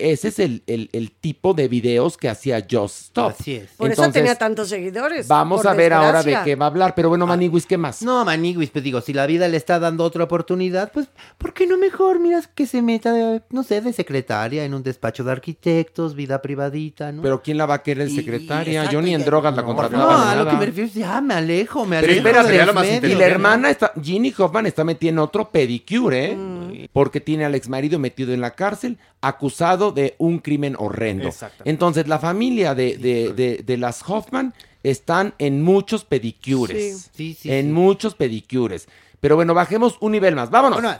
[0.00, 3.32] ese es el, el- el tipo de videos que hacía Just Stop.
[3.38, 3.70] Así es.
[3.76, 5.28] por eso tenía tantos seguidores.
[5.28, 6.94] Vamos a ver ahora de qué va a hablar.
[6.94, 8.02] Pero bueno, Maniwis, ¿qué más?
[8.02, 11.08] No, Maniguis, pues digo, si la vida le está dando otra oportunidad, pues,
[11.38, 14.82] ¿por qué no mejor, miras, que se meta, de, no sé, de secretaria en un
[14.82, 17.22] despacho de arquitectos, vida privadita, ¿no?
[17.22, 18.90] Pero ¿quién la va a querer Y- secretaria?
[18.90, 20.04] Yo ni en drogas la contrataba.
[20.16, 22.28] No, a lo que me refiero es, ya me alejo, me Pero alejo.
[22.28, 23.12] espérate, más medios.
[23.12, 26.36] Y la hermana está, Ginny Hoffman está metida en otro pedicure, ¿eh?
[26.36, 26.59] Mm.
[26.92, 31.30] Porque tiene al exmarido metido en la cárcel, acusado de un crimen horrendo.
[31.64, 37.10] Entonces, la familia de, de- de- de las Hoffman están en muchos pedicures.
[37.14, 37.72] Sí, sí, en sí.
[37.72, 38.88] muchos pedicures.
[39.20, 40.50] Pero bueno, bajemos un nivel más.
[40.50, 40.80] Vámonos.
[40.80, 40.96] Bueno,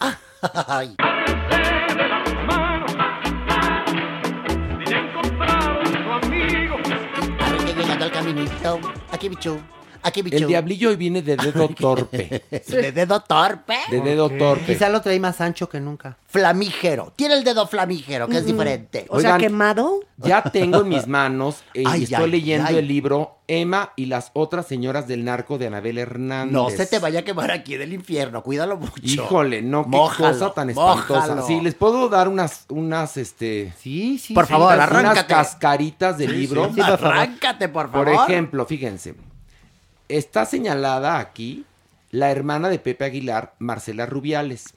[0.68, 0.94] ay,
[8.00, 8.80] al caminito.
[9.12, 9.58] Aquí, bicho.
[10.02, 10.36] Aquí, bicho.
[10.38, 12.42] El diablillo hoy viene de dedo torpe.
[12.68, 13.76] De dedo torpe.
[13.90, 14.64] De dedo torpe.
[14.66, 16.16] quizá lo trae más ancho que nunca.
[16.26, 17.12] Flamígero.
[17.16, 19.06] Tiene el dedo flamígero, que es diferente.
[19.08, 20.00] O sea, quemado.
[20.16, 22.76] Ya tengo en mis manos eh, Ay, y estoy ay, leyendo ay.
[22.76, 26.52] el libro Emma y las otras señoras del narco de Anabel Hernández.
[26.52, 28.42] No se te vaya a quemar aquí del infierno.
[28.42, 29.00] Cuídalo mucho.
[29.02, 31.14] Híjole, no, qué Mójalo, cosa tan espantosa.
[31.20, 31.46] mójalo.
[31.46, 34.34] Sí, les puedo dar unas, unas, este, Sí, sí.
[34.34, 34.52] Por sí.
[34.52, 35.34] favor, unas, unas arráncate.
[35.34, 36.66] cascaritas del libro.
[36.74, 37.16] Sí, por favor.
[37.16, 39.14] Arráncate, por ejemplo, fíjense,
[40.16, 41.64] está señalada aquí
[42.10, 44.74] la hermana de Pepe Aguilar, Marcela Rubiales.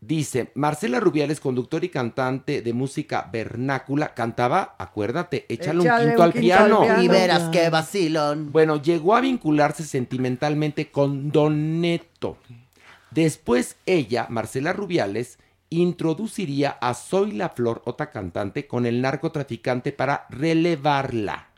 [0.00, 6.16] Dice, Marcela Rubiales, conductora y cantante de música vernácula, cantaba, acuérdate, échale, Échale un quinto
[6.16, 6.76] un al quinto piano.
[6.78, 7.02] al piano.
[7.02, 8.50] Y verás qué vacilón.
[8.50, 12.38] Bueno, llegó a vincularse sentimentalmente con Don Neto.
[13.10, 15.38] Después ella, Marcela Rubiales,
[15.68, 21.49] introduciría a Zoila Flor, otra cantante, con el narcotraficante para relevarla.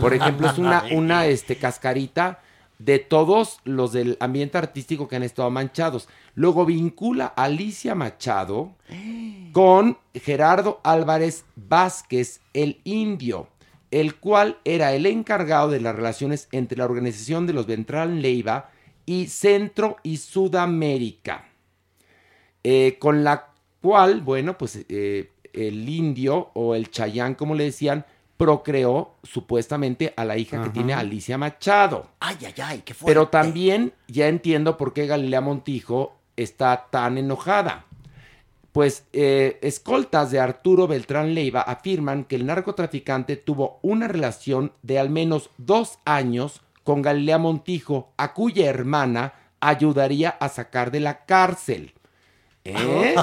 [0.00, 2.40] Por ejemplo, es una, una este, cascarita
[2.78, 6.08] de todos los del ambiente artístico que han estado manchados.
[6.34, 8.74] Luego vincula a Alicia Machado
[9.52, 13.48] con Gerardo Álvarez Vázquez, el indio,
[13.90, 18.70] el cual era el encargado de las relaciones entre la organización de los Ventral Leiva
[19.06, 21.48] y Centro y Sudamérica
[22.64, 23.52] eh, con la
[23.82, 28.06] cual, bueno, pues eh, el indio o el chayán, como le decían,
[28.36, 32.10] procreó supuestamente a la hija que tiene Alicia Machado.
[32.20, 33.10] Ay, ay, ay, qué fuerte.
[33.10, 37.86] Pero también ya entiendo por qué Galilea Montijo está tan enojada.
[38.72, 44.98] Pues eh, escoltas de Arturo Beltrán Leiva afirman que el narcotraficante tuvo una relación de
[44.98, 51.24] al menos dos años con Galilea Montijo, a cuya hermana ayudaría a sacar de la
[51.24, 51.94] cárcel.
[52.66, 53.14] ¿Eh?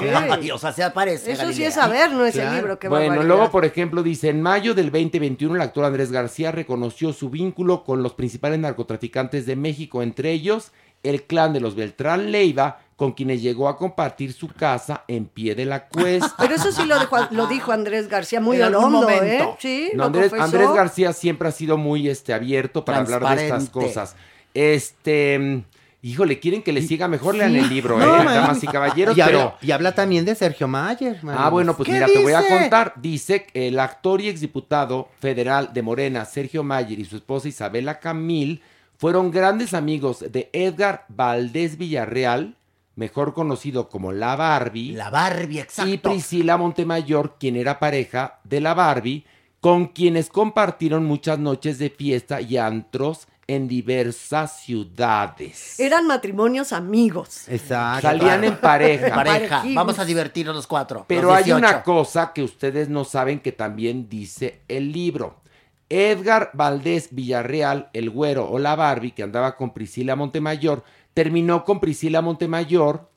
[0.52, 1.32] O sea, se aparece.
[1.32, 4.40] Eso sí es saber, no es el libro que Bueno, luego, por ejemplo, dice, en
[4.40, 9.56] mayo del 2021, el actor Andrés García reconoció su vínculo con los principales narcotraficantes de
[9.56, 10.70] México, entre ellos
[11.02, 15.56] el clan de los Beltrán Leiva, con quienes llegó a compartir su casa en pie
[15.56, 16.36] de la cuesta.
[16.38, 19.10] Pero eso sí lo dijo, lo dijo Andrés García muy En al hondo.
[19.10, 19.56] ¿eh?
[19.58, 20.32] Sí, No, Andrés.
[20.34, 24.14] Andrés García siempre ha sido muy este, abierto para hablar de estas cosas.
[24.54, 25.64] Este,
[26.02, 28.24] híjole, quieren que le siga mejor, lean el libro, No, ¿eh?
[28.24, 28.34] man.
[28.34, 29.38] Damas y caballeros, y, pero...
[29.40, 31.16] habla, y habla también de Sergio Mayer.
[31.18, 31.50] Ah, Maniguis.
[31.50, 32.94] bueno, pues ¿Qué mira, te voy a contar.
[32.96, 38.00] Dice que el actor y exdiputado federal de Morena, Sergio Mayer, y su esposa Isabela
[38.00, 38.62] Camil
[38.98, 42.56] fueron grandes amigos de Edgar Valdés Villarreal,
[42.94, 44.92] mejor conocido como la Barbie.
[44.92, 45.90] La Barbie, exacto.
[45.90, 49.24] Y Priscila Montemayor, quien era pareja de la Barbie,
[49.60, 55.78] con quienes compartieron muchas noches de fiesta y antros en diversas ciudades.
[55.78, 57.48] Eran matrimonios amigos.
[57.48, 58.02] Exacto.
[58.02, 59.14] Salían en pareja.
[59.14, 59.64] Pareja.
[59.74, 61.04] Vamos a divertirnos los cuatro.
[61.08, 61.58] Pero los hay 18.
[61.58, 65.42] una cosa que ustedes no saben que también dice el libro.
[65.88, 71.80] Edgar Valdés Villarreal, el güero o la Barbie, que andaba con Priscila Montemayor, terminó con
[71.80, 73.10] Priscila Montemayor.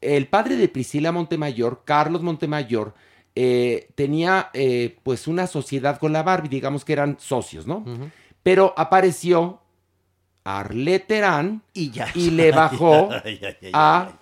[0.00, 2.94] El padre de Priscila Montemayor, Carlos Montemayor,
[3.34, 7.84] eh, tenía eh, pues una sociedad con la Barbie, digamos que eran socios, ¿no?
[8.42, 9.61] Pero apareció
[10.44, 13.10] Arlette Terán y, ya, le bajó
[13.72, 14.12] a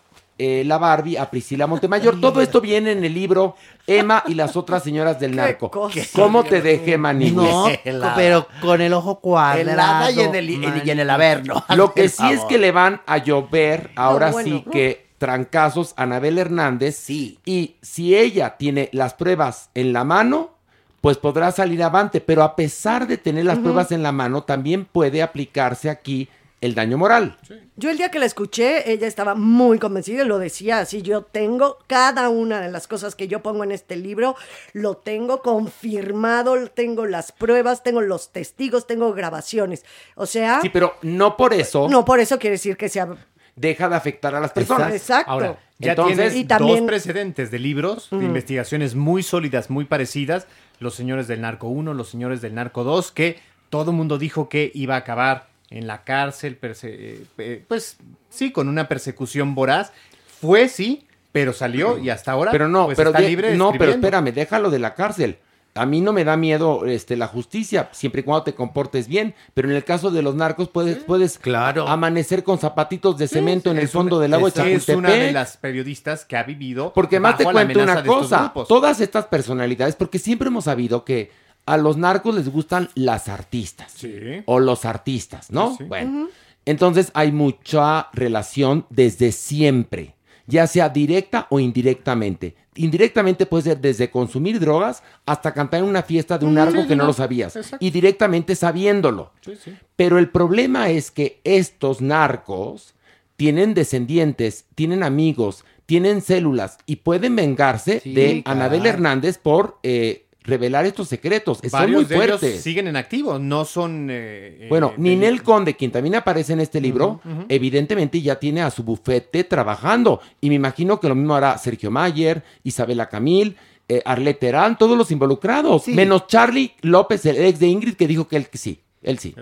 [0.42, 2.18] eh, la Barbie, a Priscila Montemayor.
[2.20, 3.56] Todo esto viene en el libro
[3.86, 5.70] Emma y las otras señoras del narco.
[5.70, 7.50] cosa, ¿Cómo te dejé, Manigües?
[7.84, 10.10] No, pero con el ojo cuadrado.
[10.10, 11.62] Y en el, y en el averno.
[11.76, 14.48] Lo que sí es que le van a llover ahora bueno.
[14.48, 16.96] sí que trancazos a Anabel Hernández.
[16.96, 17.38] Sí.
[17.44, 20.52] Y si ella tiene las pruebas en la mano,
[21.00, 22.20] pues podrá salir avante.
[22.20, 26.28] Pero a pesar de tener las pruebas en la mano, también puede aplicarse aquí
[26.60, 27.38] el daño moral.
[27.76, 31.22] Yo el día que la escuché, ella estaba muy convencida y lo decía así, yo
[31.22, 34.36] tengo cada una de las cosas que yo pongo en este libro,
[34.74, 39.86] lo tengo confirmado, tengo las pruebas, tengo los testigos, tengo grabaciones.
[40.16, 43.08] O sea, Sí, pero no por eso no por eso quiere decir que sea...
[43.56, 44.92] deja de afectar a las personas.
[44.92, 45.30] Exacto.
[45.32, 49.86] Ahora, ya Entonces- tienes Y también- dos precedentes de libros, de investigaciones muy sólidas, muy
[49.86, 50.46] parecidas.
[50.80, 53.38] Los señores del Narco 1, los señores del Narco 2, que
[53.68, 57.98] todo el mundo dijo que iba a acabar en la cárcel, eh, eh, pues
[58.28, 59.92] sí, con una persecución voraz.
[60.40, 63.92] Fue, sí, pero salió y hasta ahora Pero no, pues, pero está libre no, pero
[63.92, 65.38] espérame, déjalo de la cárcel.
[65.74, 69.34] A mí no me da miedo este, la justicia, siempre y cuando te comportes bien.
[69.54, 71.86] Pero en el caso de los narcos puedes, puedes Claro.
[71.86, 75.32] amanecer con zapatitos de cemento en el fondo una- del agua de Es una de
[75.32, 80.18] las periodistas que ha vivido Porque más te cuento una cosa, todas estas personalidades, porque
[80.18, 81.30] siempre hemos sabido que
[81.66, 84.42] a los narcos les gustan las artistas Sí.
[84.46, 85.76] o los artistas, ¿no?
[85.86, 86.28] Bueno,
[86.64, 90.14] entonces hay mucha relación desde siempre,
[90.50, 92.54] ya sea directa o indirectamente.
[92.74, 96.88] Indirectamente puede ser desde consumir drogas hasta cantar en una fiesta de un narco sí,
[96.88, 97.56] que no no, lo sabías.
[97.56, 97.84] exacto.
[97.84, 99.32] Y directamente sabiéndolo.
[99.40, 99.74] Sí, sí.
[99.96, 102.94] Pero el problema es que estos narcos
[103.36, 108.42] tienen descendientes, tienen amigos, tienen células y pueden vengarse de.
[108.44, 111.58] Anabel Hernández por eh, revelar estos secretos.
[111.68, 112.62] Son muy de ellos fuertes.
[112.62, 114.08] siguen en activo, no son...
[114.10, 118.62] eh, eh, Bueno, de- Ninel Conde, quien también aparece en este libro, evidentemente ya tiene
[118.62, 120.20] a su bufete trabajando.
[120.40, 123.56] Y me imagino que lo mismo hará Sergio Mayer, Isabela Camil,
[123.88, 125.82] eh, Arlette Terán, todos los involucrados.
[125.84, 125.94] Sí.
[125.94, 128.80] Menos Charlie López, el ex de Ingrid, que dijo que él que sí.
[129.02, 129.34] Él sí.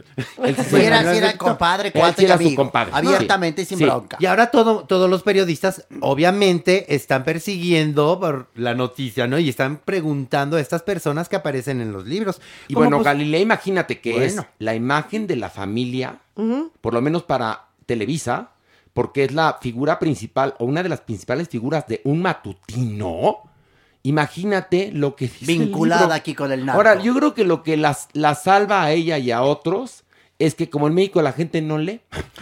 [0.43, 0.77] Él sí.
[0.77, 2.93] Era, era compadre, cuate sí y era su compadre.
[2.95, 3.85] Abiertamente y sin Sí.
[3.85, 4.17] bronca.
[4.21, 9.39] Y ahora todo, todos los periodistas, obviamente, están persiguiendo por la noticia, ¿no?
[9.39, 12.41] Y están preguntando a estas personas que aparecen en los libros.
[12.69, 16.21] Y ¿Cómo, bueno, pues, Galilea, imagínate que es la imagen de la familia,
[16.81, 18.51] por lo menos para Televisa,
[18.93, 23.39] porque es la figura principal o una de las principales figuras de un matutino.
[24.03, 26.15] Imagínate lo que dice el Vinculada libro.
[26.15, 26.79] aquí con el narco.
[26.79, 30.05] Ahora, yo creo que lo que las, la salva a ella y a otros
[30.39, 32.01] es que como en México la gente no lee.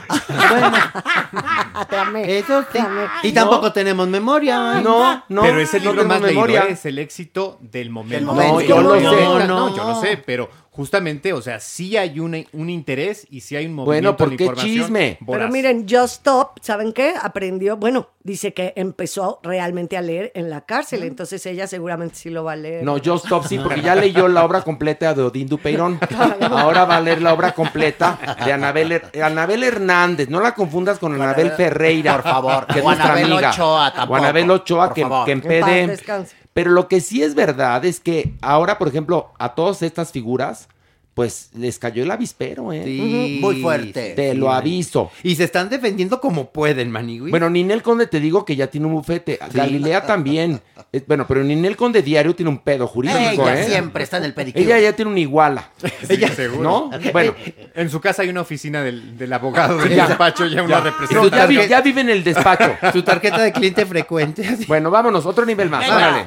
[1.88, 2.38] Te amé.
[2.38, 2.68] Eso sí.
[2.72, 3.06] Te amé.
[3.22, 4.80] Y tampoco tenemos memoria.
[4.80, 5.42] No, no.
[5.42, 6.60] pero es el no libro tengo más leído, memoria.
[6.64, 6.72] ¿eh?
[6.72, 8.32] es el éxito del momento.
[8.32, 8.52] momento.
[8.54, 9.24] No, yo lo No, sé.
[9.24, 9.76] no, No.
[9.76, 13.66] yo lo sé, pero justamente, o sea, sí hay un, un interés y sí hay
[13.66, 15.16] un movimiento Bueno, en ¿por qué información chisme?
[15.20, 15.40] voraz.
[15.40, 17.14] Pero miren, Just Stop, ¿saben qué?
[17.20, 22.30] Aprendió, bueno, dice que empezó realmente a leer en la cárcel, entonces ella seguramente sí
[22.30, 22.84] lo va a leer.
[22.84, 25.98] No, Just Stop sí, porque ya leyó la obra completa de Odín Dupeirón.
[26.40, 30.28] Ahora va a leer la obra completa de Anabel, Her- Anabel Hernández.
[30.28, 32.12] No la confundas con Anabel Ferreira.
[32.14, 32.66] por favor.
[32.66, 33.50] Que es O nuestra Anabel amiga.
[33.50, 35.86] Ochoa tampoco, O Anabel Ochoa, que, que En paz empede.
[35.86, 36.36] descanse.
[36.56, 40.70] Pero lo que sí es verdad es que ahora, por ejemplo, a todas estas figuras,
[41.16, 42.82] pues les cayó el avispero, ¿eh?
[42.84, 43.38] Sí.
[43.40, 44.12] Muy fuerte.
[44.14, 45.10] Te lo aviso.
[45.22, 47.30] Y se están defendiendo como pueden, Manigui.
[47.30, 49.38] Bueno, Ninel Conde te digo que ya tiene un bufete.
[49.50, 50.60] Galilea también.
[50.92, 53.64] Eh, Bueno, pero Ninel Conde diario tiene un pedo jurídico, Ella ¿eh?
[53.64, 54.62] siempre está en el pedicure.
[54.62, 55.70] Ella ya tiene un iguala.
[56.06, 56.62] Sí, seguro.
[56.62, 56.90] ¿No?
[57.12, 57.34] Bueno,
[57.74, 60.06] En su casa hay una oficina del, del abogado del Ya.
[60.08, 61.30] despacho, ya una representación.
[61.30, 62.76] ya, vi- ya vive en el despacho.
[62.92, 64.46] Su tarjeta de cliente frecuente.
[64.68, 65.80] Bueno, vámonos, otro nivel más.
[65.80, 65.96] Venga.
[65.96, 66.24] Órale.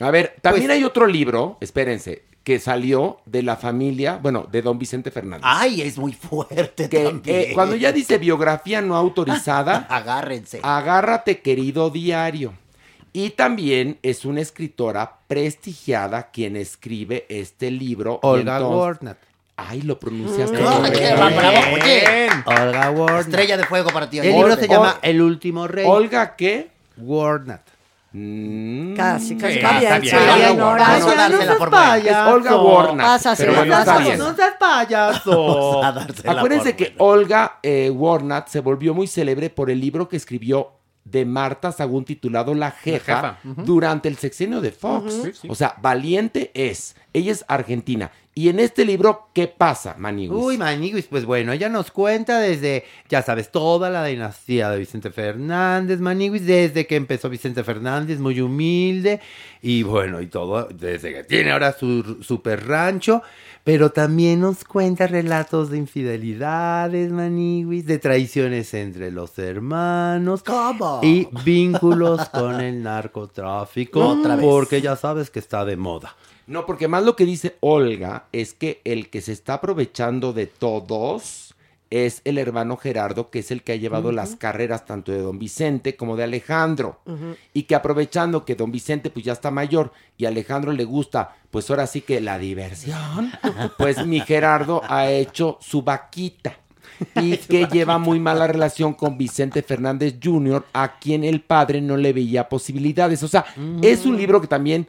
[0.00, 4.62] A ver, también Pues- hay otro libro, espérense, que salió de la familia, bueno, de
[4.62, 5.42] don Vicente Fernández.
[5.44, 7.36] Ay, es muy fuerte que también.
[7.36, 10.60] eh, cuando ya dice biografía no autorizada, Agárrense.
[10.62, 12.54] agárrate querido diario.
[13.12, 18.20] Y también es una escritora prestigiada quien escribe este libro.
[18.22, 19.18] Olga entonces- Warnat.
[19.56, 20.56] Ay, lo pronunciaste.
[20.56, 20.64] Mm.
[20.64, 20.98] correcto.
[20.98, 22.28] Qué bravo, oye.
[22.46, 23.20] Olga Warnat.
[23.26, 24.18] Estrella de fuego para ti.
[24.20, 25.84] El libro se llama Ol- El último rey.
[25.86, 26.70] ¿Olga qué?
[26.96, 27.60] Warnat.
[28.12, 29.52] Casi, casi.
[29.52, 31.38] Sí, está bien, Olga no
[33.36, 34.18] Pero bueno, está bien.
[34.18, 35.80] No seas payaso.
[35.94, 36.94] Dársela Acuérdense que.
[36.98, 40.72] Olga eh, Warnat se volvió muy célebre por el libro que escribió
[41.04, 45.14] de Marta Sagún titulado La Jefa, durante el sexenio de Fox.
[45.22, 45.48] Sí, sí.
[45.48, 46.96] O sea, valiente es.
[47.12, 48.10] Ella es argentina.
[48.40, 50.42] Y en este libro, ¿qué pasa, Maniguis?
[50.42, 55.10] Uy, Maniguis, pues bueno, ella nos cuenta desde, ya sabes, toda la dinastía de Vicente
[55.10, 59.20] Fernández, Maniguis, desde que empezó Vicente Fernández, muy humilde,
[59.60, 63.22] y bueno, y todo, desde que tiene ahora su super rancho,
[63.64, 70.42] pero también nos cuenta relatos de infidelidades, Maniguis, de traiciones entre los hermanos.
[70.42, 71.00] ¿Cómo?
[71.02, 74.44] Y vínculos con el narcotráfico, Otra vez.
[74.44, 76.16] porque ya sabes que está de moda.
[76.46, 80.46] No, porque más lo que dice Olga es que el que se está aprovechando de
[80.46, 81.49] todos
[81.90, 85.40] es el hermano Gerardo, que es el que ha llevado las carreras tanto de don
[85.40, 87.00] Vicente como de Alejandro.
[87.52, 91.34] Y que aprovechando que don Vicente pues ya está mayor y a Alejandro le gusta,
[91.50, 93.32] pues ahora sí que la diversión,
[93.78, 96.56] pues mi Gerardo ha hecho su vaquita.
[97.16, 101.96] Y que lleva muy mala relación con Vicente Fernández Jr., a quien el padre no
[101.96, 103.22] le veía posibilidades.
[103.22, 103.46] O sea,
[103.80, 104.86] es un libro que también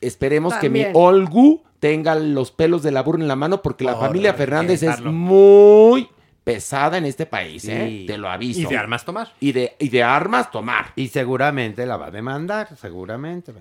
[0.00, 3.94] esperemos que mi Olgu tenga los pelos de la burra en la mano, porque la
[3.94, 6.08] familia Fernández es muy
[6.46, 8.04] pesada en este país, ¿eh?
[8.06, 8.60] Te lo aviso.
[8.60, 9.34] Y de armas tomar.
[9.40, 10.92] Y de, y de armas tomar.
[10.94, 13.52] Y seguramente la va a demandar, seguramente.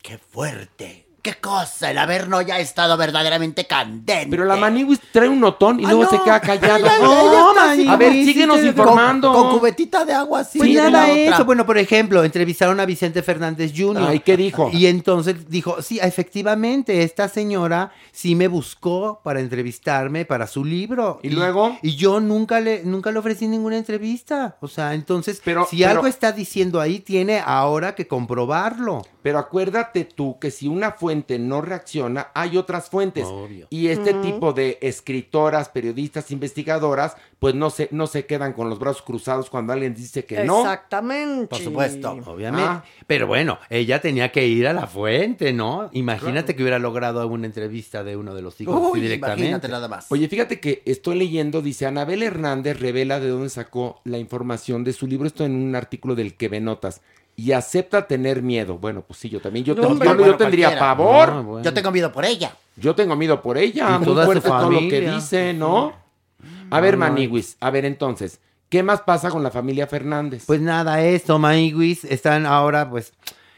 [0.00, 1.01] Qué fuerte.
[1.22, 4.26] Qué cosa el haber no ya estado verdaderamente candente.
[4.28, 6.10] Pero la Maniwis trae un notón y Ah, luego no.
[6.10, 6.78] se queda callada.
[6.78, 9.32] Ella- No, ella está así Maniguis, A ver, sí síguenos informando.
[9.32, 10.58] Con, con cubetita de agua así.
[10.58, 11.14] Pues nada otra.
[11.14, 11.44] eso.
[11.44, 14.04] Bueno, por ejemplo, entrevistaron a Vicente Fernández Jr.
[14.08, 14.68] Ay, ¿qué dijo?
[14.72, 21.20] Y entonces dijo, sí, efectivamente, esta señora sí me buscó para entrevistarme para su libro.
[21.22, 21.78] ¿Y luego?
[21.82, 24.56] Y yo nunca le, nunca le ofrecí ninguna entrevista.
[24.60, 29.02] O sea, entonces, Pero- si pero- algo está diciendo ahí, tiene ahora que comprobarlo.
[29.22, 33.24] Pero acuérdate tú que si una fuente no reacciona, hay otras fuentes.
[33.24, 33.66] Obvio.
[33.70, 38.78] Y este tipo de escritoras, periodistas, investigadoras, pues no se, no se quedan con los
[38.78, 40.60] brazos cruzados cuando alguien dice que no.
[40.60, 41.48] Exactamente.
[41.48, 42.10] Por supuesto.
[42.26, 42.66] Obviamente.
[42.68, 42.84] Ah.
[43.06, 45.88] Pero bueno, ella tenía que ir a la fuente, ¿no?
[45.92, 49.42] Imagínate que hubiera logrado una entrevista de uno de los hijos Uy, directamente.
[49.42, 50.06] imagínate nada más.
[50.10, 54.92] Oye, fíjate que estoy leyendo, dice Anabel Hernández revela de dónde sacó la información de
[54.92, 57.00] su libro, esto en un artículo del que ve notas.
[57.34, 58.76] Y acepta tener miedo.
[58.78, 59.64] Bueno, pues sí, yo también.
[59.64, 60.78] Yo, No, te- hombre, yo- tendría cualquiera.
[60.78, 61.30] pavor.
[61.30, 61.64] Ah, bueno.
[61.64, 62.54] Yo tengo miedo por ella.
[62.76, 63.88] Yo tengo miedo por ella.
[63.94, 65.92] Y Muy toda su fuerte todo lo que dice, ¿no?
[66.70, 66.96] A ver.
[66.96, 70.44] Maniwis, a ver entonces, ¿qué más pasa con la familia Fernández?
[70.46, 73.12] Pues nada, esto, Maiguis, están ahora pues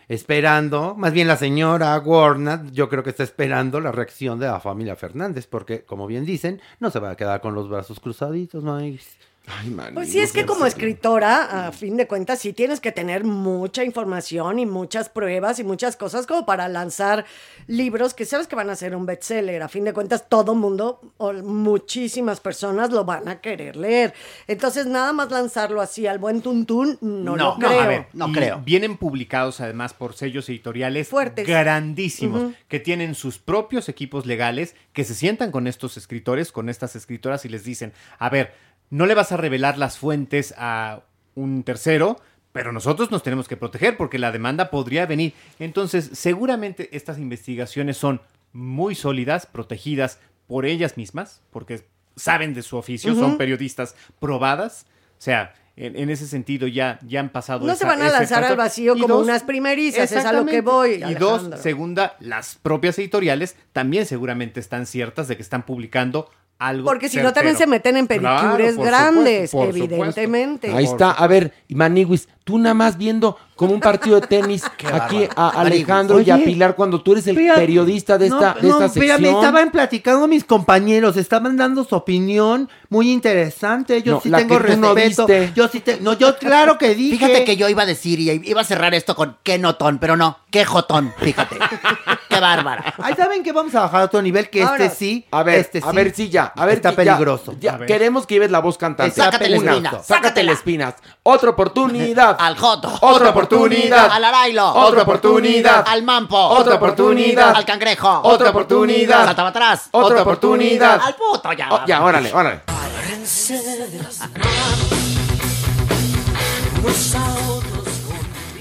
[0.08, 4.60] esperando, más bien la señora Warnat, yo creo que está esperando la reacción de la
[4.60, 8.62] familia Fernández, porque como bien dicen, no se va a quedar con los brazos cruzaditos,
[8.64, 9.16] Maiguis.
[9.46, 9.94] Ay, Maniwis.
[9.94, 13.84] Pues sí, es que como escritora, a fin de cuentas, sí tienes que tener mucha
[13.84, 17.26] información y muchas pruebas y muchas cosas como para lanzar
[17.66, 19.62] libros que sabes que van a ser un bestseller.
[19.62, 24.14] A fin de cuentas, todo mundo o muchísimas personas lo van a querer leer.
[24.46, 27.80] Entonces, nada más lanzarlo así al buen tuntún, no, lo creo.
[27.80, 28.62] a ver, no y creo.
[28.64, 31.46] Vienen publicados además por sellos editoriales Fuertes.
[31.46, 36.96] grandísimos que tienen sus propios equipos legales que se sientan con estos escritores, con estas
[36.96, 38.54] escritoras y les dicen, a ver,
[38.90, 41.00] no le vas a revelar las fuentes a
[41.34, 42.20] un tercero,
[42.52, 45.34] pero nosotros nos tenemos que proteger porque la demanda podría venir.
[45.58, 48.20] Entonces, seguramente estas investigaciones son
[48.52, 51.84] muy sólidas, protegidas por ellas mismas, porque
[52.16, 54.86] saben de su oficio, son periodistas probadas.
[55.18, 57.66] O sea, en, en ese sentido ya, ya han pasado.
[57.66, 60.32] No esa- se van a lanzar al vacío Y como dos, unas primerizas, es a
[60.32, 61.02] lo que voy.
[61.04, 66.84] Y dos, segunda, las propias editoriales también seguramente están ciertas de que están publicando algo.
[66.84, 70.72] Porque si no, también se meten en Claro, pedicures por grandes, supuesto, por evidentemente.
[70.72, 74.62] Ahí está, a ver, Maniwis, tú nada más viendo como un partido de tenis
[74.92, 78.68] aquí a Alejandro y a Pilar cuando tú eres el periodista de no, esta, de
[78.68, 79.34] no, esta espérame, sección.
[79.36, 84.02] estaban platicando mis compañeros, estaban dando su opinión muy interesante.
[84.02, 85.26] Yo No, sí la tengo que tú no respeto.
[85.54, 87.16] yo sí te, no, yo claro que dije.
[87.16, 90.16] Fíjate que yo iba a decir y iba a cerrar esto con qué notón, pero
[90.16, 91.56] no, qué jotón, fíjate.
[92.34, 92.94] qué bárbara.
[93.02, 95.26] Ay, ¿saben que Vamos a bajar a otro nivel, que Ahora, este sí.
[95.30, 97.54] A ver, este a sí ver si ya, a ver Está ya- peligroso.
[97.60, 97.86] ya A ver.
[97.86, 99.10] queremos que lleves la voz cantante.
[99.10, 100.94] Está Sácate la espina, Sácate la espinas.
[101.22, 102.36] Otra oportunidad.
[102.40, 102.92] Al joto.
[103.00, 104.10] Otra oportunidad.
[104.10, 104.74] Al arailo.
[104.74, 105.84] Otra oportunidad.
[105.86, 106.36] Al mampo.
[106.36, 107.54] Otra oportunidad.
[107.56, 108.20] Al cangrejo.
[108.24, 109.24] Otra oportunidad.
[109.26, 109.88] Saltaba atrás.
[109.92, 111.00] Otra oportunidad.
[111.00, 111.68] Al puto ya.
[111.70, 112.60] Oh, ya, órale, órale.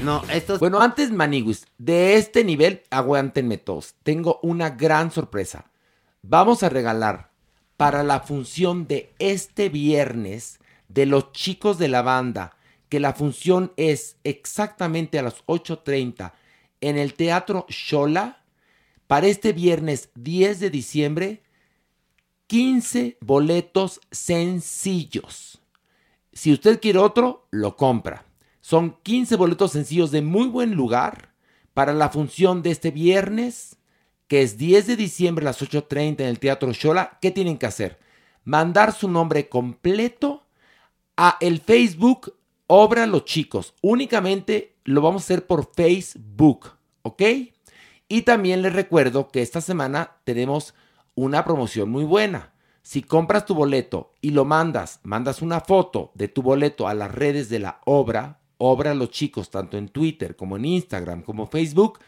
[0.03, 0.21] No.
[0.59, 3.95] Bueno, antes, Maniguis, de este nivel, aguántenme todos.
[4.03, 5.65] Tengo una gran sorpresa.
[6.21, 7.31] vamos a regalar
[7.77, 12.55] para la función de este viernes de los chicos de la banda,
[12.87, 16.33] que la función es exactamente a las 8.30
[16.81, 18.43] en el Teatro Shola,
[19.07, 21.43] para este viernes 10 de diciembre,
[22.47, 25.61] 15 boletos sencillos.
[26.31, 28.25] Si usted quiere otro, lo compra.
[28.63, 31.33] Son 15 boletos sencillos de muy buen lugar
[31.73, 33.75] para la función de este viernes,
[34.29, 37.17] que es 10 de diciembre a las 8.30 en el Teatro Shola.
[37.21, 37.99] ¿Qué tienen que hacer?
[38.45, 40.45] Mandar su nombre completo
[41.17, 42.37] a el Facebook
[42.67, 43.73] Obra Los Chicos.
[43.81, 47.21] Únicamente lo vamos a hacer por Facebook, ¿ok?
[48.07, 50.73] Y también les recuerdo que esta semana tenemos
[51.15, 52.53] una promoción muy buena.
[52.81, 57.11] Si compras tu boleto y lo mandas, mandas una foto de tu boleto a las
[57.11, 61.99] redes de la obra, obra Los Chicos, tanto en Twitter como en Instagram como Facebook,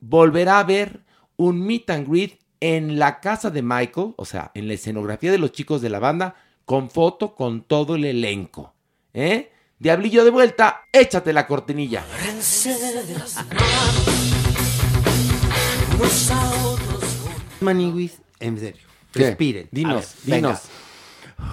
[0.00, 1.04] volverá a ver
[1.36, 5.38] un meet and greet en la casa de Michael, o sea, en la escenografía de
[5.38, 6.34] los chicos de la banda,
[6.64, 8.74] con foto con todo el elenco.
[9.12, 9.50] ¿Eh?
[9.78, 12.04] Diablillo de vuelta, échate la cortinilla.
[17.60, 18.82] Maniwis, en serio.
[19.12, 19.68] Respiren.
[19.70, 20.48] Dinos, A ver, venga.
[20.48, 20.62] dinos.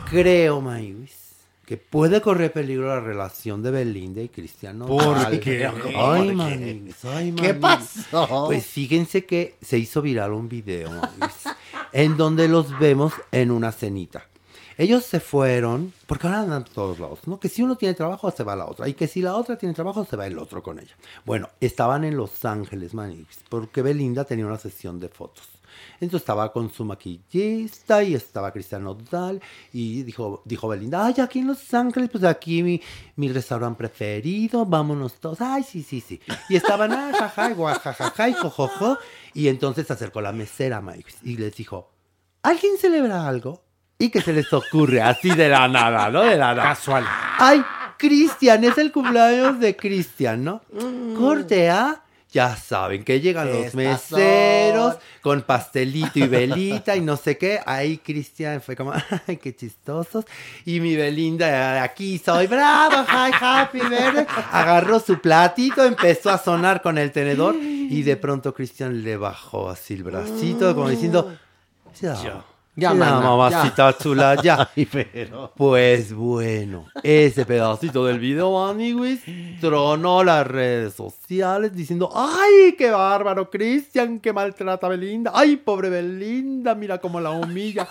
[0.10, 1.23] Creo, Maniwis,
[1.66, 4.86] que puede correr peligro la relación de Belinda y Cristiano.
[4.86, 5.66] ¿Por qué?
[5.66, 8.46] Ay, ¿Por Maniwis, ay, ¿Qué pasó?
[8.48, 10.92] Pues fíjense que se hizo viral un video,
[11.94, 14.28] en donde los vemos en una cenita.
[14.78, 17.40] Ellos se fueron, porque ahora andan todos lados, ¿no?
[17.40, 18.88] Que si uno tiene trabajo, se va la otra.
[18.88, 20.96] Y que si la otra tiene trabajo, se va el otro con ella.
[21.26, 25.53] Bueno, estaban en Los Ángeles, Manix, porque Belinda tenía una sesión de fotos.
[26.04, 31.40] Entonces estaba con su maquillista y estaba Cristiano Nodal y dijo, dijo Belinda, ay, aquí
[31.40, 32.82] en Los Ángeles, pues aquí mi,
[33.16, 36.20] mi restaurante preferido, vámonos todos, ay, sí, sí, sí.
[36.50, 38.98] Y estaban, ah, jaja, y guajajaja, y jojojo.
[39.34, 41.90] Y entonces se acercó la mesera, Mike, y les dijo,
[42.44, 43.64] ¿alguien celebra algo?
[43.98, 46.24] Y que se les ocurre así de la nada, ¿no?
[46.24, 46.70] De la nada.
[46.70, 47.06] Casual.
[47.40, 47.64] Ay,
[47.98, 50.62] Cristian, es el cumpleaños de Cristian, ¿no?
[51.18, 52.03] Corte A.
[52.34, 55.02] Ya saben que llegan los meseros son.
[55.22, 57.60] con pastelito y velita y no sé qué.
[57.64, 58.92] Ahí Cristian fue como,
[59.28, 60.26] ay, qué chistosos.
[60.66, 64.26] Y mi Belinda, aquí soy, bravo, hi, happy birthday.
[64.52, 69.70] Agarró su platito, empezó a sonar con el tenedor y de pronto Cristian le bajó
[69.70, 71.38] así el bracito como diciendo,
[72.02, 72.44] ya,
[72.76, 74.68] Ya, ya, mamacita chula, ya.
[74.76, 75.52] Ay, pero.
[75.56, 79.22] Pues bueno, ese pedacito del video, amiguis,
[79.62, 85.32] tronó las redes sociales diciendo, ¡ay, qué bárbaro, Cristian, que maltrata a Belinda!
[85.36, 87.88] ¡Ay, pobre Belinda, mira cómo la humilla!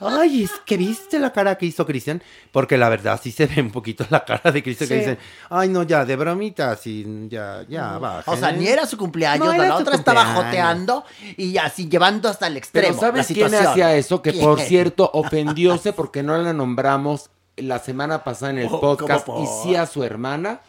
[0.00, 2.22] ¡Ay, es que viste la cara que hizo Cristian!
[2.52, 5.18] Porque la verdad sí se ve un poquito la cara de Cristian que dicen,
[5.48, 8.22] ¡ay, no, ya, de bromita, sí, ya, ya, va.
[8.26, 11.04] O sea, ni era su cumpleaños, No era la su otra estaba joteando
[11.38, 12.88] y así llevando hasta el extremo.
[12.88, 14.22] Pero ¿sabes la quién hacía eso?
[14.32, 19.26] Que por cierto ofendióse porque no la nombramos la semana pasada en el Oh, podcast
[19.26, 20.60] ¿cómo y sí a su hermana,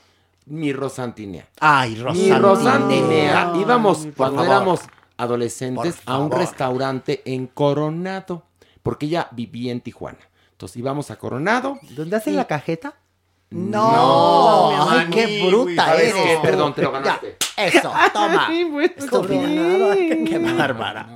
[0.46, 1.48] mi Rosantinea.
[1.60, 2.40] Ay, Mi Rosantinea.
[2.40, 3.54] Rosantinea.
[3.60, 4.52] Íbamos Por cuando favor.
[4.56, 4.80] éramos
[5.18, 6.38] adolescentes Por a un favor.
[6.46, 8.44] restaurante en Coronado,
[8.84, 10.20] porque ella vivía en Tijuana.
[10.52, 11.78] Entonces íbamos a Coronado.
[11.90, 12.96] ¿Dónde hacen la cajeta?
[13.50, 16.24] No, No, ay, qué bruta ¿sabes eres.
[16.24, 16.40] qué?
[16.42, 17.38] Perdón, te lo Ya, ganaste.
[17.58, 18.48] eso, toma.
[20.26, 21.08] Qué bárbara.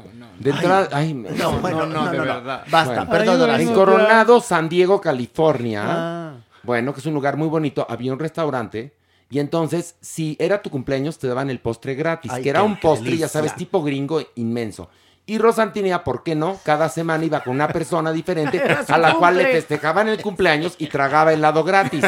[0.41, 2.23] De entrada, ay, me- No, bueno, no, no, de no.
[2.23, 2.63] verdad.
[2.69, 3.59] Basta, Bueno, perdón.
[3.61, 5.83] En Coronado, San Diego, California.
[5.85, 6.33] Ah.
[6.63, 7.85] Bueno, que es un lugar muy bonito.
[7.89, 8.93] Había un restaurante.
[9.29, 12.31] Y entonces, si era tu cumpleaños, te daban el postre gratis.
[12.33, 14.89] Ay, que era un postre, ya sabes, tipo gringo inmenso.
[15.31, 16.59] Y Rosantinea, ¿por qué no?
[16.65, 20.87] Cada semana iba con una persona diferente a la cual le festejaban el cumpleaños y
[20.87, 22.03] tragaba helado gratis.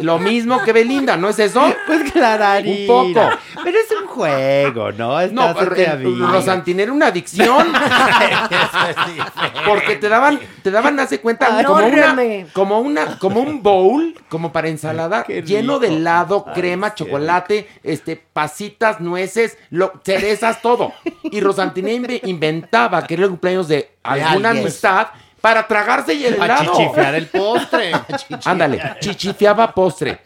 [0.00, 1.62] Lo mismo que Belinda, ¿no es eso?
[1.86, 2.94] Pues clararina.
[2.94, 3.28] Un poco.
[3.62, 5.08] Pero es un juego, ¿no?
[5.26, 6.32] No, Estás pero entre el- amigas.
[6.32, 7.66] Rosantinea era una adicción.
[9.66, 14.50] Porque te daban, te daban, hace cuenta, como una, como una, como un bowl, como
[14.52, 20.92] para ensalada, lleno de helado, crema, chocolate, este, pasitas, nueces, lo, cerezas, todo.
[21.24, 24.64] Y Rosantinea inve- inventaba que era el cumpleaños de alguna alguien.
[24.64, 25.08] amistad
[25.40, 26.76] para tragarse el Para helado.
[26.76, 27.92] chichifear el postre.
[28.44, 30.20] Ándale, chichifeaba postre.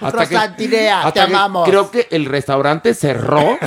[0.00, 1.68] Hasta que, Rosantinea, te que amamos.
[1.68, 3.58] creo que el restaurante cerró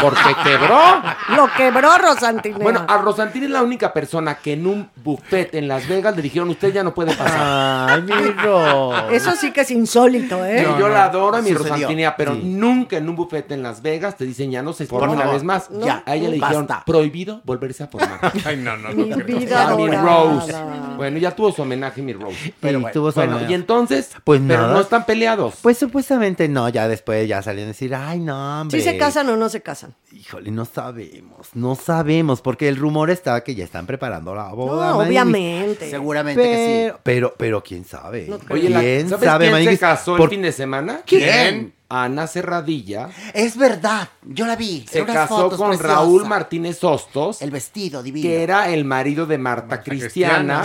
[0.00, 1.02] porque quebró.
[1.36, 2.58] Lo quebró Rosantinea.
[2.58, 6.22] Bueno, a Rosantina es la única persona que en un buffet en Las Vegas le
[6.22, 7.90] dijeron, usted ya no puede pasar.
[7.90, 9.10] Ay, mi Ro.
[9.10, 10.62] Eso sí que es insólito, ¿eh?
[10.76, 11.74] Y yo la adoro a mi Sucedió.
[11.74, 12.40] Rosantina, pero Sí.
[12.44, 15.30] nunca en un buffet en Las Vegas te dicen ya no se Por forma una
[15.30, 15.68] vez más.
[15.70, 16.84] ya, a ella le dijeron basta.
[16.86, 18.18] prohibido volverse a formar.
[18.46, 19.16] Ay, no, no, no.
[19.24, 19.88] vida A mi.
[19.88, 20.53] Rose.
[20.96, 22.54] Bueno, ya tuvo su homenaje, mi Rose.
[22.60, 23.52] Pero bueno, tuvo su bueno, homenaje.
[23.52, 24.74] y entonces, Pues pero nada.
[24.74, 25.54] no están peleados.
[25.62, 28.78] Pues supuestamente no, ya después ya salían a decir, ay no, hombre.
[28.78, 29.94] ¿Sí se casan o no se casan?
[30.12, 34.90] Híjole, no sabemos, no sabemos, porque el rumor está que ya están preparando la boda.
[34.90, 35.90] No, obviamente.
[35.90, 36.48] Seguramente que
[36.86, 38.30] Pero, pero, pero quién sabe.
[38.50, 41.00] Oye, la- ¿quién ¿sabes sabe, quién se casó Por- el fin de semana?
[41.06, 41.72] ¿Quién?
[41.88, 43.10] Ana Cerradilla.
[43.34, 44.86] Es verdad, yo la vi.
[44.90, 45.78] Se casó fotos con.
[45.78, 47.42] Raúl Martínez Hostos.
[47.42, 48.28] El vestido divino.
[48.28, 50.64] que era el marido de Marta, Cristiana.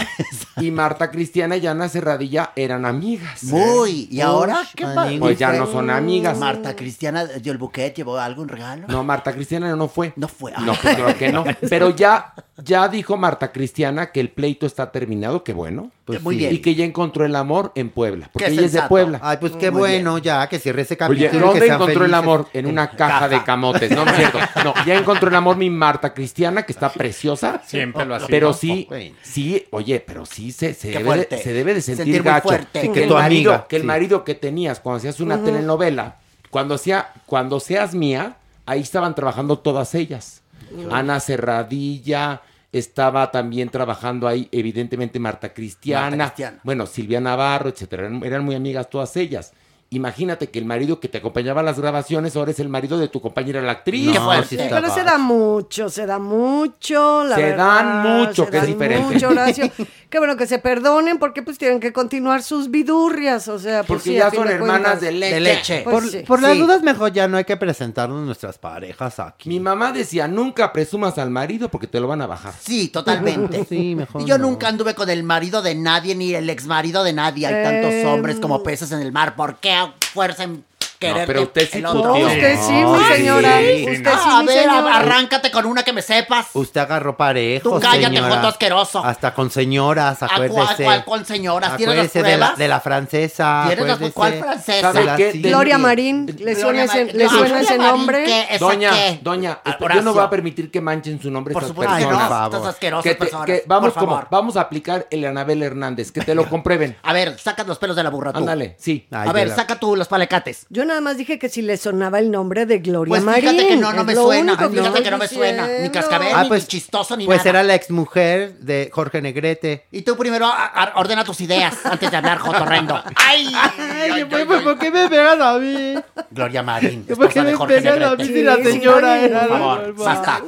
[0.57, 3.43] y Marta Cristiana y Ana Cerradilla eran amigas.
[3.43, 4.07] Muy.
[4.09, 5.11] ¿Y ahora qué pasa?
[5.19, 6.37] Pues ya no son amigas.
[6.37, 8.87] Marta Cristiana dio el buquete, llevó algo, un regalo.
[8.87, 10.13] No, Marta Cristiana no fue.
[10.15, 10.53] No fue.
[10.59, 11.43] No, pues creo que no.
[11.69, 15.91] Pero ya, ya dijo Marta Cristiana que el pleito está terminado, que bueno.
[16.09, 16.39] Pues Muy sí.
[16.39, 16.55] bien.
[16.55, 18.31] Y que ya encontró el amor en Puebla.
[18.33, 18.81] Porque Qué ella es de.
[18.81, 19.19] Puebla.
[19.21, 21.29] Ay, pues qué Muy bueno, ya, que cierre ese Oye, capítulo.
[21.53, 22.47] que ¿dónde encontró el amor?
[22.51, 24.39] En una caja, de camotes, no, no es cierto.
[24.63, 27.61] No, ya encontró el amor mi Marta Cristiana, que está preciosa.
[27.63, 28.29] Siempre lo ha sido.
[28.29, 28.87] Pero sí,
[29.21, 32.47] sí, oye, pero sí se, se, debe, de, se debe de sentir, Sentir gacho.
[32.47, 32.81] fuerte.
[32.81, 35.43] Que, Sí, que el tu marido, amiga, que el marido que tenías cuando hacías una
[35.43, 36.15] telenovela,
[36.49, 40.41] cuando, hacía, cuando seas mía, ahí estaban trabajando todas ellas.
[40.89, 46.09] Ana Cerradilla, estaba también trabajando ahí, evidentemente, Marta Cristiana.
[46.15, 46.59] Marta Cristiana.
[46.63, 48.03] Bueno, Silvia Navarro, etcétera.
[48.03, 49.53] Eran, eran muy amigas todas ellas.
[49.91, 53.07] Imagínate que el marido que te acompañaba a las grabaciones ahora es el marido de
[53.07, 54.13] tu compañera la actriz.
[54.13, 58.51] No, sí Pero se da mucho, se da mucho, la Se verdad, dan mucho, se
[58.51, 59.13] que es dan diferente.
[59.13, 59.71] mucho, Horacio.
[60.09, 63.87] Qué bueno que se perdonen porque pues tienen que continuar sus vidurrias, o sea, pues,
[63.99, 65.01] Porque sí, ya son de hermanas cuentas.
[65.01, 65.33] de leche.
[65.35, 65.81] De leche.
[65.83, 66.17] Pues Por, sí.
[66.25, 69.49] por las dudas, mejor ya no hay que presentarnos nuestras parejas aquí.
[69.49, 72.53] Mi mamá decía, nunca presumas al marido porque te lo van a bajar.
[72.59, 73.65] Sí, totalmente.
[73.69, 74.47] Sí, mejor Y yo no.
[74.49, 77.45] nunca anduve con el marido de nadie ni el ex marido de nadie.
[77.45, 79.35] Hay tantos hombres como peces en el mar.
[79.35, 80.65] ¿Por qué fuerza en
[80.99, 82.03] querer pero usted sí puteó.
[82.03, 83.57] No, usted sí, mi señora.
[83.59, 84.23] sí, usted no.
[84.23, 84.97] sí, a mi ver, señora.
[84.97, 86.47] arráncate con una que me sepas.
[86.53, 88.35] Usted agarró parejo, Tú cállate, señora.
[88.35, 89.03] joto asqueroso.
[89.03, 90.55] Hasta con señoras, ¿A acuérdese.
[90.57, 91.77] cuál, cuál con señoras?
[91.77, 93.63] ¿Tienes las Acuérdese de la, de la francesa.
[93.67, 94.93] ¿Tienes las- cuál francesa?
[94.93, 95.31] ¿Sabe.
[95.35, 97.17] Gloria Marín, ¿le suena ese, Marín.
[97.17, 98.23] le No, suena Gloria ese Marín, nombre?
[98.25, 98.47] ¿qué?
[98.51, 99.19] ¿Esa Doña, qué?
[99.21, 99.59] doña,
[99.95, 102.23] yo no voy a permitir que manchen su nombre Por supuesto que personas.
[102.23, 102.27] no.
[102.29, 102.55] Por favor.
[102.57, 103.45] Estas asquerosas Que te- personas.
[103.45, 106.97] que vamos como, vamos a aplicar el Anabel Hernández, que te lo comprueben.
[107.03, 108.39] A ver, saca los pelos de la burra tú.
[108.39, 109.07] Ándale, sí.
[109.11, 110.65] A ver, saca tú los palecates.
[110.69, 113.49] Yo nada más dije que si le sonaba el nombre de Gloria Pues Marín.
[113.49, 114.57] fíjate que no, no me suena.
[114.57, 115.67] Fíjate que no me suena.
[115.81, 117.49] Ni cascabel, Ah, ni pues- chistoso, ni Pues nada.
[117.51, 119.85] era la exmujer de Jorge Negrete.
[119.91, 123.01] Y tú primero a- a- ordena tus ideas antes de hablar, jotorrendo.
[123.15, 123.51] ¡Ay!
[123.55, 125.95] Ay, pues, pues, ¿por qué me pegan a mí?
[126.31, 130.41] Gloria Marín, ¿Por qué me pegan a mí si la señora era Por favor, basta.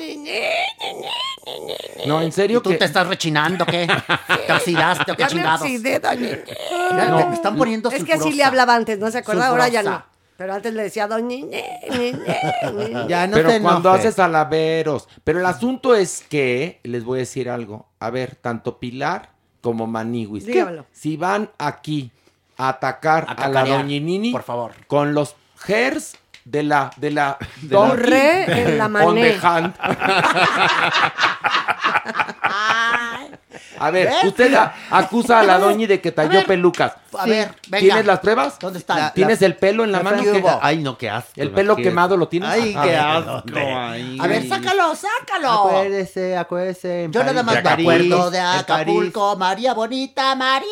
[2.05, 2.77] No, en ¿Y serio tú que...
[2.77, 3.87] te estás rechinando qué?
[4.47, 5.61] ¿Te oxidaste o qué Ya me chingados?
[5.61, 6.39] oxidé, doña.
[6.91, 9.47] Mira, me están poniendo Es que así le hablaba antes, ¿no se acuerda?
[9.47, 10.03] Ahora ya no.
[10.41, 11.45] Pero antes le decía ñe".
[13.07, 15.07] Ya no pero te cuando haces alaberos.
[15.23, 17.89] Pero el asunto es que, les voy a decir algo.
[17.99, 19.29] A ver, tanto Pilar
[19.61, 20.45] como Maniwis.
[20.45, 20.53] ¿qué?
[20.53, 20.87] Dígamelo.
[20.91, 22.09] Si van aquí
[22.57, 24.31] a atacar A a, la doñinini.
[24.31, 24.71] por favor.
[24.87, 25.35] Con los
[25.67, 26.15] hairs
[26.45, 26.91] de la...
[26.97, 29.31] De la Borré en la on mané.
[29.31, 29.73] the hand.
[33.79, 34.23] A ver, ¿Ves?
[34.25, 36.93] usted a- acusa a la doñi de que talló pelucas.
[37.17, 37.79] A ver, venga.
[37.79, 38.59] ¿Tienes las pruebas?
[38.59, 38.99] ¿Dónde están?
[38.99, 40.21] La- ¿Tienes el pelo en la, mano?
[40.61, 41.31] Ay, no, qué asco.
[41.35, 42.49] ¿El pelo quemado lo tienes?
[42.49, 43.41] Ay, qué asco.
[43.55, 44.17] ay.
[44.21, 45.51] A ver, sácalo, sácalo.
[45.69, 47.05] Acuérdese, acuérdese.
[47.05, 48.61] en Yo nada más en me acuerdo de en París.
[48.61, 50.67] Acapulco, María Bonita, María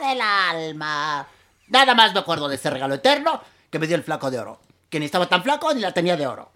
[0.00, 1.26] del alma.
[1.68, 3.40] Nada más me acuerdo de ese regalo eterno
[3.70, 4.60] que me dio el flaco de oro.
[4.88, 6.50] Que ni estaba tan flaco ni la tenía de oro.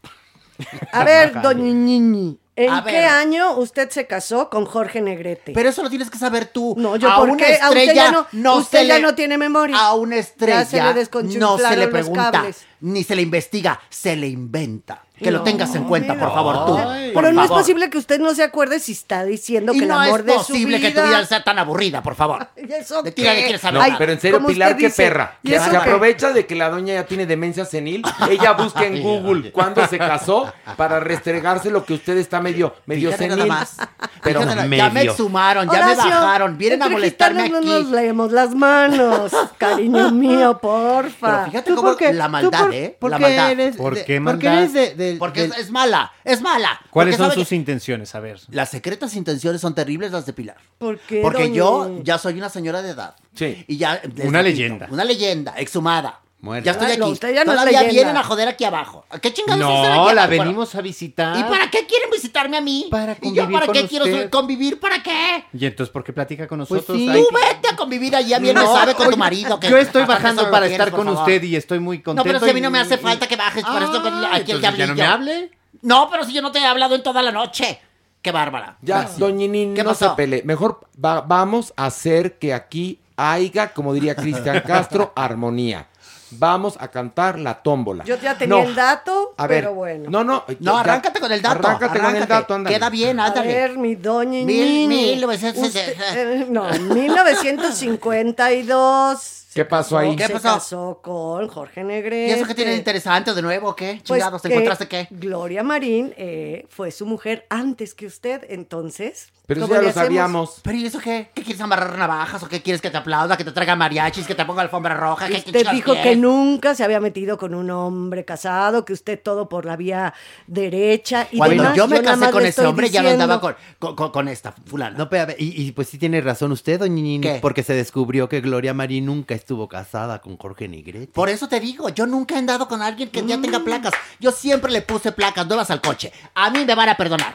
[0.92, 3.04] A ver, doña Ñiñi, ¿en A qué ver.
[3.06, 5.52] año usted se casó con Jorge Negrete?
[5.52, 6.74] Pero eso lo tienes que saber tú.
[6.76, 7.54] no, yo a una qué?
[7.60, 9.78] A usted estrella ya no, usted se ya le- no tiene memoria.
[9.78, 12.44] A una estrella Ya se le no se le pregunta,
[12.82, 15.02] ni se le investiga, se le inventa.
[15.22, 16.78] Que lo tengas en cuenta, por favor, tú.
[16.78, 17.10] Ay.
[17.12, 19.86] por Pero no es posible que usted no se acuerde si está diciendo Y que
[19.86, 21.06] no el amor es de su posible que tu vida...
[21.08, 22.48] vida sea tan aburrida, por favor.
[22.56, 23.98] ¿Y eso De ti nadie quiere saber No, nada.
[23.98, 25.02] pero en serio, Pilar, qué dice.
[25.04, 25.38] perra.
[25.42, 25.76] ¿Y Que se qué?
[25.76, 28.02] aprovecha de que la doña ya tiene demencia senil.
[28.30, 33.08] Ella busca en Google cuándo se casó para restregarse lo que usted está medio, medio
[33.10, 33.38] Fíjate senil.
[33.48, 33.76] nada más.
[34.22, 35.10] Pero Fíjate nada- ya me medio.
[35.12, 37.50] exhumaron, ya Horacio, me bajaron, vienen a molestarme aquí.
[37.52, 41.26] no nos leemos las manos, cariño mío, porfa.
[41.30, 42.96] Pero fíjate ¿Tú cómo la ¿Tú maldad, ¿eh?
[42.98, 43.74] ¿Por la qué maldad.
[43.76, 44.54] ¿Por qué ¿Por qué maldad?
[44.62, 46.80] eres de, del- Porque del- es, es mala, es mala.
[46.90, 48.14] ¿Cuáles son sus que- intenciones?
[48.14, 48.40] A ver.
[48.50, 50.56] Las secretas intenciones son terribles las de Pilar.
[50.78, 51.54] ¿Por qué, Porque doña?
[51.54, 53.14] yo ya soy una señora de edad.
[53.34, 53.64] Sí.
[53.68, 54.00] Y ya.
[54.24, 54.88] Una leyenda.
[54.90, 56.20] Una leyenda, exhumada.
[56.42, 56.64] Muerta.
[56.64, 57.00] Ya estoy Ah, aquí.
[57.00, 59.04] no, usted ya no Todavía vienen a joder aquí abajo.
[59.10, 60.30] ¿A ¿Qué chingados hacen aquí No, la abajo?
[60.42, 61.36] venimos a visitar.
[61.38, 62.86] ¿Y para qué quieren visitarme a mí?
[62.90, 64.80] Para ¿Y yo para con qué quiero convivir?
[64.80, 65.44] ¿Para qué?
[65.52, 66.96] ¿Y entonces por qué platica con Pues nosotros?
[66.96, 67.08] sí.
[67.10, 69.60] Ay, Tú vete a convivir allá, bien me No, sabe con tu marido.
[69.60, 71.28] que Yo estoy bajando para estar con por favor.
[71.30, 72.24] usted y estoy muy No, contento.
[72.24, 74.56] pero si a mí no me hace falta que bajes, por eso Ah, aquí el
[74.58, 75.50] entonces ya no me hable.
[75.82, 77.80] No, pero si yo no te he hablado en toda la noche.
[78.22, 78.76] Qué bárbara.
[78.82, 80.42] Ya, ¿Qué no se pelee.
[80.44, 85.86] Mejor va- vamos a hacer que aquí haya, como diría Cristian Castro, armonía.
[86.32, 88.04] Vamos a cantar la tómbola.
[88.04, 90.10] Yo ya tenía No, el dato, A ver, pero bueno.
[90.10, 90.44] no, no.
[90.60, 91.58] No, ya- arráncate con el dato.
[91.66, 92.76] Arráncate, con el dato, ándale.
[92.76, 93.48] Queda bien, A ándale.
[93.52, 94.88] ver, mi doña Mil-.
[94.88, 99.39] 1900 Usted- eh, no, 1952.
[99.52, 100.14] ¿Qué pasó ahí?
[100.16, 100.54] ¿Qué se pasó?
[100.54, 102.28] casó con Jorge Negrete.
[102.28, 104.00] ¿Y eso qué tiene de interesante de nuevo qué?
[104.06, 105.08] Pues Chingados, ¿te que encontraste qué?
[105.10, 109.28] Gloria Marín eh, fue su mujer antes que usted, entonces.
[109.46, 110.60] Pero eso ¿cómo ya lo sabíamos.
[110.62, 111.30] ¿Pero y eso qué?
[111.34, 114.36] ¿Qué quieres amarrar navajas o qué quieres que te aplauda, que te traiga mariachis, que
[114.36, 115.26] te ponga alfombra roja?
[115.26, 118.92] ¿Qué, qué Usted chingados dijo que nunca se había metido con un hombre casado, que
[118.92, 120.14] usted todo por la vía
[120.46, 121.26] derecha.
[121.32, 121.76] Y Cuando demás.
[121.76, 124.96] yo me casé con ese hombre, ya no andaba con, con, con- con esta fulana.
[124.96, 127.38] No, pero a ver, y, y pues sí tiene razón usted, doña Nini, ¿Qué?
[127.40, 131.12] porque se descubrió que Gloria Marín nunca estuvo casada con Jorge Negrete.
[131.12, 133.92] Por eso te digo, yo nunca he andado con alguien que ya tenga placas.
[134.20, 136.12] Yo siempre le puse placas nuevas al coche.
[136.34, 137.34] A mí me van a perdonar.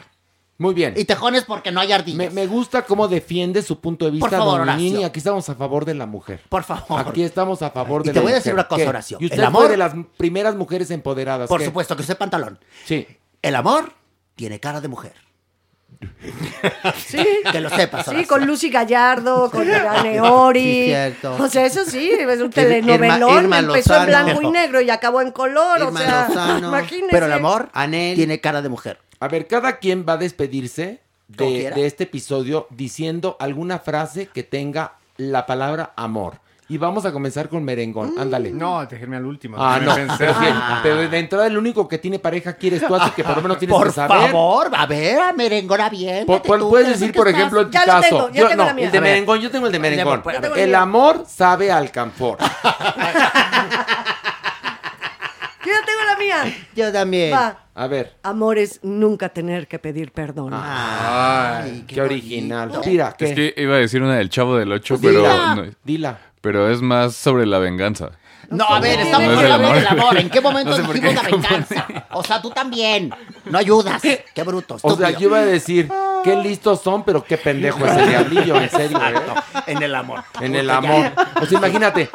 [0.58, 0.94] Muy bien.
[0.96, 2.16] Y tejones porque no hay ardillas.
[2.16, 5.04] Me, me gusta cómo defiende su punto de vista, Por favor, don Nini.
[5.04, 6.40] Aquí estamos a favor de la mujer.
[6.48, 7.06] Por favor.
[7.06, 8.42] Aquí estamos a favor Y de te la voy a mujer.
[8.42, 8.88] decir una cosa, ¿Qué?
[8.88, 9.18] Horacio.
[9.20, 11.46] Y usted El amor- fue de las primeras mujeres empoderadas.
[11.48, 11.66] Por ¿qué?
[11.66, 12.58] supuesto que usé pantalón.
[12.86, 13.06] Sí.
[13.42, 13.92] El amor
[14.34, 15.12] tiene cara de mujer.
[17.06, 17.24] Sí.
[17.50, 18.28] Que lo sepas, Sí, Horacio.
[18.28, 20.60] con Lucy Gallardo, con Irene Ori.
[20.62, 21.36] Sí, cierto.
[21.40, 23.42] O sea, eso sí, es un Irma- telenovelón.
[23.44, 25.78] Irma empezó en blanco y negro y acabó en color.
[25.80, 26.68] Irma o sea, Lozano.
[26.68, 27.08] imagínese.
[27.10, 28.16] Pero el amor Anel.
[28.16, 28.98] tiene cara de mujer.
[29.20, 34.94] A ver, cada quien va a despedirse de este episodio diciendo alguna frase que tenga
[35.16, 36.40] la palabra amor.
[36.68, 38.14] Y vamos a comenzar con merengón.
[38.16, 38.18] Mm.
[38.18, 38.50] Ándale.
[38.50, 39.56] No, déjenme al último.
[39.58, 39.94] Ah, no.
[39.94, 40.16] pensé.
[40.18, 43.36] Pero, bien, pero de entrada el único que tiene pareja quieres tú, así que por
[43.36, 44.30] lo menos tienes Por que saber.
[44.30, 46.26] favor, a ver, a merengona bien.
[46.26, 48.00] Puedes decir, por ejemplo, en tu caso.
[48.00, 48.86] tengo, yo, tengo no, la mía.
[48.86, 50.22] el de merengón, yo tengo el de merengón.
[50.24, 52.38] Yo El amor sabe al camfor.
[55.64, 56.56] Yo ya tengo la mía.
[56.76, 57.32] Yo también.
[57.34, 57.58] Va.
[57.74, 58.14] A ver.
[58.22, 60.52] Amor es nunca tener que pedir perdón.
[60.54, 62.70] Ay, qué, original.
[62.86, 63.24] Mira, ¿qué?
[63.26, 66.18] Es que iba a decir una del Chavo del 8, Dila, pero, no- dila.
[66.46, 68.10] Pero es más sobre la venganza.
[68.48, 69.76] No, a ver, No estamos es del hablando amor.
[69.78, 70.18] del amor.
[70.18, 71.86] ¿En qué momento No sé dijimos qué la venganza?
[72.12, 73.12] O sea, tú también.
[73.46, 74.00] No ayudas.
[74.00, 75.90] Qué bruto, O sea, yo iba a decir,
[76.22, 79.14] qué listos son, pero qué pendejo es el diablillo, en serio, ¿eh?
[79.66, 80.22] En el amor.
[80.40, 81.10] En el amor.
[81.42, 82.08] O sea, imagínate,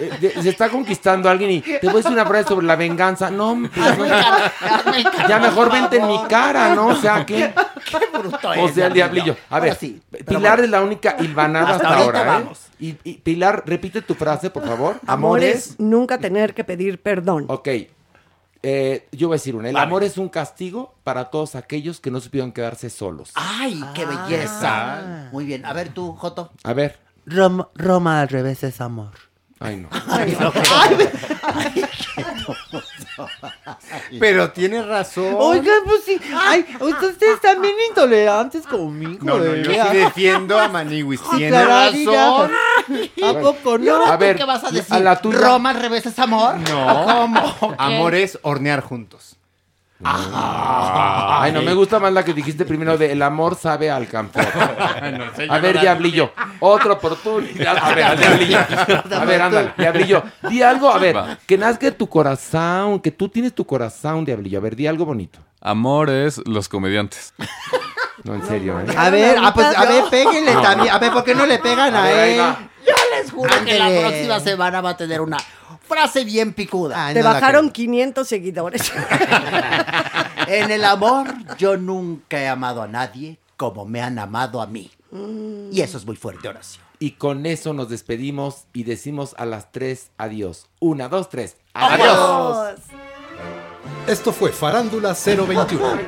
[0.00, 2.66] eh, de- se está conquistando a alguien y te voy a decir una frase sobre
[2.66, 3.30] la venganza.
[3.30, 4.04] No, pues, no.
[4.04, 6.86] Hazme el ya mejor vente en mi cara, ¿no?
[6.86, 7.52] O sea, ¿qué?
[7.84, 9.36] Qué bruto O eres, sea, el diablillo.
[9.50, 10.64] A ver, sí, Pilar bueno.
[10.64, 12.26] es la única hilvanada Hasta ahora, ¿eh?
[12.26, 12.60] vamos.
[12.78, 15.00] Y, y, Pilar, repite tu frase, por favor.
[15.06, 17.46] Amor es nunca tener que pedir perdón.
[17.48, 17.68] Ok.
[18.62, 19.68] Eh, yo voy a decir una.
[19.68, 23.30] El amor es un castigo para todos aquellos que no supieron quedarse solos.
[23.34, 24.26] Ay, qué Ah.
[24.26, 25.28] belleza.
[25.32, 25.64] Muy bien.
[25.64, 26.50] A ver tú, Joto.
[26.64, 26.98] A ver.
[27.26, 29.12] Roma, Roma al revés es amor.
[29.58, 29.88] Ay, no.
[34.20, 35.34] Pero tiene razón.
[35.38, 36.20] Oigan, pues sí.
[36.38, 39.18] Ay, ustedes están bien intolerantes conmigo.
[39.22, 41.20] No, no, yo sí defiendo a Maniwis.
[41.20, 42.50] Sí, Tiene razón.
[43.22, 44.04] ¿A poco ¿Y no?
[44.06, 44.94] A tú ver, qué vas a decir?
[44.94, 45.38] a la tuya.
[45.38, 46.56] ¿Roma al revés es amor?
[46.58, 47.04] No.
[47.04, 47.74] ¿Cómo?
[47.78, 49.36] Amor es hornear juntos.
[50.04, 54.38] Ay, no, me gusta más la que dijiste primero de el amor sabe al campo.
[55.48, 57.78] A ver, diablillo, otra oportunidad.
[57.78, 58.58] A ver, diablillo.
[58.58, 60.22] A ver, ándale, diablillo.
[60.48, 61.16] Di algo, a ver,
[61.46, 64.58] que nazca tu corazón, que tú tienes tu corazón, diablillo.
[64.58, 65.38] A ver, di algo bonito.
[65.60, 67.32] Amor es los comediantes.
[68.24, 68.86] No, en serio, ¿eh?
[68.96, 70.62] A ver, ah, pues, a ver, péguenle No.
[70.62, 70.92] también.
[70.94, 72.40] A ver, ¿por qué no le pegan A a, ver, ahí él?
[72.40, 72.70] va.
[72.86, 74.08] Yo les juro que la Ándele.
[74.08, 75.36] próxima semana va a tener una
[75.86, 77.06] frase bien picuda.
[77.08, 78.92] Ay, Te no la bajaron 500 seguidores.
[80.48, 81.26] En el amor,
[81.58, 84.90] yo nunca he amado a nadie como me han amado a mí.
[85.72, 86.80] Y eso es muy fuerte, Horacio.
[87.00, 90.66] Y con eso nos despedimos y decimos a las tres adiós.
[90.78, 91.56] Una, dos, tres.
[91.74, 92.74] Adiós.
[94.06, 95.98] Esto fue Farándula 021.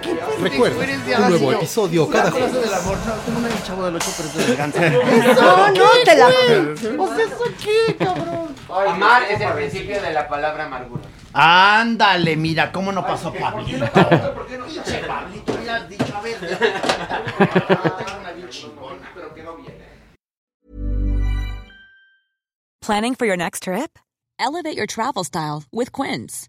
[0.40, 0.76] Recuerda,
[1.24, 2.52] un nuevo episodio cada jueves.
[2.52, 4.80] del amor, no, tengo una del chavo del 8, pero es de venganza.
[5.40, 6.28] No, no, te la...
[6.28, 8.54] O sea, ¿eso qué, cabrón?
[8.68, 11.02] Amar es el principio de la palabra amargura.
[11.32, 13.84] Ándale, mira, cómo no pasó Pablito.
[13.86, 16.38] Pinche Pablito, le has dicho, a ver.
[16.38, 19.10] Tengo una bien chingona.
[19.14, 19.74] Pero quedó bien.
[22.80, 23.98] Planning for your next trip?
[24.38, 26.48] Elevate your travel style with Quince.